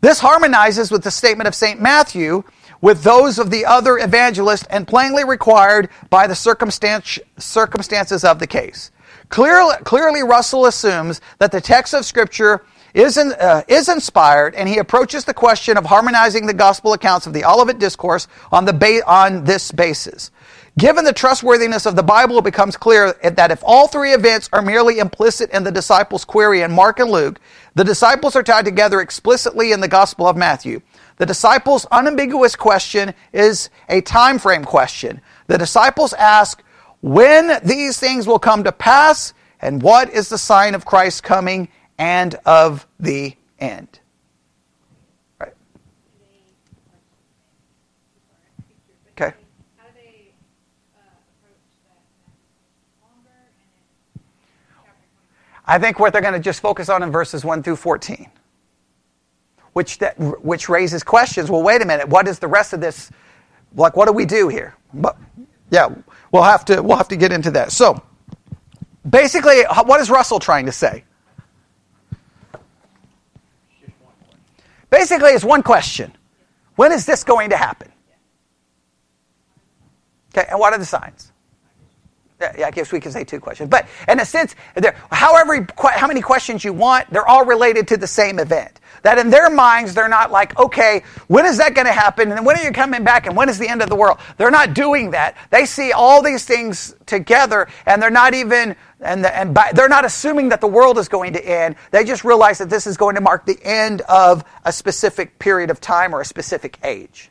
this 0.00 0.20
harmonizes 0.20 0.92
with 0.92 1.02
the 1.02 1.10
statement 1.10 1.48
of 1.48 1.56
St. 1.56 1.80
Matthew 1.80 2.44
with 2.82 3.02
those 3.02 3.38
of 3.38 3.50
the 3.50 3.64
other 3.64 3.96
evangelists 3.96 4.66
and 4.68 4.86
plainly 4.86 5.24
required 5.24 5.88
by 6.10 6.26
the 6.26 6.34
circumstances 6.34 8.24
of 8.24 8.38
the 8.38 8.46
case. 8.46 8.90
Clearly, 9.30 9.76
clearly, 9.84 10.22
Russell 10.22 10.66
assumes 10.66 11.22
that 11.38 11.52
the 11.52 11.60
text 11.62 11.94
of 11.94 12.04
Scripture 12.04 12.66
is, 12.92 13.16
in, 13.16 13.32
uh, 13.32 13.62
is 13.68 13.88
inspired, 13.88 14.54
and 14.54 14.68
he 14.68 14.76
approaches 14.76 15.24
the 15.24 15.32
question 15.32 15.78
of 15.78 15.86
harmonizing 15.86 16.46
the 16.46 16.52
gospel 16.52 16.92
accounts 16.92 17.26
of 17.26 17.32
the 17.32 17.44
Olivet 17.44 17.78
Discourse 17.78 18.28
on, 18.50 18.66
the 18.66 18.74
ba- 18.74 19.00
on 19.06 19.44
this 19.44 19.72
basis. 19.72 20.30
Given 20.78 21.04
the 21.04 21.12
trustworthiness 21.12 21.86
of 21.86 21.96
the 21.96 22.02
Bible, 22.02 22.38
it 22.38 22.44
becomes 22.44 22.76
clear 22.76 23.12
that 23.22 23.50
if 23.50 23.62
all 23.62 23.88
three 23.88 24.12
events 24.12 24.48
are 24.52 24.62
merely 24.62 24.98
implicit 24.98 25.50
in 25.50 25.64
the 25.64 25.72
disciples' 25.72 26.24
query 26.24 26.62
in 26.62 26.72
Mark 26.72 26.98
and 26.98 27.10
Luke, 27.10 27.40
the 27.74 27.84
disciples 27.84 28.36
are 28.36 28.42
tied 28.42 28.64
together 28.64 29.00
explicitly 29.00 29.72
in 29.72 29.80
the 29.80 29.88
Gospel 29.88 30.26
of 30.26 30.36
Matthew. 30.36 30.80
The 31.18 31.26
disciples' 31.26 31.86
unambiguous 31.92 32.56
question 32.56 33.14
is 33.32 33.70
a 33.88 34.00
time 34.00 34.38
frame 34.38 34.64
question. 34.64 35.20
The 35.46 35.58
disciples 35.58 36.12
ask 36.14 36.62
when 37.00 37.60
these 37.64 37.98
things 37.98 38.26
will 38.26 38.38
come 38.38 38.64
to 38.64 38.72
pass 38.72 39.34
and 39.60 39.82
what 39.82 40.10
is 40.10 40.28
the 40.28 40.38
sign 40.38 40.74
of 40.74 40.84
Christ's 40.84 41.20
coming 41.20 41.68
and 41.98 42.34
of 42.46 42.86
the 42.98 43.36
end. 43.58 44.00
Right. 45.38 45.52
Okay. 49.12 49.34
How 49.76 49.86
do 49.86 49.94
they 49.94 50.32
approach 50.90 51.60
that 51.84 52.02
longer 53.00 53.30
and 53.30 54.16
in 54.16 54.22
chapter 54.68 54.90
20? 55.14 55.28
I 55.66 55.78
think 55.78 56.00
what 56.00 56.12
they're 56.12 56.22
going 56.22 56.34
to 56.34 56.40
just 56.40 56.60
focus 56.60 56.88
on 56.88 57.02
in 57.04 57.12
verses 57.12 57.44
1 57.44 57.62
through 57.62 57.76
14. 57.76 58.31
Which, 59.72 59.98
that, 59.98 60.18
which 60.18 60.68
raises 60.68 61.02
questions. 61.02 61.50
Well, 61.50 61.62
wait 61.62 61.80
a 61.80 61.86
minute. 61.86 62.08
What 62.08 62.28
is 62.28 62.38
the 62.38 62.48
rest 62.48 62.72
of 62.72 62.80
this? 62.80 63.10
Like, 63.74 63.96
what 63.96 64.06
do 64.06 64.12
we 64.12 64.26
do 64.26 64.48
here? 64.48 64.74
But, 64.92 65.16
yeah, 65.70 65.88
we'll 66.30 66.42
have 66.42 66.64
to 66.66 66.82
we'll 66.82 66.98
have 66.98 67.08
to 67.08 67.16
get 67.16 67.32
into 67.32 67.50
that. 67.52 67.72
So, 67.72 68.02
basically, 69.08 69.62
what 69.84 70.00
is 70.00 70.10
Russell 70.10 70.38
trying 70.38 70.66
to 70.66 70.72
say? 70.72 71.04
Basically, 74.90 75.30
it's 75.30 75.44
one 75.44 75.62
question: 75.62 76.14
When 76.76 76.92
is 76.92 77.06
this 77.06 77.24
going 77.24 77.50
to 77.50 77.56
happen? 77.56 77.90
Okay, 80.36 80.46
and 80.50 80.60
what 80.60 80.74
are 80.74 80.78
the 80.78 80.84
signs? 80.84 81.32
Yeah, 82.40 82.66
I 82.66 82.70
guess 82.70 82.90
we 82.90 83.00
can 83.00 83.12
say 83.12 83.24
two 83.24 83.38
questions, 83.38 83.70
but 83.70 83.86
in 84.08 84.18
a 84.18 84.24
sense, 84.26 84.56
however, 85.12 85.66
how 85.78 86.08
many 86.08 86.20
questions 86.20 86.64
you 86.64 86.72
want, 86.72 87.08
they're 87.10 87.26
all 87.26 87.44
related 87.44 87.88
to 87.88 87.96
the 87.96 88.08
same 88.08 88.40
event. 88.40 88.80
That 89.02 89.18
in 89.18 89.30
their 89.30 89.50
minds, 89.50 89.94
they're 89.94 90.08
not 90.08 90.30
like, 90.30 90.56
okay, 90.58 91.02
when 91.26 91.44
is 91.44 91.58
that 91.58 91.74
going 91.74 91.86
to 91.86 91.92
happen? 91.92 92.30
And 92.30 92.46
when 92.46 92.56
are 92.56 92.62
you 92.62 92.70
coming 92.70 93.02
back? 93.02 93.26
And 93.26 93.36
when 93.36 93.48
is 93.48 93.58
the 93.58 93.68
end 93.68 93.82
of 93.82 93.88
the 93.88 93.96
world? 93.96 94.18
They're 94.36 94.50
not 94.50 94.74
doing 94.74 95.10
that. 95.10 95.36
They 95.50 95.66
see 95.66 95.90
all 95.90 96.22
these 96.22 96.44
things 96.44 96.94
together, 97.06 97.68
and 97.84 98.00
they're 98.00 98.10
not 98.10 98.32
even, 98.32 98.76
and, 99.00 99.24
the, 99.24 99.36
and 99.36 99.52
by, 99.52 99.72
they're 99.74 99.88
not 99.88 100.04
assuming 100.04 100.50
that 100.50 100.60
the 100.60 100.68
world 100.68 100.98
is 100.98 101.08
going 101.08 101.32
to 101.32 101.44
end. 101.44 101.74
They 101.90 102.04
just 102.04 102.22
realize 102.22 102.58
that 102.58 102.70
this 102.70 102.86
is 102.86 102.96
going 102.96 103.16
to 103.16 103.20
mark 103.20 103.44
the 103.44 103.58
end 103.62 104.02
of 104.02 104.44
a 104.64 104.72
specific 104.72 105.38
period 105.40 105.70
of 105.70 105.80
time 105.80 106.14
or 106.14 106.20
a 106.20 106.24
specific 106.24 106.78
age. 106.84 107.30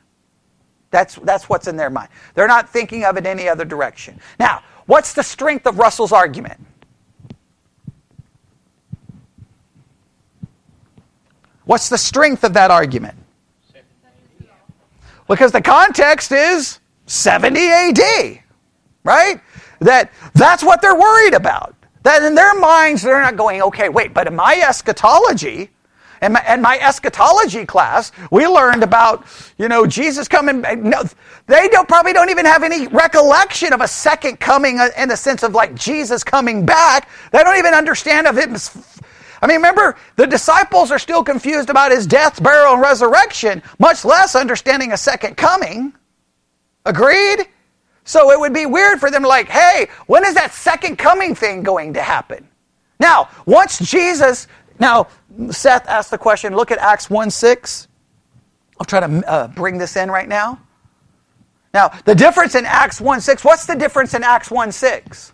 That's, 0.89 1.15
that's 1.15 1.47
what's 1.47 1.67
in 1.67 1.77
their 1.77 1.89
mind. 1.89 2.09
They're 2.33 2.49
not 2.49 2.69
thinking 2.69 3.05
of 3.05 3.15
it 3.15 3.25
any 3.25 3.47
other 3.47 3.63
direction. 3.63 4.19
Now, 4.37 4.61
what's 4.87 5.13
the 5.13 5.23
strength 5.23 5.65
of 5.65 5.79
Russell's 5.79 6.11
argument? 6.11 6.59
What's 11.71 11.87
the 11.87 11.97
strength 11.97 12.43
of 12.43 12.51
that 12.55 12.69
argument? 12.69 13.17
Because 15.29 15.53
the 15.53 15.61
context 15.61 16.33
is 16.33 16.81
70 17.05 17.61
AD, 17.61 18.43
right? 19.05 19.39
That 19.79 20.11
that's 20.33 20.65
what 20.65 20.81
they're 20.81 20.99
worried 20.99 21.33
about. 21.33 21.73
That 22.03 22.23
in 22.23 22.35
their 22.35 22.53
minds 22.55 23.03
they're 23.03 23.21
not 23.21 23.37
going, 23.37 23.61
okay, 23.61 23.87
wait, 23.87 24.13
but 24.13 24.27
in 24.27 24.35
my 24.35 24.61
eschatology, 24.67 25.69
and 26.19 26.33
my, 26.33 26.57
my 26.57 26.77
eschatology 26.77 27.65
class, 27.65 28.11
we 28.31 28.45
learned 28.45 28.83
about, 28.83 29.25
you 29.57 29.69
know, 29.69 29.87
Jesus 29.87 30.27
coming. 30.27 30.59
No, 30.61 31.03
they 31.47 31.69
don't 31.69 31.87
probably 31.87 32.11
don't 32.11 32.29
even 32.29 32.45
have 32.45 32.63
any 32.63 32.87
recollection 32.87 33.71
of 33.71 33.79
a 33.79 33.87
second 33.87 34.41
coming 34.41 34.77
uh, 34.77 34.89
in 34.97 35.07
the 35.07 35.15
sense 35.15 35.41
of 35.41 35.53
like 35.53 35.73
Jesus 35.75 36.21
coming 36.21 36.65
back. 36.65 37.09
They 37.31 37.41
don't 37.41 37.57
even 37.57 37.73
understand 37.73 38.27
of 38.27 38.37
him. 38.37 38.57
I 39.41 39.47
mean, 39.47 39.57
remember, 39.57 39.97
the 40.17 40.27
disciples 40.27 40.91
are 40.91 40.99
still 40.99 41.23
confused 41.23 41.69
about 41.69 41.91
his 41.91 42.05
death, 42.05 42.41
burial, 42.41 42.73
and 42.73 42.81
resurrection, 42.81 43.63
much 43.79 44.05
less 44.05 44.35
understanding 44.35 44.91
a 44.91 44.97
second 44.97 45.35
coming. 45.35 45.93
Agreed? 46.85 47.47
So 48.03 48.31
it 48.31 48.39
would 48.39 48.53
be 48.53 48.65
weird 48.65 48.99
for 48.99 49.09
them, 49.09 49.23
like, 49.23 49.47
hey, 49.49 49.87
when 50.05 50.23
is 50.25 50.35
that 50.35 50.53
second 50.53 50.97
coming 50.97 51.33
thing 51.33 51.63
going 51.63 51.93
to 51.93 52.01
happen? 52.01 52.47
Now, 52.99 53.29
once 53.45 53.79
Jesus, 53.79 54.47
now, 54.79 55.07
Seth 55.49 55.87
asked 55.87 56.11
the 56.11 56.17
question, 56.17 56.55
look 56.55 56.71
at 56.71 56.77
Acts 56.77 57.09
1 57.09 57.31
6. 57.31 57.87
I'll 58.79 58.85
try 58.85 58.99
to 58.99 59.29
uh, 59.29 59.47
bring 59.47 59.77
this 59.77 59.95
in 59.95 60.09
right 60.11 60.27
now. 60.27 60.59
Now, 61.73 61.89
the 62.05 62.15
difference 62.15 62.55
in 62.55 62.65
Acts 62.65 62.99
1 62.99 63.21
6, 63.21 63.43
what's 63.43 63.65
the 63.65 63.75
difference 63.75 64.13
in 64.13 64.23
Acts 64.23 64.51
1 64.51 64.71
6? 64.71 65.31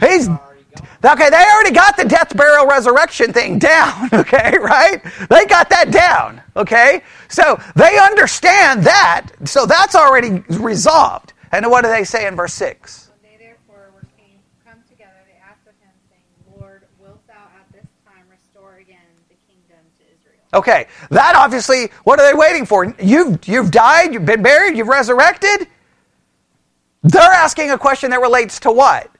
He's 0.00 0.28
Okay, 1.04 1.30
they 1.30 1.36
already 1.36 1.72
got 1.72 1.96
the 1.96 2.04
death, 2.04 2.36
burial, 2.36 2.66
resurrection 2.66 3.32
thing 3.32 3.58
down, 3.58 4.08
okay, 4.12 4.56
right? 4.58 5.02
They 5.28 5.46
got 5.46 5.70
that 5.70 5.90
down, 5.90 6.42
okay? 6.56 7.02
So 7.28 7.60
they 7.74 7.98
understand 7.98 8.82
that, 8.84 9.28
so 9.44 9.66
that's 9.66 9.94
already 9.94 10.42
resolved. 10.48 11.32
And 11.52 11.70
what 11.70 11.84
do 11.84 11.90
they 11.90 12.04
say 12.04 12.26
in 12.26 12.34
verse 12.36 12.54
6? 12.54 13.10
When 13.22 13.30
they 13.30 13.44
therefore 13.44 13.90
were 13.94 14.06
seen 14.16 14.40
come 14.66 14.78
together, 14.88 15.14
they 15.26 15.38
asked 15.48 15.66
of 15.66 15.74
him, 15.80 15.94
saying, 16.10 16.60
Lord, 16.60 16.82
wilt 16.98 17.24
thou 17.26 17.34
at 17.34 17.72
this 17.72 17.86
time 18.04 18.24
restore 18.30 18.76
again 18.76 18.96
the 19.28 19.36
kingdom 19.46 19.84
to 19.98 20.04
Israel? 20.12 20.40
Okay, 20.54 20.86
that 21.10 21.36
obviously, 21.36 21.90
what 22.04 22.18
are 22.18 22.26
they 22.26 22.36
waiting 22.36 22.66
for? 22.66 22.94
You've, 23.00 23.46
you've 23.46 23.70
died, 23.70 24.12
you've 24.12 24.26
been 24.26 24.42
buried, 24.42 24.76
you've 24.76 24.88
resurrected? 24.88 25.68
They're 27.02 27.22
asking 27.22 27.70
a 27.70 27.78
question 27.78 28.10
that 28.10 28.20
relates 28.20 28.58
to 28.60 28.72
what? 28.72 29.10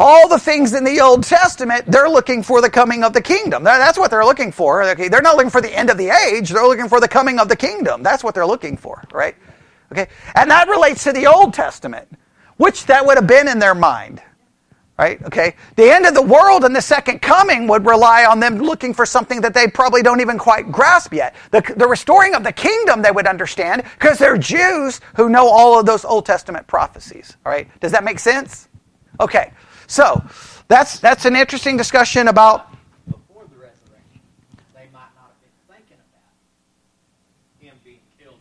All 0.00 0.28
the 0.28 0.38
things 0.38 0.74
in 0.74 0.84
the 0.84 1.00
Old 1.00 1.24
Testament, 1.24 1.84
they're 1.86 2.08
looking 2.08 2.44
for 2.44 2.60
the 2.60 2.70
coming 2.70 3.02
of 3.02 3.12
the 3.12 3.20
kingdom. 3.20 3.64
That's 3.64 3.98
what 3.98 4.12
they're 4.12 4.24
looking 4.24 4.52
for. 4.52 4.84
Okay, 4.90 5.08
they're 5.08 5.20
not 5.20 5.34
looking 5.34 5.50
for 5.50 5.60
the 5.60 5.76
end 5.76 5.90
of 5.90 5.98
the 5.98 6.10
age. 6.10 6.50
They're 6.50 6.68
looking 6.68 6.88
for 6.88 7.00
the 7.00 7.08
coming 7.08 7.40
of 7.40 7.48
the 7.48 7.56
kingdom. 7.56 8.04
That's 8.04 8.22
what 8.22 8.32
they're 8.32 8.46
looking 8.46 8.76
for, 8.76 9.02
right? 9.12 9.34
Okay, 9.90 10.06
and 10.36 10.48
that 10.52 10.68
relates 10.68 11.02
to 11.02 11.12
the 11.12 11.26
Old 11.26 11.52
Testament, 11.52 12.08
which 12.58 12.86
that 12.86 13.04
would 13.04 13.16
have 13.16 13.26
been 13.26 13.48
in 13.48 13.58
their 13.58 13.74
mind, 13.74 14.22
right? 14.96 15.20
Okay, 15.24 15.56
the 15.74 15.90
end 15.90 16.06
of 16.06 16.14
the 16.14 16.22
world 16.22 16.62
and 16.62 16.76
the 16.76 16.80
second 16.80 17.20
coming 17.20 17.66
would 17.66 17.84
rely 17.84 18.24
on 18.24 18.38
them 18.38 18.58
looking 18.58 18.94
for 18.94 19.04
something 19.04 19.40
that 19.40 19.52
they 19.52 19.66
probably 19.66 20.02
don't 20.02 20.20
even 20.20 20.38
quite 20.38 20.70
grasp 20.70 21.12
yet. 21.12 21.34
The, 21.50 21.74
the 21.76 21.88
restoring 21.88 22.36
of 22.36 22.44
the 22.44 22.52
kingdom 22.52 23.02
they 23.02 23.10
would 23.10 23.26
understand 23.26 23.82
because 23.98 24.18
they're 24.18 24.38
Jews 24.38 25.00
who 25.16 25.28
know 25.28 25.48
all 25.48 25.80
of 25.80 25.86
those 25.86 26.04
Old 26.04 26.24
Testament 26.24 26.68
prophecies. 26.68 27.36
All 27.44 27.50
right, 27.50 27.68
does 27.80 27.90
that 27.90 28.04
make 28.04 28.20
sense? 28.20 28.68
Okay, 29.20 29.52
so 29.88 30.22
that's 30.68 31.00
that's 31.00 31.24
an 31.24 31.34
interesting 31.34 31.76
discussion 31.76 32.28
about. 32.28 32.70
Before 33.06 33.42
the 33.50 33.56
resurrection, 33.56 34.20
they 34.74 34.86
might 34.92 35.10
not 35.16 35.32
have 35.32 35.40
been 35.40 35.76
thinking 35.76 35.96
about 36.12 36.30
him 37.58 37.74
being 37.84 37.98
killed. 38.20 38.38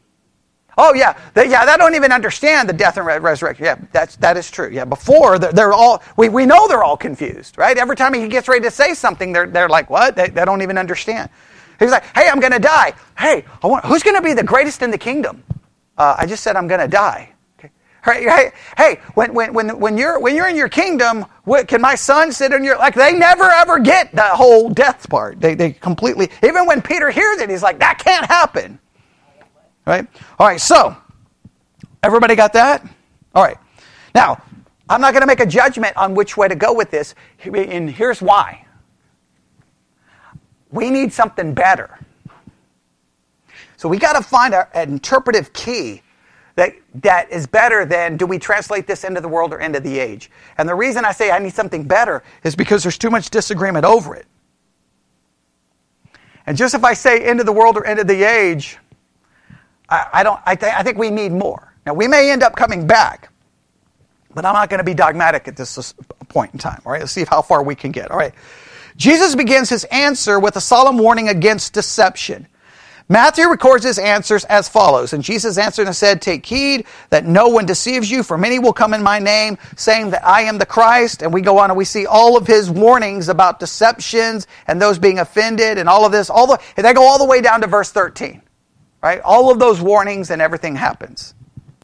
Oh 0.77 0.93
yeah, 0.93 1.17
they, 1.33 1.49
yeah. 1.49 1.65
They 1.65 1.77
don't 1.77 1.95
even 1.95 2.11
understand 2.11 2.69
the 2.69 2.73
death 2.73 2.97
and 2.97 3.07
re- 3.07 3.17
resurrection. 3.17 3.65
Yeah, 3.65 3.77
that's 3.91 4.17
that 4.17 4.37
is 4.37 4.51
true. 4.51 4.69
Yeah, 4.71 4.85
before 4.85 5.39
they're, 5.39 5.53
they're, 5.53 5.73
all 5.73 6.03
we, 6.17 6.29
we 6.29 6.45
know 6.45 6.67
they're 6.67 6.83
all 6.83 6.97
confused, 6.97 7.57
right? 7.57 7.77
Every 7.77 7.95
time 7.95 8.13
he 8.13 8.27
gets 8.27 8.47
ready 8.47 8.61
to 8.63 8.71
say 8.71 8.93
something, 8.93 9.33
they're 9.33 9.47
they're 9.47 9.69
like, 9.69 9.89
what? 9.89 10.15
They, 10.15 10.29
they 10.29 10.45
don't 10.45 10.61
even 10.61 10.77
understand. 10.77 11.29
He's 11.79 11.91
like, 11.91 12.03
hey, 12.15 12.27
I'm 12.27 12.39
going 12.39 12.53
to 12.53 12.59
die. 12.59 12.93
Hey, 13.17 13.45
I 13.63 13.67
want, 13.67 13.85
who's 13.85 14.01
going 14.03 14.15
to 14.15 14.21
be 14.21 14.33
the 14.33 14.43
greatest 14.43 14.81
in 14.81 14.89
the 14.91 14.97
kingdom? 14.97 15.43
Uh, 15.97 16.15
I 16.17 16.25
just 16.25 16.43
said 16.43 16.55
I'm 16.55 16.67
going 16.67 16.79
to 16.79 16.87
die. 16.87 17.33
Hey, 18.05 18.51
hey, 18.77 18.99
when, 19.15 19.33
when, 19.33 19.53
when, 19.53 19.79
when, 19.79 19.97
you're, 19.97 20.19
when 20.19 20.35
you're 20.35 20.47
in 20.47 20.55
your 20.55 20.69
kingdom, 20.69 21.25
what, 21.43 21.67
can 21.67 21.81
my 21.81 21.95
son 21.95 22.31
sit 22.31 22.53
in 22.53 22.63
your, 22.63 22.77
like, 22.77 22.95
they 22.95 23.13
never 23.13 23.43
ever 23.43 23.79
get 23.79 24.15
the 24.15 24.21
whole 24.23 24.69
death 24.69 25.09
part. 25.09 25.41
They, 25.41 25.55
they 25.55 25.71
completely, 25.73 26.29
even 26.43 26.65
when 26.65 26.81
Peter 26.81 27.09
hears 27.09 27.41
it, 27.41 27.49
he's 27.49 27.63
like, 27.63 27.79
that 27.79 27.99
can't 27.99 28.25
happen. 28.25 28.79
Right? 29.85 30.07
All 30.39 30.47
right, 30.47 30.61
so, 30.61 30.95
everybody 32.01 32.35
got 32.35 32.53
that? 32.53 32.87
All 33.35 33.43
right. 33.43 33.57
Now, 34.15 34.41
I'm 34.89 35.01
not 35.01 35.11
going 35.11 35.21
to 35.21 35.27
make 35.27 35.41
a 35.41 35.45
judgment 35.45 35.97
on 35.97 36.15
which 36.15 36.37
way 36.37 36.47
to 36.47 36.55
go 36.55 36.73
with 36.73 36.91
this, 36.91 37.13
and 37.43 37.89
here's 37.89 38.21
why. 38.21 38.65
We 40.71 40.89
need 40.89 41.11
something 41.11 41.53
better. 41.53 41.99
So 43.75 43.89
we 43.89 43.97
got 43.97 44.13
to 44.13 44.23
find 44.23 44.53
an 44.53 44.67
interpretive 44.75 45.53
key 45.53 46.01
that, 46.57 46.73
that 46.95 47.31
is 47.31 47.47
better 47.47 47.85
than 47.85 48.17
do 48.17 48.25
we 48.25 48.39
translate 48.39 48.87
this 48.87 49.03
into 49.03 49.21
the 49.21 49.27
world 49.29 49.53
or 49.53 49.59
into 49.59 49.79
the 49.79 49.99
age? 49.99 50.31
And 50.57 50.67
the 50.67 50.75
reason 50.75 51.05
I 51.05 51.11
say 51.11 51.31
I 51.31 51.39
need 51.39 51.53
something 51.53 51.85
better 51.87 52.23
is 52.43 52.55
because 52.55 52.83
there's 52.83 52.97
too 52.97 53.11
much 53.11 53.29
disagreement 53.29 53.85
over 53.85 54.15
it. 54.15 54.25
And 56.47 56.57
just 56.57 56.73
if 56.73 56.83
I 56.83 56.93
say 56.93 57.29
into 57.29 57.43
the 57.43 57.51
world 57.53 57.77
or 57.77 57.85
into 57.85 58.03
the 58.03 58.23
age, 58.23 58.79
I, 59.89 60.07
I 60.13 60.23
don't. 60.23 60.39
I, 60.45 60.55
th- 60.55 60.73
I 60.73 60.83
think 60.83 60.97
we 60.97 61.11
need 61.11 61.31
more. 61.31 61.73
Now 61.85 61.93
we 61.93 62.07
may 62.07 62.31
end 62.31 62.43
up 62.43 62.55
coming 62.55 62.87
back, 62.87 63.31
but 64.33 64.45
I'm 64.45 64.53
not 64.53 64.69
going 64.69 64.79
to 64.79 64.83
be 64.83 64.95
dogmatic 64.95 65.47
at 65.47 65.55
this 65.55 65.93
point 66.27 66.53
in 66.53 66.59
time. 66.59 66.81
All 66.85 66.91
right, 66.91 67.01
let's 67.01 67.11
see 67.11 67.25
how 67.25 67.41
far 67.41 67.63
we 67.63 67.75
can 67.75 67.91
get. 67.91 68.11
All 68.11 68.17
right. 68.17 68.33
Jesus 68.97 69.35
begins 69.35 69.69
his 69.69 69.83
answer 69.85 70.39
with 70.39 70.55
a 70.55 70.61
solemn 70.61 70.97
warning 70.97 71.29
against 71.29 71.73
deception. 71.73 72.47
Matthew 73.09 73.47
records 73.47 73.85
his 73.85 73.99
answers 73.99 74.43
as 74.45 74.67
follows. 74.67 75.13
And 75.13 75.23
Jesus 75.23 75.57
answered 75.57 75.87
and 75.87 75.95
said, 75.95 76.21
Take 76.21 76.45
heed 76.45 76.85
that 77.09 77.25
no 77.25 77.47
one 77.47 77.65
deceives 77.65 78.11
you, 78.11 78.21
for 78.21 78.37
many 78.37 78.59
will 78.59 78.73
come 78.73 78.93
in 78.93 79.01
my 79.01 79.17
name, 79.17 79.57
saying 79.77 80.09
that 80.09 80.27
I 80.27 80.41
am 80.41 80.57
the 80.57 80.65
Christ. 80.65 81.21
And 81.21 81.33
we 81.33 81.41
go 81.41 81.57
on 81.57 81.69
and 81.69 81.77
we 81.77 81.85
see 81.85 82.05
all 82.05 82.35
of 82.35 82.47
his 82.47 82.69
warnings 82.69 83.29
about 83.29 83.59
deceptions 83.59 84.45
and 84.67 84.81
those 84.81 84.99
being 84.99 85.19
offended 85.19 85.77
and 85.77 85.87
all 85.87 86.05
of 86.05 86.11
this. 86.11 86.29
All 86.29 86.47
the, 86.47 86.59
they 86.75 86.93
go 86.93 87.03
all 87.03 87.17
the 87.17 87.25
way 87.25 87.39
down 87.39 87.61
to 87.61 87.67
verse 87.67 87.91
13. 87.91 88.41
Right? 89.01 89.21
All 89.21 89.51
of 89.51 89.59
those 89.59 89.79
warnings 89.79 90.29
and 90.29 90.41
everything 90.41 90.75
happens. 90.75 91.33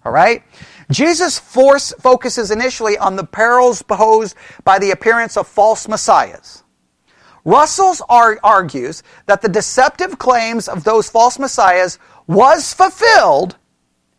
All 0.03 0.11
right? 0.11 0.43
Jesus 0.91 1.39
force 1.39 1.93
focuses 1.99 2.51
initially 2.51 2.97
on 2.97 3.15
the 3.15 3.23
perils 3.23 3.81
posed 3.81 4.35
by 4.65 4.77
the 4.77 4.91
appearance 4.91 5.37
of 5.37 5.47
false 5.47 5.87
messiahs. 5.87 6.62
Russell's 7.45 8.01
argues 8.09 9.03
that 9.25 9.41
the 9.41 9.49
deceptive 9.49 10.17
claims 10.17 10.67
of 10.67 10.83
those 10.83 11.09
false 11.09 11.37
messiahs 11.37 11.99
was 12.27 12.73
fulfilled 12.73 13.57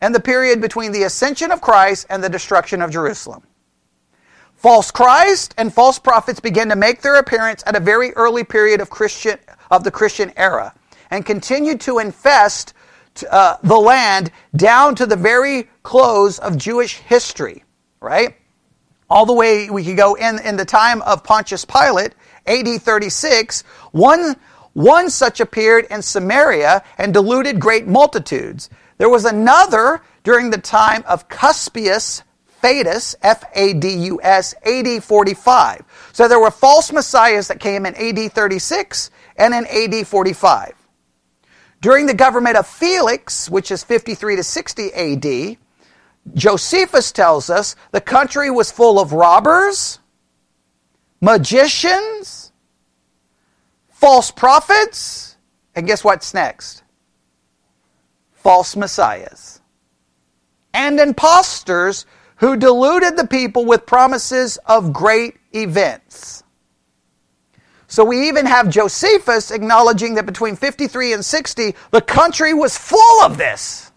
in 0.01 0.11
the 0.11 0.19
period 0.19 0.61
between 0.61 0.91
the 0.91 1.03
ascension 1.03 1.51
of 1.51 1.61
Christ 1.61 2.05
and 2.09 2.23
the 2.23 2.29
destruction 2.29 2.81
of 2.81 2.91
Jerusalem. 2.91 3.43
False 4.55 4.91
Christ 4.91 5.53
and 5.57 5.73
false 5.73 5.99
prophets 5.99 6.39
began 6.39 6.69
to 6.69 6.75
make 6.75 7.01
their 7.01 7.15
appearance 7.15 7.63
at 7.65 7.75
a 7.75 7.79
very 7.79 8.11
early 8.13 8.43
period 8.43 8.81
of 8.81 8.89
Christian 8.89 9.37
of 9.71 9.83
the 9.83 9.91
Christian 9.91 10.31
era 10.37 10.73
and 11.09 11.25
continued 11.25 11.81
to 11.81 11.99
infest 11.99 12.73
uh, 13.29 13.57
the 13.63 13.77
land 13.77 14.31
down 14.55 14.95
to 14.95 15.05
the 15.05 15.15
very 15.15 15.69
close 15.83 16.39
of 16.39 16.57
Jewish 16.57 16.97
history, 16.97 17.63
right? 17.99 18.35
All 19.09 19.25
the 19.25 19.33
way 19.33 19.69
we 19.69 19.83
could 19.83 19.97
go 19.97 20.15
in, 20.15 20.39
in 20.39 20.57
the 20.57 20.65
time 20.65 21.01
of 21.03 21.23
Pontius 21.23 21.65
Pilate 21.65 22.13
AD 22.47 22.81
36, 22.81 23.61
one, 23.91 24.35
one 24.73 25.09
such 25.09 25.39
appeared 25.39 25.85
in 25.89 26.01
Samaria 26.01 26.83
and 26.97 27.13
deluded 27.13 27.59
great 27.59 27.87
multitudes. 27.87 28.69
There 28.97 29.09
was 29.09 29.25
another 29.25 30.01
during 30.23 30.49
the 30.49 30.57
time 30.57 31.03
of 31.07 31.27
Cuspius 31.27 32.23
Fadus, 32.63 33.15
F 33.21 33.43
A 33.53 33.73
D 33.73 33.93
U 33.93 34.19
S, 34.23 34.55
AD 34.65 35.03
45. 35.03 35.83
So 36.13 36.27
there 36.27 36.39
were 36.39 36.49
false 36.49 36.91
messiahs 36.91 37.47
that 37.49 37.59
came 37.59 37.85
in 37.85 37.93
AD 37.95 38.31
36 38.31 39.11
and 39.37 39.53
in 39.53 39.67
AD 39.67 40.07
45. 40.07 40.73
During 41.81 42.07
the 42.07 42.15
government 42.15 42.57
of 42.57 42.65
Felix, 42.65 43.49
which 43.49 43.69
is 43.69 43.83
53 43.83 44.37
to 44.37 44.43
60 44.43 44.93
AD, 44.93 45.57
Josephus 46.33 47.11
tells 47.11 47.49
us 47.49 47.75
the 47.91 48.01
country 48.01 48.49
was 48.49 48.71
full 48.71 48.99
of 48.99 49.13
robbers, 49.13 49.99
magicians, 51.21 52.51
false 53.89 54.31
prophets, 54.31 55.37
and 55.75 55.85
guess 55.85 56.03
what's 56.03 56.33
next? 56.33 56.83
False 58.33 58.75
messiahs. 58.75 59.61
And 60.73 60.99
impostors 60.99 62.05
who 62.37 62.57
deluded 62.57 63.17
the 63.17 63.27
people 63.27 63.65
with 63.65 63.85
promises 63.85 64.57
of 64.65 64.91
great 64.91 65.35
events. 65.53 66.43
So 67.87 68.03
we 68.03 68.27
even 68.27 68.45
have 68.45 68.69
Josephus 68.69 69.51
acknowledging 69.51 70.15
that 70.15 70.25
between 70.25 70.55
53 70.55 71.13
and 71.13 71.23
60, 71.23 71.75
the 71.91 72.01
country 72.01 72.53
was 72.53 72.77
full 72.77 73.21
of 73.21 73.37
this. 73.37 73.91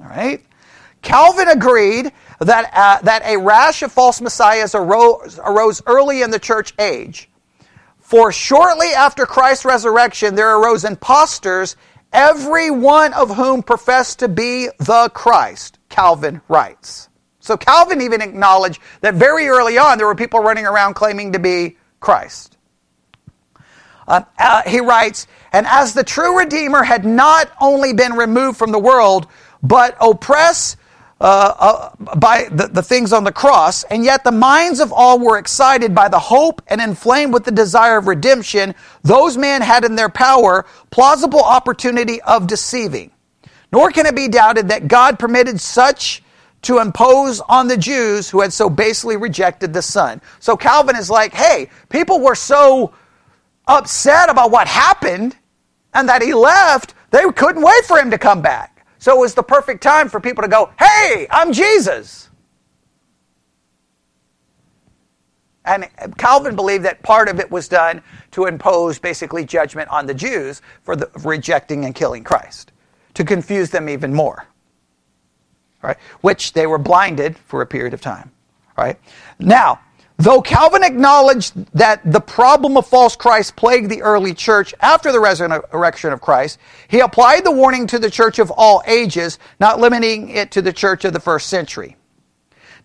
All 0.00 0.06
right? 0.06 0.44
Calvin 1.02 1.48
agreed 1.48 2.12
that, 2.40 2.70
uh, 2.72 3.02
that 3.02 3.22
a 3.24 3.36
rash 3.36 3.82
of 3.82 3.92
false 3.92 4.20
messiahs 4.20 4.74
arose, 4.74 5.38
arose 5.42 5.82
early 5.86 6.22
in 6.22 6.30
the 6.30 6.38
church 6.38 6.74
age. 6.78 7.28
For 7.98 8.32
shortly 8.32 8.88
after 8.88 9.26
Christ's 9.26 9.64
resurrection, 9.64 10.34
there 10.34 10.56
arose 10.56 10.84
impostors, 10.84 11.76
every 12.12 12.70
one 12.70 13.12
of 13.12 13.36
whom 13.36 13.62
professed 13.62 14.20
to 14.20 14.28
be 14.28 14.68
the 14.78 15.10
Christ, 15.12 15.78
Calvin 15.88 16.40
writes. 16.48 17.08
So 17.40 17.56
Calvin 17.56 18.00
even 18.00 18.20
acknowledged 18.20 18.80
that 19.00 19.14
very 19.14 19.48
early 19.48 19.78
on 19.78 19.98
there 19.98 20.06
were 20.06 20.14
people 20.14 20.40
running 20.40 20.66
around 20.66 20.94
claiming 20.94 21.32
to 21.32 21.38
be 21.38 21.76
Christ. 22.00 22.56
Uh, 24.06 24.22
uh, 24.38 24.62
he 24.62 24.80
writes, 24.80 25.26
and 25.52 25.66
as 25.66 25.92
the 25.92 26.02
true 26.02 26.38
Redeemer 26.38 26.82
had 26.82 27.04
not 27.04 27.50
only 27.60 27.92
been 27.92 28.14
removed 28.14 28.56
from 28.56 28.72
the 28.72 28.78
world, 28.78 29.26
but 29.62 29.96
oppressed 30.00 30.76
uh, 31.20 31.54
uh, 31.98 32.14
by 32.16 32.44
the, 32.52 32.68
the 32.68 32.82
things 32.82 33.12
on 33.12 33.24
the 33.24 33.32
cross, 33.32 33.82
and 33.84 34.04
yet 34.04 34.22
the 34.22 34.30
minds 34.30 34.78
of 34.78 34.92
all 34.92 35.18
were 35.18 35.38
excited 35.38 35.94
by 35.94 36.08
the 36.08 36.18
hope 36.18 36.62
and 36.68 36.80
inflamed 36.80 37.32
with 37.32 37.44
the 37.44 37.50
desire 37.50 37.98
of 37.98 38.06
redemption. 38.06 38.72
Those 39.02 39.36
men 39.36 39.60
had 39.60 39.84
in 39.84 39.96
their 39.96 40.08
power 40.08 40.64
plausible 40.90 41.42
opportunity 41.42 42.22
of 42.22 42.46
deceiving. 42.46 43.10
Nor 43.72 43.90
can 43.90 44.06
it 44.06 44.14
be 44.14 44.28
doubted 44.28 44.68
that 44.68 44.88
God 44.88 45.18
permitted 45.18 45.60
such 45.60 46.22
to 46.62 46.78
impose 46.78 47.40
on 47.40 47.68
the 47.68 47.76
Jews 47.76 48.30
who 48.30 48.40
had 48.40 48.52
so 48.52 48.70
basely 48.70 49.16
rejected 49.16 49.72
the 49.72 49.82
Son. 49.82 50.20
So 50.40 50.56
Calvin 50.56 50.96
is 50.96 51.10
like, 51.10 51.32
hey, 51.32 51.68
people 51.88 52.20
were 52.20 52.34
so 52.34 52.92
upset 53.66 54.30
about 54.30 54.50
what 54.50 54.66
happened 54.66 55.36
and 55.94 56.08
that 56.08 56.22
he 56.22 56.34
left, 56.34 56.94
they 57.10 57.22
couldn't 57.32 57.62
wait 57.62 57.84
for 57.84 57.98
him 57.98 58.10
to 58.10 58.18
come 58.18 58.40
back. 58.42 58.77
So 58.98 59.16
it 59.16 59.20
was 59.20 59.34
the 59.34 59.42
perfect 59.42 59.82
time 59.82 60.08
for 60.08 60.20
people 60.20 60.42
to 60.42 60.48
go, 60.48 60.70
Hey, 60.78 61.26
I'm 61.30 61.52
Jesus. 61.52 62.28
And 65.64 65.86
Calvin 66.16 66.56
believed 66.56 66.84
that 66.86 67.02
part 67.02 67.28
of 67.28 67.38
it 67.38 67.50
was 67.50 67.68
done 67.68 68.02
to 68.30 68.46
impose 68.46 68.98
basically 68.98 69.44
judgment 69.44 69.90
on 69.90 70.06
the 70.06 70.14
Jews 70.14 70.62
for 70.82 70.96
the, 70.96 71.10
rejecting 71.22 71.84
and 71.84 71.94
killing 71.94 72.24
Christ, 72.24 72.72
to 73.14 73.22
confuse 73.22 73.68
them 73.68 73.88
even 73.88 74.14
more. 74.14 74.46
Right? 75.82 75.98
Which 76.22 76.54
they 76.54 76.66
were 76.66 76.78
blinded 76.78 77.36
for 77.36 77.60
a 77.60 77.66
period 77.66 77.92
of 77.92 78.00
time. 78.00 78.30
Right? 78.78 78.98
Now, 79.38 79.80
Though 80.20 80.42
Calvin 80.42 80.82
acknowledged 80.82 81.54
that 81.74 82.00
the 82.04 82.20
problem 82.20 82.76
of 82.76 82.88
false 82.88 83.14
Christ 83.14 83.54
plagued 83.54 83.88
the 83.88 84.02
early 84.02 84.34
church 84.34 84.74
after 84.80 85.12
the 85.12 85.20
resurrection 85.20 86.12
of 86.12 86.20
Christ, 86.20 86.58
he 86.88 86.98
applied 86.98 87.44
the 87.44 87.52
warning 87.52 87.86
to 87.86 88.00
the 88.00 88.10
church 88.10 88.40
of 88.40 88.50
all 88.50 88.82
ages, 88.84 89.38
not 89.60 89.78
limiting 89.78 90.30
it 90.30 90.50
to 90.52 90.62
the 90.62 90.72
church 90.72 91.04
of 91.04 91.12
the 91.12 91.20
first 91.20 91.48
century. 91.48 91.96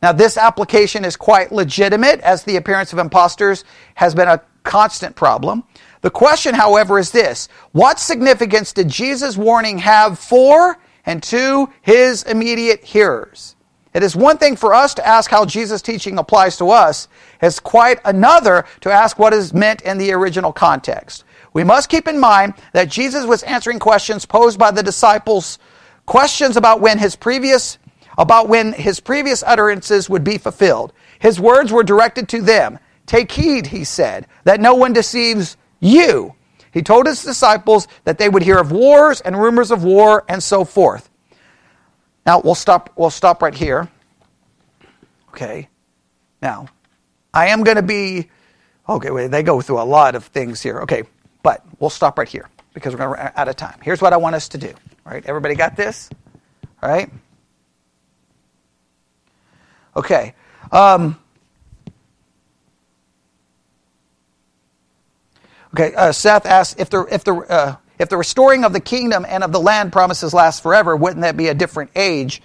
Now, 0.04 0.12
this 0.12 0.38
application 0.38 1.04
is 1.04 1.16
quite 1.16 1.52
legitimate 1.52 2.20
as 2.20 2.44
the 2.44 2.58
appearance 2.58 2.94
of 2.94 3.00
impostors 3.00 3.64
has 3.96 4.14
been 4.14 4.28
a 4.28 4.42
constant 4.62 5.16
problem. 5.16 5.64
The 6.02 6.12
question, 6.12 6.54
however, 6.54 7.00
is 7.00 7.10
this 7.10 7.48
What 7.72 8.00
significance 8.00 8.74
did 8.74 8.90
Jesus' 8.90 9.38
warning 9.38 9.80
have 9.80 10.20
for 10.20 10.78
and 11.04 11.24
to 11.24 11.70
his 11.82 12.22
immediate 12.24 12.84
hearers? 12.84 13.56
It 13.94 14.04
is 14.04 14.16
one 14.16 14.38
thing 14.38 14.56
for 14.56 14.74
us 14.74 14.94
to 14.96 15.08
ask 15.08 15.30
how 15.30 15.46
Jesus' 15.46 15.82
teaching 15.82 16.18
applies 16.18 16.58
to 16.58 16.72
us. 16.72 17.08
It's 17.42 17.60
quite 17.60 18.00
another 18.06 18.66
to 18.82 18.92
ask 18.92 19.20
what 19.20 19.34
is 19.34 19.54
meant 19.54 19.82
in 19.82 19.98
the 19.98 20.12
original 20.14 20.52
context. 20.52 21.24
we 21.54 21.64
must 21.64 21.90
keep 21.90 22.08
in 22.08 22.20
mind 22.20 22.56
that 22.74 22.90
Jesus 22.90 23.26
was 23.26 23.44
answering 23.44 23.78
questions 23.78 24.26
posed 24.26 24.58
by 24.58 24.72
the 24.72 24.82
disciples, 24.82 25.60
questions 26.08 26.58
about 26.58 26.82
when 26.82 26.98
his 26.98 27.16
previous 27.16 27.78
about 28.18 28.48
when 28.48 28.74
his 28.74 29.00
previous 29.00 29.44
utterances 29.44 30.10
would 30.10 30.24
be 30.24 30.38
fulfilled. 30.38 30.94
His 31.20 31.40
words 31.40 31.72
were 31.72 31.84
directed 31.84 32.30
to 32.30 32.42
them. 32.42 32.78
Take 33.06 33.32
heed, 33.32 33.68
he 33.68 33.84
said, 33.84 34.28
that 34.44 34.60
no 34.60 34.76
one 34.76 34.94
deceives 34.94 35.58
you. 35.80 36.36
He 36.72 36.82
told 36.82 37.08
his 37.08 37.24
disciples 37.24 37.88
that 38.04 38.18
they 38.18 38.30
would 38.30 38.44
hear 38.44 38.58
of 38.58 38.72
wars 38.72 39.22
and 39.22 39.40
rumors 39.40 39.72
of 39.72 39.84
war 39.84 40.26
and 40.28 40.42
so 40.42 40.64
forth. 40.64 41.10
Now 42.26 42.40
we'll 42.40 42.56
stop 42.56 42.92
we'll 42.96 43.10
stop 43.10 43.42
right 43.42 43.54
here. 43.54 43.90
Okay. 45.30 45.70
Now, 46.42 46.68
I 47.34 47.48
am 47.48 47.64
going 47.64 47.78
to 47.78 47.84
be 47.84 48.30
okay, 48.88 49.12
wait, 49.12 49.28
they 49.28 49.44
go 49.44 49.62
through 49.62 49.82
a 49.82 49.84
lot 49.84 50.16
of 50.16 50.26
things 50.26 50.62
here. 50.62 50.80
Okay, 50.82 51.04
but 51.42 51.64
we'll 51.80 51.90
stop 51.90 52.18
right 52.18 52.28
here 52.28 52.50
because 52.74 52.94
we're 52.94 53.00
going 53.00 53.32
out 53.36 53.48
of 53.48 53.56
time. 53.56 53.80
Here's 53.82 54.02
what 54.02 54.14
I 54.14 54.18
want 54.18 54.36
us 54.36 54.50
to 54.50 54.58
do. 54.58 54.70
All 55.06 55.14
right, 55.14 55.26
everybody 55.26 55.56
got 55.56 55.76
this? 55.76 56.10
All 56.82 56.90
right? 56.90 57.10
Okay. 59.96 60.34
Um, 60.72 61.20
okay, 65.74 65.94
uh, 65.96 66.12
Seth 66.12 66.46
asks 66.46 66.80
if 66.80 66.90
the, 66.90 67.06
if, 67.12 67.24
the, 67.24 67.36
uh, 67.36 67.76
if 68.00 68.10
the 68.10 68.18
restoring 68.18 68.64
of 68.64 68.74
the 68.74 68.80
kingdom 68.80 69.26
and 69.28 69.44
of 69.44 69.52
the 69.52 69.60
land 69.60 69.92
promises 69.92 70.34
last 70.34 70.64
forever, 70.64 70.96
wouldn't 70.96 71.22
that 71.22 71.38
be 71.38 71.48
a 71.48 71.54
different 71.54 71.92
age? 71.96 72.42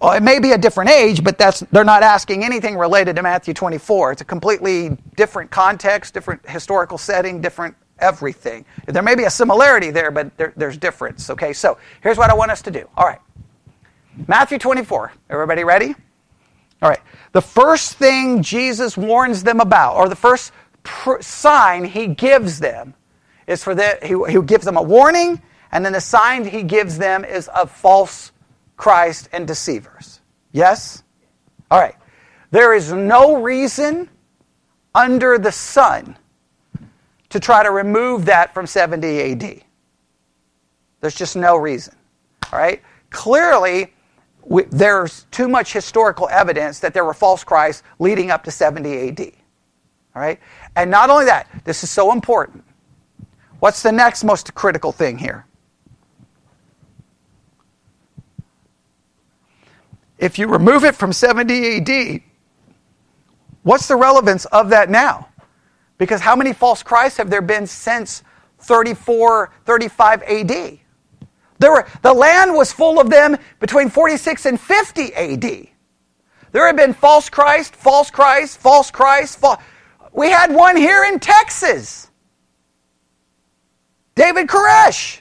Well, 0.00 0.12
it 0.12 0.22
may 0.22 0.38
be 0.38 0.52
a 0.52 0.58
different 0.58 0.90
age, 0.90 1.24
but 1.24 1.38
that's, 1.38 1.60
they're 1.72 1.82
not 1.84 2.04
asking 2.04 2.44
anything 2.44 2.76
related 2.78 3.16
to 3.16 3.22
Matthew 3.22 3.52
24. 3.52 4.12
It's 4.12 4.22
a 4.22 4.24
completely 4.24 4.96
different 5.16 5.50
context, 5.50 6.14
different 6.14 6.48
historical 6.48 6.98
setting, 6.98 7.40
different 7.40 7.74
everything. 7.98 8.64
There 8.86 9.02
may 9.02 9.16
be 9.16 9.24
a 9.24 9.30
similarity 9.30 9.90
there, 9.90 10.12
but 10.12 10.36
there, 10.36 10.52
there's 10.56 10.76
difference. 10.76 11.30
Okay, 11.30 11.52
so 11.52 11.78
here's 12.00 12.16
what 12.16 12.30
I 12.30 12.34
want 12.34 12.52
us 12.52 12.62
to 12.62 12.70
do. 12.70 12.88
All 12.96 13.06
right. 13.06 13.18
Matthew 14.28 14.58
24. 14.58 15.12
Everybody 15.30 15.64
ready? 15.64 15.94
All 16.80 16.88
right. 16.88 17.00
The 17.32 17.42
first 17.42 17.94
thing 17.94 18.42
Jesus 18.42 18.96
warns 18.96 19.42
them 19.42 19.60
about, 19.60 19.96
or 19.96 20.08
the 20.08 20.16
first 20.16 20.52
pr- 20.84 21.20
sign 21.20 21.84
he 21.84 22.06
gives 22.06 22.60
them, 22.60 22.94
is 23.48 23.64
for 23.64 23.74
the, 23.74 23.98
he, 24.02 24.32
he 24.32 24.40
gives 24.42 24.64
them 24.64 24.76
a 24.76 24.82
warning, 24.82 25.42
and 25.72 25.84
then 25.84 25.94
the 25.94 26.00
sign 26.00 26.44
he 26.44 26.62
gives 26.62 26.98
them 26.98 27.24
is 27.24 27.48
of 27.48 27.70
false 27.70 28.30
Christ 28.76 29.28
and 29.32 29.46
deceivers. 29.46 30.20
Yes? 30.52 31.02
All 31.70 31.80
right. 31.80 31.96
There 32.50 32.74
is 32.74 32.92
no 32.92 33.42
reason 33.42 34.08
under 34.94 35.38
the 35.38 35.50
sun 35.50 36.16
to 37.30 37.40
try 37.40 37.62
to 37.62 37.70
remove 37.70 38.26
that 38.26 38.54
from 38.54 38.66
70 38.66 39.32
AD. 39.32 39.62
There's 41.00 41.14
just 41.14 41.36
no 41.36 41.56
reason. 41.56 41.94
All 42.52 42.58
right? 42.58 42.82
Clearly, 43.10 43.94
we, 44.42 44.64
there's 44.64 45.26
too 45.30 45.48
much 45.48 45.72
historical 45.72 46.28
evidence 46.28 46.80
that 46.80 46.94
there 46.94 47.04
were 47.04 47.14
false 47.14 47.44
Christs 47.44 47.82
leading 47.98 48.30
up 48.30 48.44
to 48.44 48.50
70 48.50 49.08
AD. 49.08 49.20
All 50.14 50.22
right? 50.22 50.38
And 50.76 50.90
not 50.90 51.10
only 51.10 51.26
that, 51.26 51.48
this 51.64 51.82
is 51.82 51.90
so 51.90 52.12
important. 52.12 52.64
What's 53.60 53.82
the 53.82 53.92
next 53.92 54.24
most 54.24 54.54
critical 54.54 54.92
thing 54.92 55.18
here? 55.18 55.46
If 60.18 60.38
you 60.38 60.48
remove 60.48 60.84
it 60.84 60.94
from 60.94 61.12
70 61.12 61.76
AD, 61.76 62.20
what's 63.62 63.86
the 63.86 63.96
relevance 63.96 64.44
of 64.46 64.70
that 64.70 64.90
now? 64.90 65.28
Because 65.96 66.20
how 66.20 66.36
many 66.36 66.52
false 66.52 66.82
Christs 66.82 67.18
have 67.18 67.30
there 67.30 67.42
been 67.42 67.66
since 67.66 68.22
34, 68.60 69.50
35 69.64 70.22
AD? 70.22 70.78
There 71.58 71.72
were, 71.72 71.86
the 72.02 72.14
land 72.14 72.54
was 72.54 72.72
full 72.72 73.00
of 73.00 73.10
them 73.10 73.36
between 73.58 73.90
46 73.90 74.46
and 74.46 74.60
50 74.60 75.14
AD. 75.14 75.68
There 76.52 76.66
have 76.66 76.76
been 76.76 76.94
false 76.94 77.28
Christ, 77.28 77.74
false 77.74 78.10
Christ, 78.10 78.58
false 78.58 78.90
Christ. 78.90 79.38
False. 79.38 79.60
We 80.12 80.30
had 80.30 80.54
one 80.54 80.76
here 80.76 81.04
in 81.04 81.18
Texas. 81.18 82.07
David 84.18 84.48
Koresh. 84.48 85.20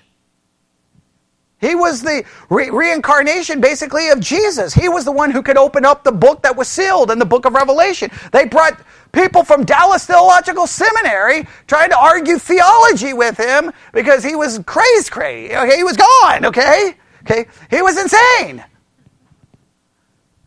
He 1.60 1.74
was 1.76 2.02
the 2.02 2.24
re- 2.50 2.70
reincarnation, 2.70 3.62
basically, 3.62 4.10
of 4.10 4.20
Jesus. 4.20 4.74
He 4.74 4.89
was 4.89 5.06
the 5.06 5.12
one 5.12 5.32
who 5.32 5.41
could 5.41 5.58
open 5.58 5.86
up 5.86 6.04
the 6.04 6.12
book 6.12 6.43
that 6.43 6.56
was 6.56 6.68
sealed 6.68 7.10
in 7.10 7.18
the 7.20 7.26
book 7.26 7.45
of 7.45 7.54
Revelation. 7.54 8.12
They 8.32 8.45
brought 8.45 8.80
people 9.12 9.43
from 9.43 9.66
Dallas 9.66 10.06
Theological 10.06 10.68
Seminary 10.68 11.48
trying 11.68 11.89
to 11.89 11.98
argue 11.98 12.38
theology 12.38 13.14
with 13.14 13.38
him 13.38 13.72
because 13.93 14.24
he 14.24 14.36
was 14.36 14.60
crazy, 14.66 15.10
crazy. 15.10 15.56
Okay, 15.56 15.78
he 15.78 15.84
was 15.84 15.98
gone. 15.98 16.45
Okay, 16.45 16.95
okay, 17.24 17.45
he 17.70 17.82
was 17.82 17.98
insane. 18.00 18.64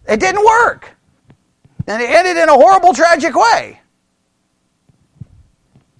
It 0.08 0.20
didn't 0.20 0.44
work, 0.44 0.90
and 1.86 2.02
it 2.02 2.10
ended 2.10 2.36
in 2.36 2.48
a 2.48 2.54
horrible, 2.54 2.94
tragic 2.94 3.34
way. 3.34 3.80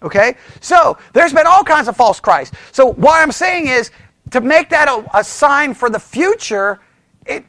Okay, 0.03 0.37
so 0.61 0.97
there's 1.13 1.33
been 1.33 1.47
all 1.47 1.63
kinds 1.63 1.89
of 1.89 1.97
false 1.97 2.21
Christs. 2.21 2.57
So 2.73 2.93
what 2.95 3.21
I'm 3.21 3.33
saying 3.33 3.69
is 3.69 3.91
to 4.31 4.41
make 4.41 4.71
that 4.71 4.89
a, 4.89 5.19
a 5.19 5.25
sign 5.25 5.75
for 5.75 5.91
the 5.91 5.99
future, 6.01 6.81
it 7.27 7.45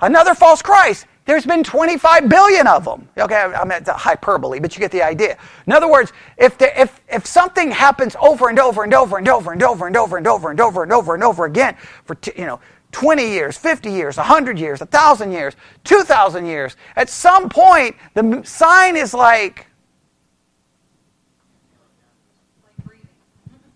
another 0.00 0.34
false 0.34 0.62
Christ. 0.62 1.06
There's 1.26 1.46
been 1.46 1.64
25 1.64 2.28
billion 2.28 2.66
of 2.66 2.84
them. 2.84 3.08
Okay, 3.16 3.34
I 3.34 3.64
mean, 3.64 3.78
it's 3.78 3.88
a 3.88 3.94
hyperbole, 3.94 4.60
but 4.60 4.76
you 4.76 4.80
get 4.80 4.90
the 4.90 5.02
idea. 5.02 5.38
In 5.66 5.72
other 5.72 5.90
words, 5.90 6.12
if, 6.36 6.58
the, 6.58 6.78
if, 6.78 7.00
if 7.08 7.24
something 7.26 7.70
happens 7.70 8.14
over 8.20 8.50
and 8.50 8.58
over 8.58 8.84
and 8.84 8.92
over 8.92 9.16
and 9.16 9.26
over 9.26 9.52
and 9.52 9.62
over 9.62 9.86
and 9.86 9.96
over 9.96 10.18
and 10.18 10.26
over 10.26 10.50
and 10.50 10.60
over 10.60 10.82
and 10.82 10.92
over 10.92 11.14
and 11.14 11.24
over 11.24 11.44
again 11.46 11.76
for, 12.04 12.18
you 12.36 12.44
know, 12.44 12.60
20 12.94 13.28
years, 13.28 13.56
50 13.58 13.90
years, 13.90 14.16
100 14.16 14.58
years, 14.58 14.80
1,000 14.80 15.32
years, 15.32 15.54
2,000 15.84 16.46
years, 16.46 16.76
at 16.96 17.10
some 17.10 17.48
point, 17.48 17.96
the 18.14 18.40
sign 18.44 18.96
is 18.96 19.12
like, 19.12 19.66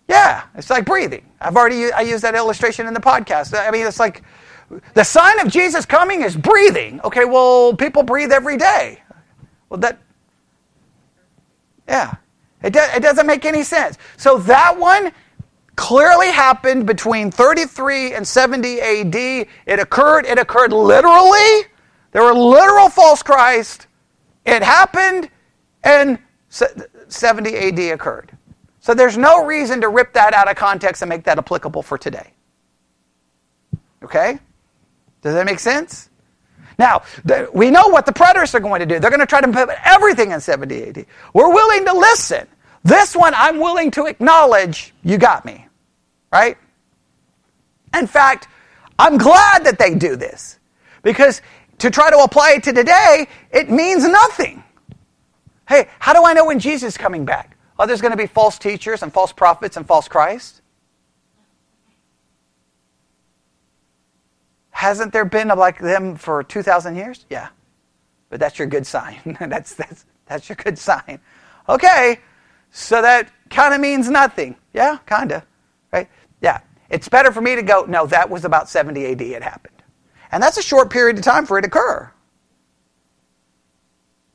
Yeah, 0.09 0.45
it's 0.55 0.71
like 0.71 0.85
breathing. 0.85 1.23
I've 1.39 1.55
already 1.55 1.93
I 1.93 2.01
used 2.01 2.23
that 2.23 2.33
illustration 2.33 2.87
in 2.87 2.95
the 2.95 2.99
podcast. 2.99 3.55
I 3.55 3.69
mean, 3.69 3.85
it's 3.85 3.99
like 3.99 4.23
the 4.95 5.03
sign 5.03 5.39
of 5.39 5.51
Jesus 5.51 5.85
coming 5.85 6.23
is 6.23 6.35
breathing. 6.35 6.99
Okay, 7.03 7.25
well, 7.25 7.75
people 7.75 8.01
breathe 8.01 8.31
every 8.31 8.57
day. 8.57 9.03
Well, 9.69 9.79
that 9.81 9.99
yeah, 11.87 12.15
it, 12.63 12.73
do, 12.73 12.79
it 12.95 13.01
doesn't 13.01 13.27
make 13.27 13.45
any 13.45 13.61
sense. 13.61 13.99
So 14.17 14.39
that 14.39 14.75
one 14.77 15.11
clearly 15.79 16.27
happened 16.29 16.85
between 16.85 17.31
33 17.31 18.13
and 18.13 18.27
70 18.27 18.81
AD. 18.81 19.15
It 19.15 19.79
occurred. 19.79 20.25
It 20.25 20.37
occurred 20.37 20.73
literally. 20.73 21.67
There 22.11 22.21
were 22.21 22.33
literal 22.33 22.89
false 22.89 23.23
Christ. 23.23 23.87
It 24.45 24.61
happened, 24.61 25.29
and 25.81 26.19
70 26.49 27.55
AD 27.55 27.79
occurred. 27.93 28.37
So 28.81 28.93
there's 28.93 29.17
no 29.17 29.45
reason 29.45 29.79
to 29.79 29.87
rip 29.87 30.11
that 30.13 30.33
out 30.33 30.49
of 30.49 30.57
context 30.57 31.01
and 31.01 31.07
make 31.07 31.23
that 31.23 31.37
applicable 31.37 31.81
for 31.81 31.97
today. 31.97 32.33
Okay? 34.03 34.37
Does 35.21 35.33
that 35.33 35.45
make 35.45 35.59
sense? 35.59 36.09
Now, 36.77 37.03
we 37.53 37.71
know 37.71 37.87
what 37.87 38.05
the 38.05 38.13
preterists 38.13 38.53
are 38.53 38.59
going 38.59 38.81
to 38.81 38.85
do. 38.85 38.99
They're 38.99 39.11
going 39.11 39.21
to 39.21 39.25
try 39.25 39.39
to 39.39 39.47
put 39.47 39.69
everything 39.85 40.31
in 40.31 40.41
70 40.41 40.83
AD. 40.89 41.05
We're 41.33 41.53
willing 41.53 41.85
to 41.85 41.93
listen. 41.93 42.47
This 42.83 43.15
one, 43.15 43.33
I'm 43.33 43.59
willing 43.59 43.91
to 43.91 44.07
acknowledge 44.07 44.93
you 45.03 45.17
got 45.17 45.45
me. 45.45 45.67
Right? 46.31 46.57
In 47.97 48.07
fact, 48.07 48.47
I'm 48.97 49.17
glad 49.17 49.63
that 49.65 49.79
they 49.79 49.95
do 49.95 50.15
this 50.15 50.59
because 51.01 51.41
to 51.79 51.89
try 51.89 52.09
to 52.09 52.17
apply 52.17 52.53
it 52.57 52.63
to 52.63 52.73
today, 52.73 53.27
it 53.51 53.69
means 53.69 54.05
nothing. 54.05 54.63
Hey, 55.67 55.87
how 55.99 56.13
do 56.13 56.23
I 56.23 56.33
know 56.33 56.45
when 56.45 56.59
Jesus 56.59 56.93
is 56.93 56.97
coming 56.97 57.25
back? 57.25 57.57
Oh, 57.77 57.85
there's 57.85 58.01
going 58.01 58.11
to 58.11 58.17
be 58.17 58.27
false 58.27 58.59
teachers 58.59 59.03
and 59.03 59.13
false 59.13 59.31
prophets 59.31 59.77
and 59.77 59.87
false 59.87 60.07
Christ? 60.07 60.61
Hasn't 64.71 65.13
there 65.13 65.25
been 65.25 65.47
like 65.49 65.79
them 65.79 66.15
for 66.15 66.43
2,000 66.43 66.95
years? 66.95 67.25
Yeah. 67.29 67.49
But 68.29 68.39
that's 68.39 68.59
your 68.59 68.67
good 68.67 68.85
sign. 68.85 69.37
that's, 69.39 69.73
that's, 69.73 70.05
that's 70.25 70.49
your 70.49 70.55
good 70.57 70.77
sign. 70.77 71.19
Okay, 71.67 72.19
so 72.71 73.01
that 73.01 73.31
kind 73.49 73.73
of 73.73 73.79
means 73.79 74.09
nothing. 74.09 74.55
Yeah, 74.73 74.97
kind 75.05 75.31
of. 75.31 75.43
Right? 75.91 76.09
Yeah. 76.41 76.61
It's 76.89 77.07
better 77.07 77.31
for 77.31 77.41
me 77.41 77.55
to 77.55 77.61
go, 77.61 77.85
no, 77.87 78.07
that 78.07 78.29
was 78.29 78.45
about 78.45 78.69
70 78.69 79.05
AD 79.05 79.21
it 79.21 79.43
happened. 79.43 79.75
And 80.31 80.41
that's 80.41 80.57
a 80.57 80.61
short 80.61 80.89
period 80.89 81.17
of 81.17 81.23
time 81.23 81.45
for 81.45 81.57
it 81.57 81.63
to 81.63 81.67
occur. 81.67 82.11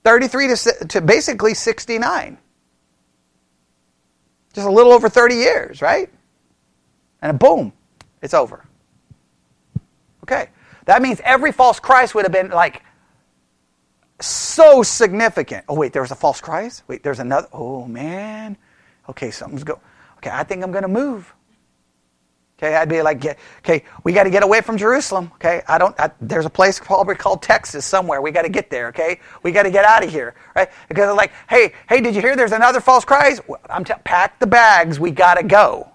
33 0.05 0.48
to, 0.48 0.86
to 0.88 1.00
basically 1.00 1.55
69. 1.55 2.38
Just 4.52 4.66
a 4.66 4.70
little 4.70 4.92
over 4.92 5.09
30 5.09 5.34
years, 5.34 5.82
right? 5.82 6.11
And 7.22 7.38
boom, 7.38 7.72
it's 8.22 8.34
over. 8.34 8.64
Okay. 10.22 10.48
That 10.84 11.02
means 11.02 11.20
every 11.24 11.52
false 11.52 11.80
Christ 11.80 12.14
would 12.14 12.24
have 12.24 12.32
been 12.32 12.50
like 12.50 12.82
so 14.20 14.82
significant. 14.82 15.64
Oh, 15.68 15.74
wait, 15.74 15.92
there 15.92 16.02
was 16.02 16.11
a 16.11 16.16
false 16.16 16.40
Christ? 16.40 16.82
Wait, 16.86 17.02
there's 17.02 17.18
another. 17.18 17.48
Oh, 17.52 17.86
man. 17.86 18.57
Okay, 19.09 19.30
something's 19.30 19.64
go. 19.64 19.80
Okay, 20.18 20.30
I 20.30 20.44
think 20.44 20.62
I'm 20.62 20.70
going 20.70 20.82
to 20.82 20.88
move. 20.88 21.34
Okay, 22.64 22.76
I'd 22.76 22.88
be 22.88 23.02
like, 23.02 23.22
okay, 23.58 23.84
we 24.04 24.14
got 24.14 24.24
to 24.24 24.30
get 24.30 24.42
away 24.42 24.62
from 24.62 24.78
Jerusalem. 24.78 25.30
Okay, 25.34 25.60
I 25.68 25.76
don't. 25.76 25.98
I, 26.00 26.10
there's 26.22 26.46
a 26.46 26.50
place 26.50 26.80
probably 26.80 27.14
called 27.14 27.42
Texas 27.42 27.84
somewhere. 27.84 28.22
We 28.22 28.30
got 28.30 28.42
to 28.42 28.48
get 28.48 28.70
there. 28.70 28.88
Okay, 28.88 29.20
we 29.42 29.52
got 29.52 29.64
to 29.64 29.70
get 29.70 29.84
out 29.84 30.02
of 30.02 30.10
here, 30.10 30.34
right? 30.56 30.70
Because 30.88 31.04
they're 31.04 31.14
like, 31.14 31.32
hey, 31.50 31.74
hey, 31.90 32.00
did 32.00 32.14
you 32.14 32.22
hear? 32.22 32.36
There's 32.36 32.52
another 32.52 32.80
false 32.80 33.04
Christ. 33.04 33.42
I'm 33.68 33.84
t- 33.84 33.92
pack 34.04 34.40
the 34.40 34.46
bags. 34.46 34.98
We 34.98 35.10
got 35.10 35.34
to 35.34 35.42
go. 35.42 35.90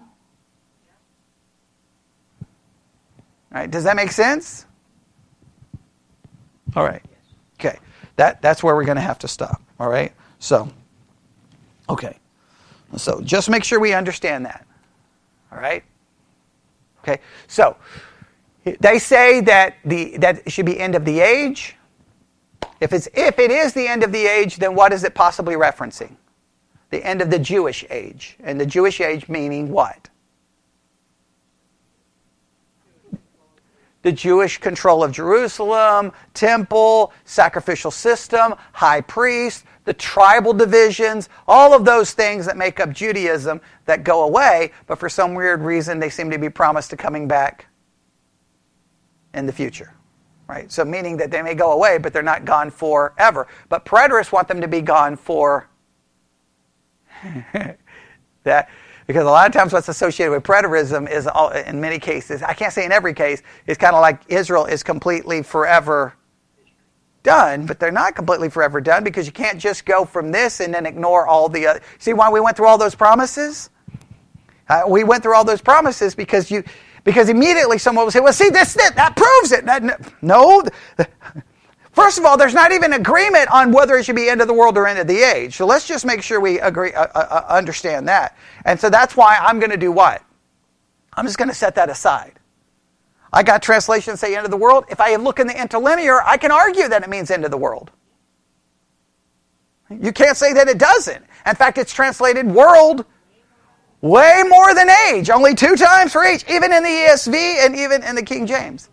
Right? 3.50 3.70
Does 3.70 3.86
that 3.86 3.96
make 3.96 4.12
sense? 4.12 4.68
All 6.76 6.84
right. 6.84 7.02
Okay. 7.60 7.80
That 8.18 8.44
that's 8.44 8.62
where 8.62 8.76
we're 8.76 8.86
going 8.86 8.98
to 8.98 9.02
have 9.02 9.18
to 9.20 9.28
stop. 9.28 9.60
All 9.80 9.90
right. 9.90 10.14
So. 10.38 10.72
Okay. 11.90 12.16
So 12.98 13.22
just 13.22 13.50
make 13.50 13.64
sure 13.64 13.80
we 13.80 13.94
understand 13.94 14.46
that. 14.46 14.68
All 15.52 15.58
right. 15.58 15.84
Okay, 17.10 17.22
so 17.48 17.76
they 18.80 19.00
say 19.00 19.42
that 19.42 19.78
the 19.84 20.18
that 20.18 20.52
should 20.52 20.66
be 20.66 20.80
end 20.80 20.96
of 20.96 21.06
the 21.06 21.20
age. 21.20 21.76
If 22.80 22.94
it's 22.94 23.08
if 23.14 23.40
it 23.40 23.52
is 23.52 23.74
the 23.74 23.88
end 23.88 24.04
of 24.04 24.12
the 24.12 24.26
age, 24.28 24.58
then 24.58 24.76
what 24.76 24.94
is 24.94 25.04
it 25.04 25.16
possibly 25.16 25.56
referencing? 25.56 26.16
The 26.92 27.04
end 27.04 27.22
of 27.22 27.30
the 27.30 27.40
Jewish 27.40 27.84
age, 27.90 28.38
and 28.44 28.60
the 28.60 28.66
Jewish 28.66 29.02
age 29.02 29.28
meaning 29.28 29.70
what? 29.70 30.09
The 34.02 34.12
Jewish 34.12 34.58
control 34.58 35.04
of 35.04 35.12
Jerusalem, 35.12 36.14
temple, 36.34 37.12
sacrificial 37.26 37.92
system, 37.92 38.56
high 38.72 39.02
priest, 39.02 39.66
the 39.84 39.94
tribal 39.94 40.54
divisions, 40.54 41.30
all 41.48 41.74
of 41.74 41.84
those 41.84 42.14
things 42.14 42.46
that 42.46 42.56
make 42.56 42.80
up 42.80 42.92
Judaism 42.92 43.60
that 43.86 44.04
go 44.04 44.24
away, 44.24 44.72
but 44.88 45.00
for 45.00 45.10
some 45.10 45.34
weird 45.34 45.62
reason 45.62 46.00
they 46.00 46.10
seem 46.10 46.30
to 46.32 46.38
be 46.38 46.50
promised 46.50 46.92
to 46.92 46.98
coming 46.98 47.28
back 47.28 47.66
in 49.34 49.46
the 49.46 49.52
future. 49.52 49.94
Right? 50.48 50.72
So 50.72 50.86
meaning 50.86 51.18
that 51.18 51.30
they 51.30 51.42
may 51.42 51.54
go 51.54 51.74
away, 51.74 51.98
but 51.98 52.14
they're 52.14 52.24
not 52.24 52.46
gone 52.46 52.72
forever. 52.72 53.48
But 53.68 53.86
preterists 53.86 54.32
want 54.32 54.48
them 54.48 54.62
to 54.62 54.68
be 54.68 54.82
gone 54.82 55.16
for 55.16 55.70
that 58.44 58.70
because 59.10 59.24
a 59.24 59.32
lot 59.32 59.48
of 59.48 59.54
times 59.54 59.74
what's 59.74 59.90
associated 59.90 60.32
with 60.32 60.44
preterism 60.44 61.10
is 61.10 61.26
all, 61.26 61.50
in 61.50 61.82
many 61.82 61.98
cases, 61.98 62.44
I 62.44 62.54
can't 62.54 62.72
say 62.72 62.86
in 62.86 62.92
every 62.92 63.16
case, 63.16 63.42
is 63.66 63.76
kind 63.76 63.96
of 63.96 64.02
like 64.02 64.22
Israel 64.28 64.66
is 64.66 64.84
completely 64.84 65.42
forever 65.42 66.14
done, 67.24 67.66
but 67.66 67.80
they're 67.80 67.92
not 67.92 68.14
completely 68.14 68.52
forever 68.52 68.80
done 68.80 69.04
because 69.04 69.26
you 69.26 69.32
can't 69.32 69.58
just 69.58 69.84
go 69.84 70.06
from 70.06 70.32
this 70.32 70.60
and 70.60 70.72
then 70.72 70.86
ignore 70.86 71.26
all 71.26 71.50
the 71.50 71.66
other. 71.66 71.82
See 71.98 72.14
why 72.14 72.30
we 72.30 72.40
went 72.40 72.56
through 72.56 72.68
all 72.68 72.78
those 72.78 72.94
promises? 72.94 73.72
Uh, 74.70 74.84
we 74.88 75.04
went 75.04 75.24
through 75.24 75.34
all 75.34 75.44
those 75.44 75.62
promises 75.62 76.14
because 76.14 76.52
you 76.52 76.64
because 77.04 77.30
immediately 77.30 77.80
someone 77.80 78.06
will 78.06 78.12
say, 78.12 78.20
"Well, 78.20 78.32
see 78.32 78.52
this 78.52 78.76
that, 78.76 78.96
that 78.96 79.16
proves 79.16 79.52
it." 79.52 79.66
no. 80.22 80.64
First 82.00 82.18
of 82.18 82.24
all, 82.24 82.38
there's 82.38 82.54
not 82.54 82.72
even 82.72 82.94
agreement 82.94 83.52
on 83.52 83.74
whether 83.74 83.98
it 83.98 84.06
should 84.06 84.16
be 84.16 84.30
end 84.30 84.40
of 84.40 84.48
the 84.48 84.54
world 84.54 84.78
or 84.78 84.88
end 84.88 85.00
of 85.00 85.08
the 85.08 85.22
age. 85.22 85.58
So 85.58 85.66
let's 85.66 85.86
just 85.86 86.06
make 86.06 86.24
sure 86.24 86.40
we 86.40 86.58
agree, 86.62 86.94
uh, 86.94 87.08
uh, 87.14 87.28
uh 87.30 87.54
understand 87.54 88.08
that. 88.08 88.38
And 88.64 88.80
so 88.80 88.90
that's 88.90 89.18
why 89.18 89.36
I'm 89.36 89.60
going 89.60 89.72
to 89.72 89.78
do 89.78 89.92
what? 89.92 90.24
I'm 91.16 91.26
just 91.26 91.38
going 91.38 91.50
to 91.50 91.54
set 91.54 91.76
that 91.76 91.90
aside. 91.90 92.40
I 93.34 93.44
got 93.44 93.62
translations 93.62 94.22
say 94.22 94.34
end 94.34 94.46
of 94.46 94.52
the 94.52 94.56
world. 94.56 94.86
If 94.90 95.02
I 95.02 95.18
look 95.18 95.42
in 95.42 95.48
the 95.48 95.62
interlinear, 95.62 96.22
I 96.22 96.38
can 96.38 96.52
argue 96.52 96.88
that 96.88 97.04
it 97.04 97.10
means 97.10 97.32
end 97.32 97.44
of 97.44 97.52
the 97.52 97.58
world. 97.58 97.92
You 99.90 100.14
can't 100.14 100.38
say 100.38 100.54
that 100.54 100.70
it 100.70 100.78
doesn't. 100.78 101.26
In 101.46 101.56
fact, 101.56 101.78
it's 101.78 101.92
translated 101.92 102.48
world 102.48 103.06
way 104.00 104.44
more 104.48 104.74
than 104.74 104.90
age, 105.12 105.30
only 105.30 105.54
two 105.54 105.76
times 105.76 106.14
for 106.14 106.24
each, 106.24 106.50
even 106.50 106.72
in 106.72 106.82
the 106.82 106.90
ESV 106.90 107.36
and 107.66 107.76
even 107.76 108.04
in 108.04 108.16
the 108.16 108.24
King 108.24 108.48
James. 108.48 108.88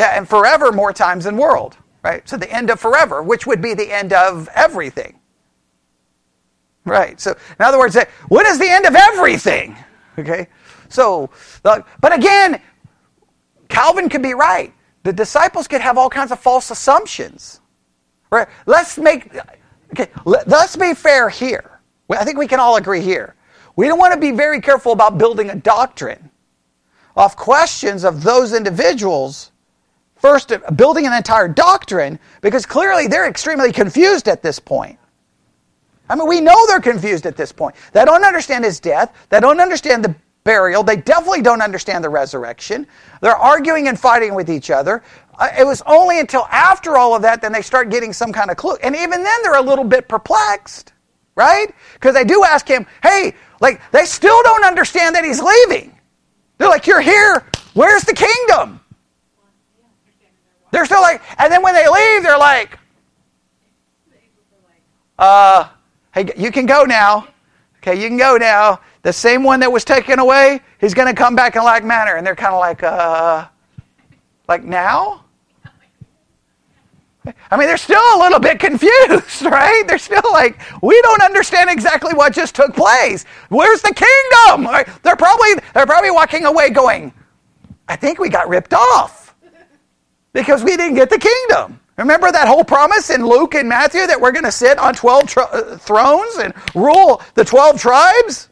Yeah, 0.00 0.16
and 0.16 0.26
forever 0.26 0.72
more 0.72 0.94
times 0.94 1.24
than 1.24 1.36
world, 1.36 1.76
right? 2.02 2.26
So 2.26 2.38
the 2.38 2.50
end 2.50 2.70
of 2.70 2.80
forever, 2.80 3.22
which 3.22 3.46
would 3.46 3.60
be 3.60 3.74
the 3.74 3.92
end 3.92 4.14
of 4.14 4.48
everything. 4.54 5.20
Right. 6.86 7.20
So, 7.20 7.32
in 7.32 7.62
other 7.62 7.78
words, 7.78 7.98
what 8.28 8.46
is 8.46 8.58
the 8.58 8.70
end 8.70 8.86
of 8.86 8.96
everything? 8.96 9.76
Okay. 10.18 10.48
So, 10.88 11.28
but 11.62 11.84
again, 12.02 12.62
Calvin 13.68 14.08
could 14.08 14.22
be 14.22 14.32
right. 14.32 14.72
The 15.02 15.12
disciples 15.12 15.68
could 15.68 15.82
have 15.82 15.98
all 15.98 16.08
kinds 16.08 16.32
of 16.32 16.40
false 16.40 16.70
assumptions. 16.70 17.60
Right? 18.32 18.48
Let's 18.64 18.96
make 18.96 19.36
okay, 19.92 20.10
let's 20.24 20.76
be 20.76 20.94
fair 20.94 21.28
here. 21.28 21.80
I 22.08 22.24
think 22.24 22.38
we 22.38 22.48
can 22.48 22.58
all 22.58 22.76
agree 22.76 23.02
here. 23.02 23.34
We 23.76 23.86
don't 23.86 23.98
want 23.98 24.14
to 24.14 24.20
be 24.20 24.30
very 24.30 24.62
careful 24.62 24.92
about 24.92 25.18
building 25.18 25.50
a 25.50 25.54
doctrine 25.54 26.30
off 27.14 27.36
questions 27.36 28.02
of 28.02 28.22
those 28.22 28.54
individuals. 28.54 29.52
First, 30.20 30.52
building 30.76 31.06
an 31.06 31.14
entire 31.14 31.48
doctrine 31.48 32.18
because 32.42 32.66
clearly 32.66 33.06
they're 33.06 33.28
extremely 33.28 33.72
confused 33.72 34.28
at 34.28 34.42
this 34.42 34.58
point. 34.58 34.98
I 36.10 36.14
mean, 36.16 36.28
we 36.28 36.40
know 36.40 36.66
they're 36.66 36.80
confused 36.80 37.24
at 37.24 37.36
this 37.36 37.52
point. 37.52 37.76
They 37.92 38.04
don't 38.04 38.24
understand 38.24 38.64
his 38.64 38.80
death. 38.80 39.14
They 39.30 39.40
don't 39.40 39.60
understand 39.60 40.04
the 40.04 40.14
burial. 40.44 40.82
They 40.82 40.96
definitely 40.96 41.42
don't 41.42 41.62
understand 41.62 42.04
the 42.04 42.08
resurrection. 42.08 42.86
They're 43.22 43.36
arguing 43.36 43.88
and 43.88 43.98
fighting 43.98 44.34
with 44.34 44.50
each 44.50 44.70
other. 44.70 45.02
Uh, 45.38 45.48
it 45.58 45.64
was 45.64 45.82
only 45.86 46.18
until 46.20 46.46
after 46.50 46.96
all 46.98 47.14
of 47.14 47.22
that 47.22 47.40
then 47.40 47.52
they 47.52 47.62
start 47.62 47.90
getting 47.90 48.12
some 48.12 48.32
kind 48.32 48.50
of 48.50 48.56
clue. 48.56 48.76
And 48.82 48.94
even 48.96 49.22
then 49.22 49.42
they're 49.42 49.56
a 49.56 49.62
little 49.62 49.84
bit 49.84 50.08
perplexed, 50.08 50.92
right? 51.34 51.72
Because 51.94 52.14
they 52.14 52.24
do 52.24 52.44
ask 52.44 52.66
him, 52.68 52.86
hey, 53.02 53.34
like 53.60 53.80
they 53.92 54.04
still 54.04 54.42
don't 54.42 54.64
understand 54.64 55.14
that 55.14 55.24
he's 55.24 55.40
leaving. 55.40 55.96
They're 56.58 56.68
like, 56.68 56.86
you're 56.86 57.00
here. 57.00 57.46
Where's 57.72 58.02
the 58.02 58.14
kingdom? 58.14 58.79
They're 60.70 60.84
still 60.84 61.02
like, 61.02 61.22
and 61.38 61.52
then 61.52 61.62
when 61.62 61.74
they 61.74 61.88
leave, 61.88 62.22
they're 62.22 62.38
like, 62.38 62.78
uh, 65.18 65.68
hey, 66.14 66.32
you 66.36 66.50
can 66.50 66.66
go 66.66 66.84
now. 66.84 67.28
Okay, 67.78 68.00
you 68.00 68.08
can 68.08 68.18
go 68.18 68.36
now 68.36 68.80
the 69.02 69.12
same 69.12 69.42
one 69.42 69.60
that 69.60 69.72
was 69.72 69.84
taken 69.84 70.18
away, 70.18 70.60
he's 70.78 70.94
going 70.94 71.08
to 71.08 71.14
come 71.14 71.34
back 71.34 71.56
in 71.56 71.62
like 71.62 71.84
manner. 71.84 72.16
And 72.16 72.26
they're 72.26 72.36
kind 72.36 72.54
of 72.54 72.60
like, 72.60 72.82
uh, 72.82 73.46
like 74.48 74.64
now? 74.64 75.24
I 77.50 77.56
mean, 77.56 77.68
they're 77.68 77.76
still 77.76 78.02
a 78.14 78.18
little 78.18 78.40
bit 78.40 78.58
confused, 78.58 79.42
right? 79.42 79.84
They're 79.86 79.98
still 79.98 80.22
like, 80.32 80.58
we 80.82 81.00
don't 81.02 81.22
understand 81.22 81.70
exactly 81.70 82.14
what 82.14 82.32
just 82.32 82.54
took 82.54 82.74
place. 82.74 83.24
Where's 83.48 83.82
the 83.82 83.94
kingdom? 83.94 84.72
They're 85.02 85.16
probably 85.16 85.54
they're 85.74 85.86
probably 85.86 86.10
walking 86.10 86.46
away 86.46 86.70
going, 86.70 87.12
I 87.88 87.96
think 87.96 88.18
we 88.18 88.30
got 88.30 88.48
ripped 88.48 88.72
off 88.72 89.19
because 90.32 90.62
we 90.62 90.76
didn't 90.76 90.94
get 90.94 91.10
the 91.10 91.18
kingdom. 91.18 91.80
Remember 91.96 92.32
that 92.32 92.48
whole 92.48 92.64
promise 92.64 93.10
in 93.10 93.26
Luke 93.26 93.54
and 93.54 93.68
Matthew 93.68 94.06
that 94.06 94.20
we're 94.20 94.32
going 94.32 94.44
to 94.44 94.52
sit 94.52 94.78
on 94.78 94.94
12 94.94 95.28
tr- 95.28 95.40
uh, 95.40 95.76
thrones 95.76 96.36
and 96.38 96.54
rule 96.74 97.20
the 97.34 97.44
12 97.44 97.78
tribes? 97.80 98.48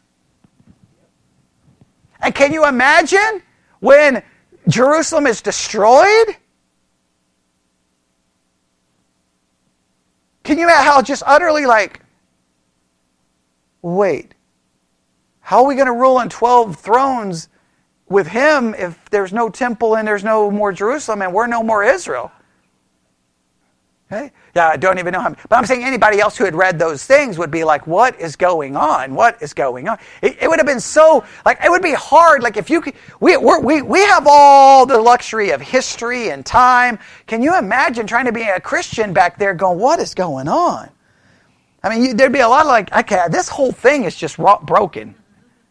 And 2.21 2.35
can 2.35 2.53
you 2.53 2.67
imagine 2.67 3.43
when 3.81 4.23
Jerusalem 4.69 5.27
is 5.27 5.41
destroyed? 5.41 6.37
Can 10.43 10.59
you 10.59 10.65
imagine 10.65 10.85
how 10.85 11.01
just 11.01 11.23
utterly 11.27 11.65
like, 11.65 12.01
wait, 13.83 14.35
how 15.41 15.63
are 15.63 15.67
we 15.67 15.75
going 15.75 15.87
to 15.87 15.93
rule 15.93 16.19
on 16.19 16.29
12 16.29 16.77
thrones 16.77 17.49
with 18.11 18.27
him 18.27 18.75
if 18.75 18.99
there's 19.11 19.33
no 19.33 19.49
temple 19.49 19.97
and 19.97 20.07
there's 20.07 20.25
no 20.25 20.51
more 20.51 20.73
Jerusalem 20.73 21.23
and 21.23 21.33
we're 21.33 21.47
no 21.47 21.63
more 21.63 21.85
Israel? 21.85 22.33
Okay? 24.11 24.33
Yeah, 24.57 24.69
I 24.69 24.77
don't 24.79 24.99
even 24.99 25.13
know 25.13 25.21
how. 25.21 25.35
But 25.49 25.57
I'm 25.57 25.67
saying 25.67 25.85
anybody 25.85 26.19
else 26.19 26.37
who 26.39 26.45
had 26.45 26.55
read 26.55 26.79
those 26.79 27.05
things 27.05 27.37
would 27.37 27.51
be 27.51 27.63
like, 27.63 27.87
"What 27.87 28.19
is 28.19 28.37
going 28.37 28.75
on? 28.75 29.15
What 29.15 29.43
is 29.43 29.53
going 29.53 29.87
on?" 29.87 29.99
It, 30.23 30.39
it 30.41 30.49
would 30.49 30.59
have 30.59 30.67
been 30.67 30.81
so 30.81 31.25
like 31.45 31.59
it 31.63 31.71
would 31.71 31.83
be 31.83 31.93
hard. 31.93 32.43
Like 32.43 32.57
if 32.57 32.71
you 32.71 32.81
could, 32.81 32.95
we 33.21 33.37
we 33.37 33.83
we 33.83 34.01
have 34.01 34.27
all 34.27 34.87
the 34.87 34.99
luxury 34.99 35.51
of 35.51 35.61
history 35.61 36.31
and 36.31 36.45
time. 36.45 36.99
Can 37.27 37.43
you 37.43 37.59
imagine 37.59 38.07
trying 38.07 38.25
to 38.25 38.33
be 38.33 38.43
a 38.43 38.59
Christian 38.59 39.13
back 39.13 39.39
there, 39.39 39.53
going, 39.53 39.79
"What 39.79 40.01
is 40.01 40.15
going 40.15 40.49
on?" 40.49 40.89
I 41.83 41.91
mean, 41.91 42.05
you, 42.05 42.15
there'd 42.15 42.33
be 42.33 42.41
a 42.41 42.49
lot 42.49 42.63
of 42.63 42.69
like, 42.69 42.93
okay, 42.95 43.27
this 43.31 43.49
whole 43.49 43.73
thing 43.73 44.05
is 44.05 44.17
just 44.17 44.39
broken. 44.63 45.15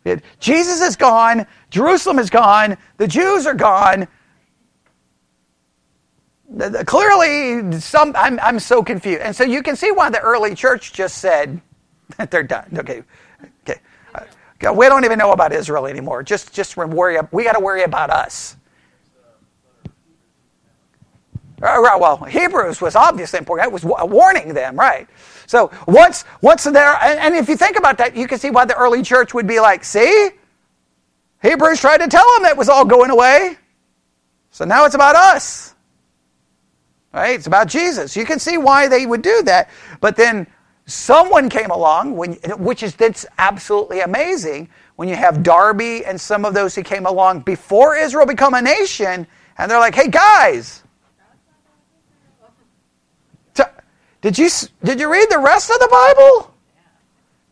It, 0.05 0.23
Jesus 0.39 0.81
is 0.81 0.95
gone. 0.95 1.45
Jerusalem 1.70 2.20
is 2.20 2.30
gone. 2.30 2.78
The 2.97 3.07
Jews 3.07 3.45
are 3.45 3.53
gone. 3.53 4.07
Clearly 6.86 7.80
some 7.80 8.13
I'm, 8.15 8.39
I'm 8.39 8.59
so 8.59 8.84
confused. 8.84 9.22
And 9.22 9.36
so 9.36 9.43
you 9.43 9.61
can 9.61 9.76
see 9.76 9.91
why 9.91 10.09
the 10.09 10.20
early 10.20 10.55
church 10.55 10.93
just 10.93 11.18
said 11.20 11.61
that 12.18 12.32
they're 12.32 12.43
done. 12.43 12.70
Okay. 12.78 13.03
Okay. 13.68 13.82
Uh, 14.15 14.74
we 14.74 14.88
don't 14.88 15.05
even 15.05 15.20
know 15.20 15.34
about 15.34 15.53
israel 15.53 15.88
anymore. 15.88 16.24
Just 16.24 16.53
just 16.53 16.78
worry 16.78 17.20
we 17.32 17.43
got 17.43 17.53
to 17.53 17.59
worry 17.59 17.84
about 17.84 18.09
us. 18.09 18.55
Uh, 21.61 21.82
right, 21.82 21.99
Well, 21.99 22.18
Hebrews 22.18 22.82
was 22.82 22.95
obviously 22.95 23.39
important. 23.39 23.68
It 23.68 23.74
was 23.74 23.84
warning 23.84 24.53
them, 24.53 24.76
right? 24.78 25.07
So 25.47 25.72
once 25.88 26.24
once 26.41 26.65
there, 26.65 26.95
and 27.01 27.36
if 27.36 27.49
you 27.49 27.57
think 27.57 27.78
about 27.78 27.97
that, 27.97 28.15
you 28.15 28.28
can 28.28 28.38
see 28.38 28.51
why 28.51 28.65
the 28.65 28.76
early 28.76 29.01
church 29.01 29.34
would 29.34 29.47
be 29.47 29.59
like, 29.59 29.84
see, 29.84 30.32
Hebrews 31.41 31.79
tried 31.79 31.99
to 31.99 32.07
tell 32.07 32.25
them 32.33 32.43
that 32.43 32.57
was 32.57 32.69
all 32.69 32.85
going 32.85 33.11
away. 33.11 33.57
So 34.51 34.65
now 34.65 34.85
it's 34.85 34.95
about 34.95 35.15
us. 35.15 35.75
Right? 37.13 37.35
It's 37.35 37.47
about 37.47 37.67
Jesus. 37.67 38.15
You 38.15 38.25
can 38.25 38.39
see 38.39 38.57
why 38.57 38.88
they 38.88 39.05
would 39.05 39.21
do 39.21 39.41
that. 39.43 39.69
But 40.01 40.15
then 40.15 40.47
someone 40.85 41.49
came 41.49 41.69
along, 41.69 42.15
when, 42.15 42.33
which 42.57 42.81
is 42.83 42.95
that's 42.95 43.25
absolutely 43.38 44.01
amazing, 44.01 44.69
when 44.95 45.07
you 45.07 45.15
have 45.15 45.43
Darby 45.43 46.05
and 46.05 46.19
some 46.19 46.43
of 46.43 46.53
those 46.53 46.73
who 46.73 46.83
came 46.83 47.05
along 47.05 47.41
before 47.41 47.95
Israel 47.95 48.25
become 48.25 48.55
a 48.55 48.61
nation, 48.61 49.27
and 49.57 49.69
they're 49.69 49.79
like, 49.79 49.95
hey 49.95 50.09
guys, 50.09 50.83
did 54.21 54.38
you, 54.38 54.49
did 54.83 54.99
you 54.99 55.11
read 55.11 55.29
the 55.29 55.39
rest 55.39 55.69
of 55.69 55.79
the 55.79 55.88
Bible? 55.91 56.53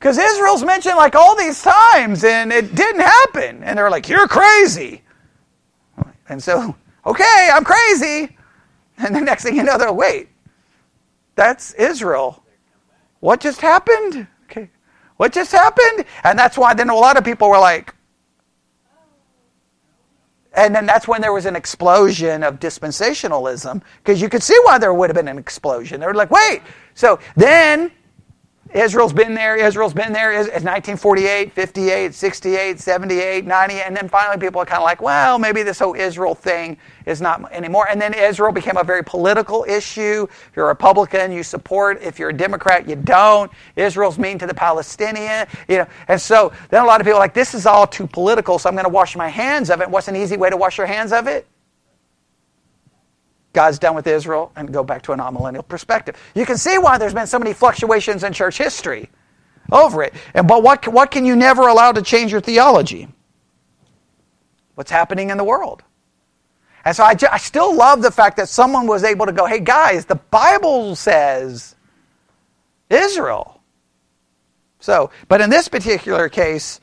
Because 0.05 0.19
Israel's 0.19 0.63
mentioned 0.63 0.97
like 0.97 1.15
all 1.15 1.35
these 1.35 1.63
times 1.63 2.23
and 2.23 2.53
it 2.53 2.75
didn't 2.75 3.01
happen. 3.01 3.63
And 3.63 3.75
they're 3.75 3.89
like, 3.89 4.07
you're 4.07 4.27
crazy. 4.27 5.01
And 6.29 6.43
so, 6.43 6.75
okay, 7.07 7.49
I'm 7.51 7.63
crazy. 7.63 8.37
And 8.99 9.15
the 9.15 9.21
next 9.21 9.41
thing 9.41 9.55
you 9.55 9.63
know, 9.63 9.79
they're 9.79 9.91
wait, 9.91 10.29
that's 11.33 11.73
Israel. 11.73 12.43
What 13.19 13.39
just 13.39 13.61
happened? 13.61 14.27
Okay. 14.43 14.69
What 15.17 15.33
just 15.33 15.51
happened? 15.51 16.05
And 16.23 16.37
that's 16.37 16.55
why 16.55 16.75
then 16.75 16.89
a 16.89 16.95
lot 16.95 17.17
of 17.17 17.23
people 17.23 17.49
were 17.49 17.57
like, 17.57 17.95
and 20.53 20.75
then 20.75 20.85
that's 20.85 21.07
when 21.07 21.19
there 21.19 21.33
was 21.33 21.47
an 21.47 21.55
explosion 21.55 22.43
of 22.43 22.59
dispensationalism, 22.59 23.81
because 24.03 24.21
you 24.21 24.29
could 24.29 24.43
see 24.43 24.57
why 24.65 24.77
there 24.77 24.93
would 24.93 25.09
have 25.09 25.15
been 25.15 25.27
an 25.27 25.39
explosion. 25.39 25.99
They 25.99 26.05
were 26.05 26.13
like, 26.13 26.29
wait. 26.29 26.61
So 26.93 27.17
then 27.35 27.91
Israel's 28.75 29.13
been 29.13 29.33
there, 29.33 29.55
Israel's 29.55 29.93
been 29.93 30.11
there, 30.11 30.33
it's 30.33 30.49
1948, 30.49 31.53
58, 31.53 32.13
68, 32.13 32.77
78, 32.77 33.45
90, 33.45 33.75
and 33.75 33.95
then 33.95 34.09
finally 34.09 34.37
people 34.37 34.61
are 34.61 34.65
kind 34.65 34.79
of 34.79 34.83
like, 34.83 35.01
well, 35.01 35.39
maybe 35.39 35.63
this 35.63 35.79
whole 35.79 35.95
Israel 35.95 36.35
thing 36.35 36.77
is 37.05 37.21
not 37.21 37.49
anymore. 37.53 37.87
And 37.89 38.01
then 38.01 38.13
Israel 38.13 38.51
became 38.51 38.75
a 38.75 38.83
very 38.83 39.01
political 39.01 39.63
issue. 39.63 40.27
If 40.29 40.51
you're 40.57 40.65
a 40.65 40.69
Republican, 40.69 41.31
you 41.31 41.41
support. 41.41 42.01
If 42.01 42.19
you're 42.19 42.31
a 42.31 42.37
Democrat, 42.37 42.89
you 42.89 42.97
don't. 42.97 43.49
Israel's 43.77 44.19
mean 44.19 44.37
to 44.39 44.45
the 44.45 44.53
Palestinian, 44.53 45.47
you 45.69 45.77
know. 45.77 45.87
And 46.09 46.19
so 46.19 46.51
then 46.69 46.83
a 46.83 46.85
lot 46.85 46.99
of 46.99 47.05
people 47.05 47.17
are 47.17 47.21
like, 47.21 47.33
this 47.33 47.53
is 47.53 47.65
all 47.65 47.87
too 47.87 48.07
political, 48.07 48.59
so 48.59 48.67
I'm 48.67 48.75
going 48.75 48.83
to 48.83 48.89
wash 48.89 49.15
my 49.15 49.29
hands 49.29 49.69
of 49.69 49.79
it. 49.79 49.89
What's 49.89 50.09
an 50.09 50.17
easy 50.17 50.35
way 50.35 50.49
to 50.49 50.57
wash 50.57 50.77
your 50.77 50.87
hands 50.87 51.13
of 51.13 51.27
it? 51.27 51.47
God's 53.55 53.79
done 53.79 53.95
with 53.95 54.05
Israel 54.05 54.51
and 54.55 54.71
go 54.71 54.83
back 54.83 55.01
to 55.03 55.13
a 55.13 55.15
non-millennial 55.15 55.63
perspective. 55.63 56.15
You 56.35 56.45
can 56.45 56.57
see 56.57 56.77
why 56.77 56.99
there's 56.99 57.13
been 57.13 57.25
so 57.25 57.39
many 57.39 57.53
fluctuations 57.53 58.23
in 58.23 58.33
church 58.33 58.57
history 58.57 59.09
over 59.71 60.03
it. 60.03 60.13
And 60.35 60.47
but 60.47 60.61
what 60.61 60.87
what 60.89 61.09
can 61.09 61.25
you 61.25 61.35
never 61.35 61.63
allow 61.63 61.91
to 61.93 62.01
change 62.01 62.31
your 62.31 62.41
theology? 62.41 63.07
What's 64.75 64.91
happening 64.91 65.29
in 65.29 65.37
the 65.37 65.43
world? 65.43 65.83
And 66.83 66.95
so 66.95 67.03
I, 67.03 67.15
I 67.31 67.37
still 67.37 67.73
love 67.73 68.01
the 68.03 68.11
fact 68.11 68.37
that 68.37 68.49
someone 68.49 68.85
was 68.85 69.03
able 69.03 69.25
to 69.25 69.31
go, 69.31 69.45
hey 69.45 69.59
guys, 69.59 70.05
the 70.05 70.15
Bible 70.15 70.95
says 70.95 71.75
Israel. 72.89 73.61
So, 74.79 75.09
but 75.27 75.41
in 75.41 75.49
this 75.49 75.67
particular 75.67 76.29
case, 76.29 76.79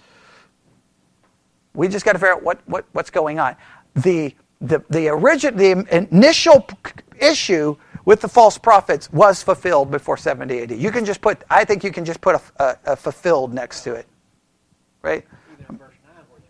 we 1.74 1.86
just 1.86 2.04
got 2.04 2.14
to 2.14 2.18
figure 2.18 2.32
out 2.32 2.42
what, 2.42 2.60
what, 2.66 2.84
what's 2.92 3.10
going 3.10 3.38
on. 3.38 3.54
The 3.94 4.34
the 4.62 4.82
the 4.90 5.10
origin 5.10 5.56
the 5.56 5.86
initial 5.94 6.66
issue 7.20 7.76
with 8.04 8.20
the 8.20 8.28
false 8.28 8.58
prophets 8.58 9.12
was 9.12 9.42
fulfilled 9.42 9.90
before 9.90 10.16
70 10.16 10.60
AD. 10.60 10.70
You 10.72 10.90
can 10.90 11.04
just 11.04 11.20
put 11.20 11.42
I 11.50 11.64
think 11.64 11.84
you 11.84 11.90
can 11.90 12.04
just 12.04 12.20
put 12.20 12.36
a, 12.36 12.42
a, 12.62 12.92
a 12.92 12.96
fulfilled 12.96 13.52
next 13.52 13.82
to 13.82 13.94
it, 13.94 14.06
right? 15.02 15.24
Even 15.52 15.66
in 15.68 15.78
verse 15.78 15.94
9 16.04 16.14
where 16.30 16.40
they're 16.40 16.48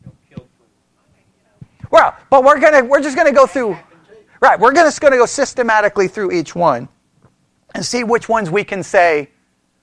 you 0.00 0.06
know, 0.06 0.12
killed 0.28 0.48
for, 0.58 0.64
I 0.64 1.16
mean, 1.16 1.26
you 1.36 1.42
know, 1.82 1.88
Well, 1.90 2.16
but 2.30 2.44
we're 2.44 2.58
gonna 2.60 2.84
we're 2.84 3.02
just 3.02 3.16
gonna 3.16 3.32
go 3.32 3.46
through, 3.46 3.78
right? 4.40 4.58
We're 4.58 4.72
just 4.74 5.00
gonna 5.00 5.16
go 5.18 5.26
systematically 5.26 6.08
through 6.08 6.32
each 6.32 6.54
one, 6.54 6.88
and 7.74 7.84
see 7.84 8.04
which 8.04 8.28
ones 8.28 8.50
we 8.50 8.64
can 8.64 8.82
say 8.82 9.30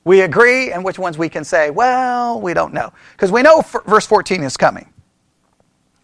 we 0.03 0.21
agree, 0.21 0.71
and 0.71 0.86
which 0.86 0.97
ones 0.97 1.17
we 1.17 1.28
can 1.28 1.43
say, 1.43 1.69
well, 1.69 2.39
we 2.39 2.53
don't 2.53 2.73
know, 2.73 2.93
because 3.11 3.32
we 3.32 3.41
know 3.41 3.61
verse 3.86 4.05
14 4.07 4.41
is 4.43 4.55
coming, 4.55 4.91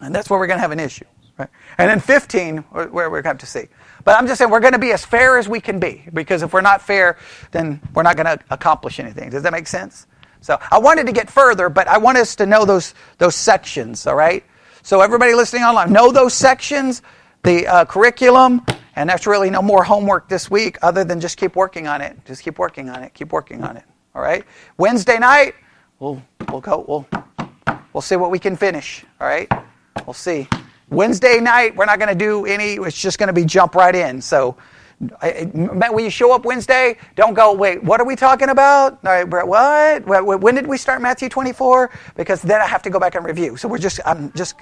and 0.01 0.13
that's 0.13 0.30
where 0.30 0.38
we're 0.39 0.47
gonna 0.47 0.59
have 0.59 0.71
an 0.71 0.80
issue. 0.80 1.05
Right? 1.38 1.49
And 1.77 1.89
then 1.89 1.99
15, 1.99 2.57
where 2.57 2.88
where 2.88 3.09
we're 3.09 3.21
going 3.21 3.23
to 3.23 3.29
have 3.29 3.38
to 3.39 3.45
see. 3.45 3.67
But 4.03 4.17
I'm 4.17 4.27
just 4.27 4.38
saying 4.38 4.51
we're 4.51 4.59
going 4.59 4.73
to 4.73 4.79
be 4.79 4.91
as 4.91 5.03
fair 5.03 5.38
as 5.38 5.47
we 5.49 5.59
can 5.59 5.79
be 5.79 6.03
because 6.13 6.43
if 6.43 6.53
we're 6.53 6.61
not 6.61 6.81
fair, 6.81 7.17
then 7.51 7.81
we're 7.93 8.03
not 8.03 8.15
going 8.15 8.38
to 8.38 8.39
accomplish 8.49 8.99
anything. 8.99 9.29
Does 9.29 9.43
that 9.43 9.51
make 9.51 9.67
sense? 9.67 10.07
So 10.41 10.59
I 10.71 10.77
wanted 10.77 11.05
to 11.07 11.13
get 11.13 11.29
further, 11.29 11.69
but 11.69 11.88
I 11.88 11.97
want 11.97 12.17
us 12.17 12.36
to 12.36 12.45
know 12.45 12.65
those 12.65 12.93
those 13.17 13.36
sections. 13.36 14.05
All 14.05 14.15
right. 14.15 14.43
So 14.84 14.99
everybody 14.99 15.34
listening 15.34 15.63
online, 15.63 15.93
know 15.93 16.11
those 16.11 16.34
sections, 16.34 17.01
the 17.43 17.65
uh, 17.65 17.86
curriculum, 17.86 18.65
and 18.97 19.09
that's 19.09 19.25
really 19.25 19.49
no 19.49 19.61
more 19.61 19.84
homework 19.84 20.27
this 20.27 20.51
week 20.51 20.77
other 20.81 21.05
than 21.05 21.21
just 21.21 21.38
keep 21.38 21.55
working 21.55 21.88
on 21.88 22.01
it. 22.01 22.17
Just 22.25 22.43
keep 22.43 22.59
working 22.59 22.89
on 22.89 23.01
it. 23.03 23.13
Keep 23.13 23.31
working 23.31 23.63
on 23.63 23.77
it. 23.77 23.86
All 24.13 24.21
right. 24.21 24.43
Wednesday 24.77 25.17
night, 25.17 25.55
we'll 25.99 26.21
we'll 26.49 26.61
go. 26.61 26.84
We'll 26.88 27.07
we'll 27.93 28.01
see 28.01 28.17
what 28.17 28.29
we 28.29 28.38
can 28.38 28.57
finish. 28.57 29.05
All 29.21 29.27
right. 29.27 29.49
We'll 30.05 30.13
see. 30.13 30.47
Wednesday 30.94 31.39
night, 31.39 31.76
we're 31.76 31.86
not 31.86 32.00
going 32.00 32.10
to 32.10 32.16
do 32.16 32.46
any, 32.46 32.76
it's 32.76 33.00
just 33.00 33.18
going 33.18 33.28
to 33.28 33.34
be 33.34 33.46
jump 33.46 33.76
right 33.76 33.96
in. 33.96 34.22
So 34.22 34.56
when 35.20 36.04
you 36.04 36.10
show 36.10 36.34
up 36.34 36.46
Wednesday, 36.46 36.98
don't 37.16 37.34
go, 37.34 37.54
wait, 37.54 37.84
what 37.84 38.00
are 38.00 38.06
we 38.06 38.16
talking 38.16 38.50
about? 38.50 39.00
All 39.06 39.26
right, 39.26 39.48
what? 39.48 40.41
When 40.41 40.56
did 40.56 40.68
we 40.68 40.78
start 40.78 41.02
Matthew 41.02 41.30
24? 41.30 41.89
Because 42.16 42.41
then 42.41 42.62
I 42.62 42.68
have 42.68 42.82
to 42.84 42.89
go 42.89 43.00
back 43.00 43.16
and 43.16 43.26
review. 43.26 43.58
So 43.58 43.68
we're 43.68 43.80
just, 43.80 44.00
I'm 44.06 44.32
just, 44.34 44.56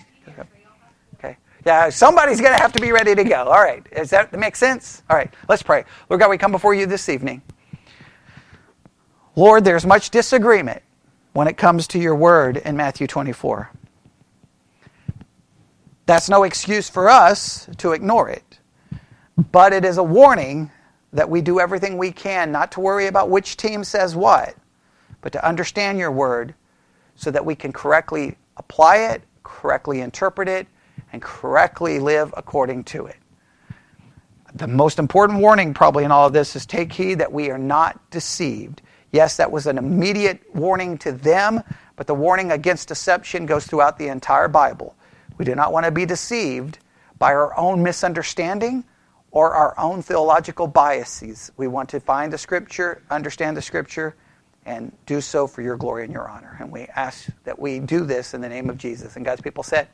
okay. 1.16 1.38
Yeah, 1.64 1.90
somebody's 1.90 2.42
going 2.42 2.56
to 2.56 2.62
have 2.62 2.74
to 2.74 2.82
be 2.82 2.92
ready 2.92 3.14
to 3.14 3.24
go. 3.24 3.44
All 3.44 3.62
right. 3.62 3.86
Does 3.94 4.10
that 4.10 4.34
make 4.34 4.56
sense? 4.56 5.04
All 5.10 5.16
right, 5.16 5.32
let's 5.48 5.62
pray. 5.62 5.84
Lord 6.10 6.20
God, 6.20 6.32
we 6.32 6.38
come 6.40 6.52
before 6.52 6.74
you 6.74 6.88
this 6.88 7.08
evening. 7.08 7.44
Lord, 9.36 9.64
there's 9.64 9.86
much 9.86 10.10
disagreement 10.10 10.82
when 11.34 11.48
it 11.48 11.56
comes 11.56 11.88
to 11.90 12.00
your 12.00 12.16
word 12.16 12.58
in 12.58 12.76
Matthew 12.76 13.06
24. 13.06 13.70
That's 16.12 16.28
no 16.28 16.44
excuse 16.44 16.90
for 16.90 17.10
us 17.10 17.70
to 17.78 17.94
ignore 17.94 18.28
it. 18.28 18.60
But 19.54 19.72
it 19.72 19.86
is 19.86 19.98
a 19.98 20.04
warning 20.04 20.70
that 21.14 21.30
we 21.30 21.40
do 21.40 21.62
everything 21.62 21.98
we 21.98 22.12
can 22.12 22.52
not 22.52 22.74
to 22.74 22.82
worry 22.82 23.08
about 23.08 23.30
which 23.30 23.56
team 23.56 23.86
says 23.86 24.14
what, 24.14 24.54
but 25.22 25.32
to 25.32 25.48
understand 25.48 26.00
your 26.00 26.12
word 26.12 26.54
so 27.16 27.32
that 27.32 27.46
we 27.46 27.56
can 27.56 27.72
correctly 27.72 28.36
apply 28.58 28.98
it, 28.98 29.22
correctly 29.44 30.02
interpret 30.02 30.50
it, 30.50 30.68
and 31.14 31.22
correctly 31.22 31.98
live 31.98 32.34
according 32.36 32.84
to 32.84 33.06
it. 33.06 33.16
The 34.56 34.68
most 34.68 35.00
important 35.00 35.40
warning, 35.40 35.74
probably, 35.74 36.04
in 36.04 36.12
all 36.12 36.28
of 36.28 36.34
this 36.34 36.58
is 36.58 36.66
take 36.66 36.92
heed 36.92 37.20
that 37.20 37.32
we 37.32 37.52
are 37.52 37.58
not 37.58 37.98
deceived. 38.10 38.82
Yes, 39.14 39.38
that 39.38 39.50
was 39.50 39.66
an 39.66 39.78
immediate 39.78 40.42
warning 40.54 40.98
to 40.98 41.14
them, 41.14 41.64
but 41.96 42.06
the 42.06 42.16
warning 42.16 42.52
against 42.52 42.90
deception 42.90 43.46
goes 43.46 43.66
throughout 43.66 43.98
the 43.98 44.10
entire 44.10 44.50
Bible. 44.50 44.94
We 45.42 45.46
do 45.46 45.56
not 45.56 45.74
want 45.74 45.88
to 45.88 45.92
be 45.92 46.06
deceived 46.06 46.78
by 47.18 47.34
our 47.34 47.58
own 47.58 47.82
misunderstanding 47.82 48.84
or 49.32 49.56
our 49.56 49.74
own 49.80 50.04
theological 50.04 50.68
biases. 50.68 51.52
We 51.58 51.68
want 51.68 51.90
to 51.90 52.00
find 52.00 52.32
the 52.32 52.38
Scripture, 52.38 53.02
understand 53.10 53.58
the 53.58 53.62
Scripture, 53.64 54.16
and 54.68 54.92
do 55.08 55.20
so 55.20 55.48
for 55.48 55.64
your 55.64 55.78
glory 55.78 56.04
and 56.04 56.14
your 56.14 56.30
honor. 56.30 56.56
And 56.60 56.72
we 56.72 56.82
ask 56.96 57.28
that 57.46 57.58
we 57.58 57.80
do 57.80 58.06
this 58.06 58.36
in 58.36 58.42
the 58.42 58.50
name 58.50 58.70
of 58.70 58.78
Jesus. 58.78 59.16
And 59.16 59.26
God's 59.26 59.42
people 59.42 59.64
said, 59.64 59.88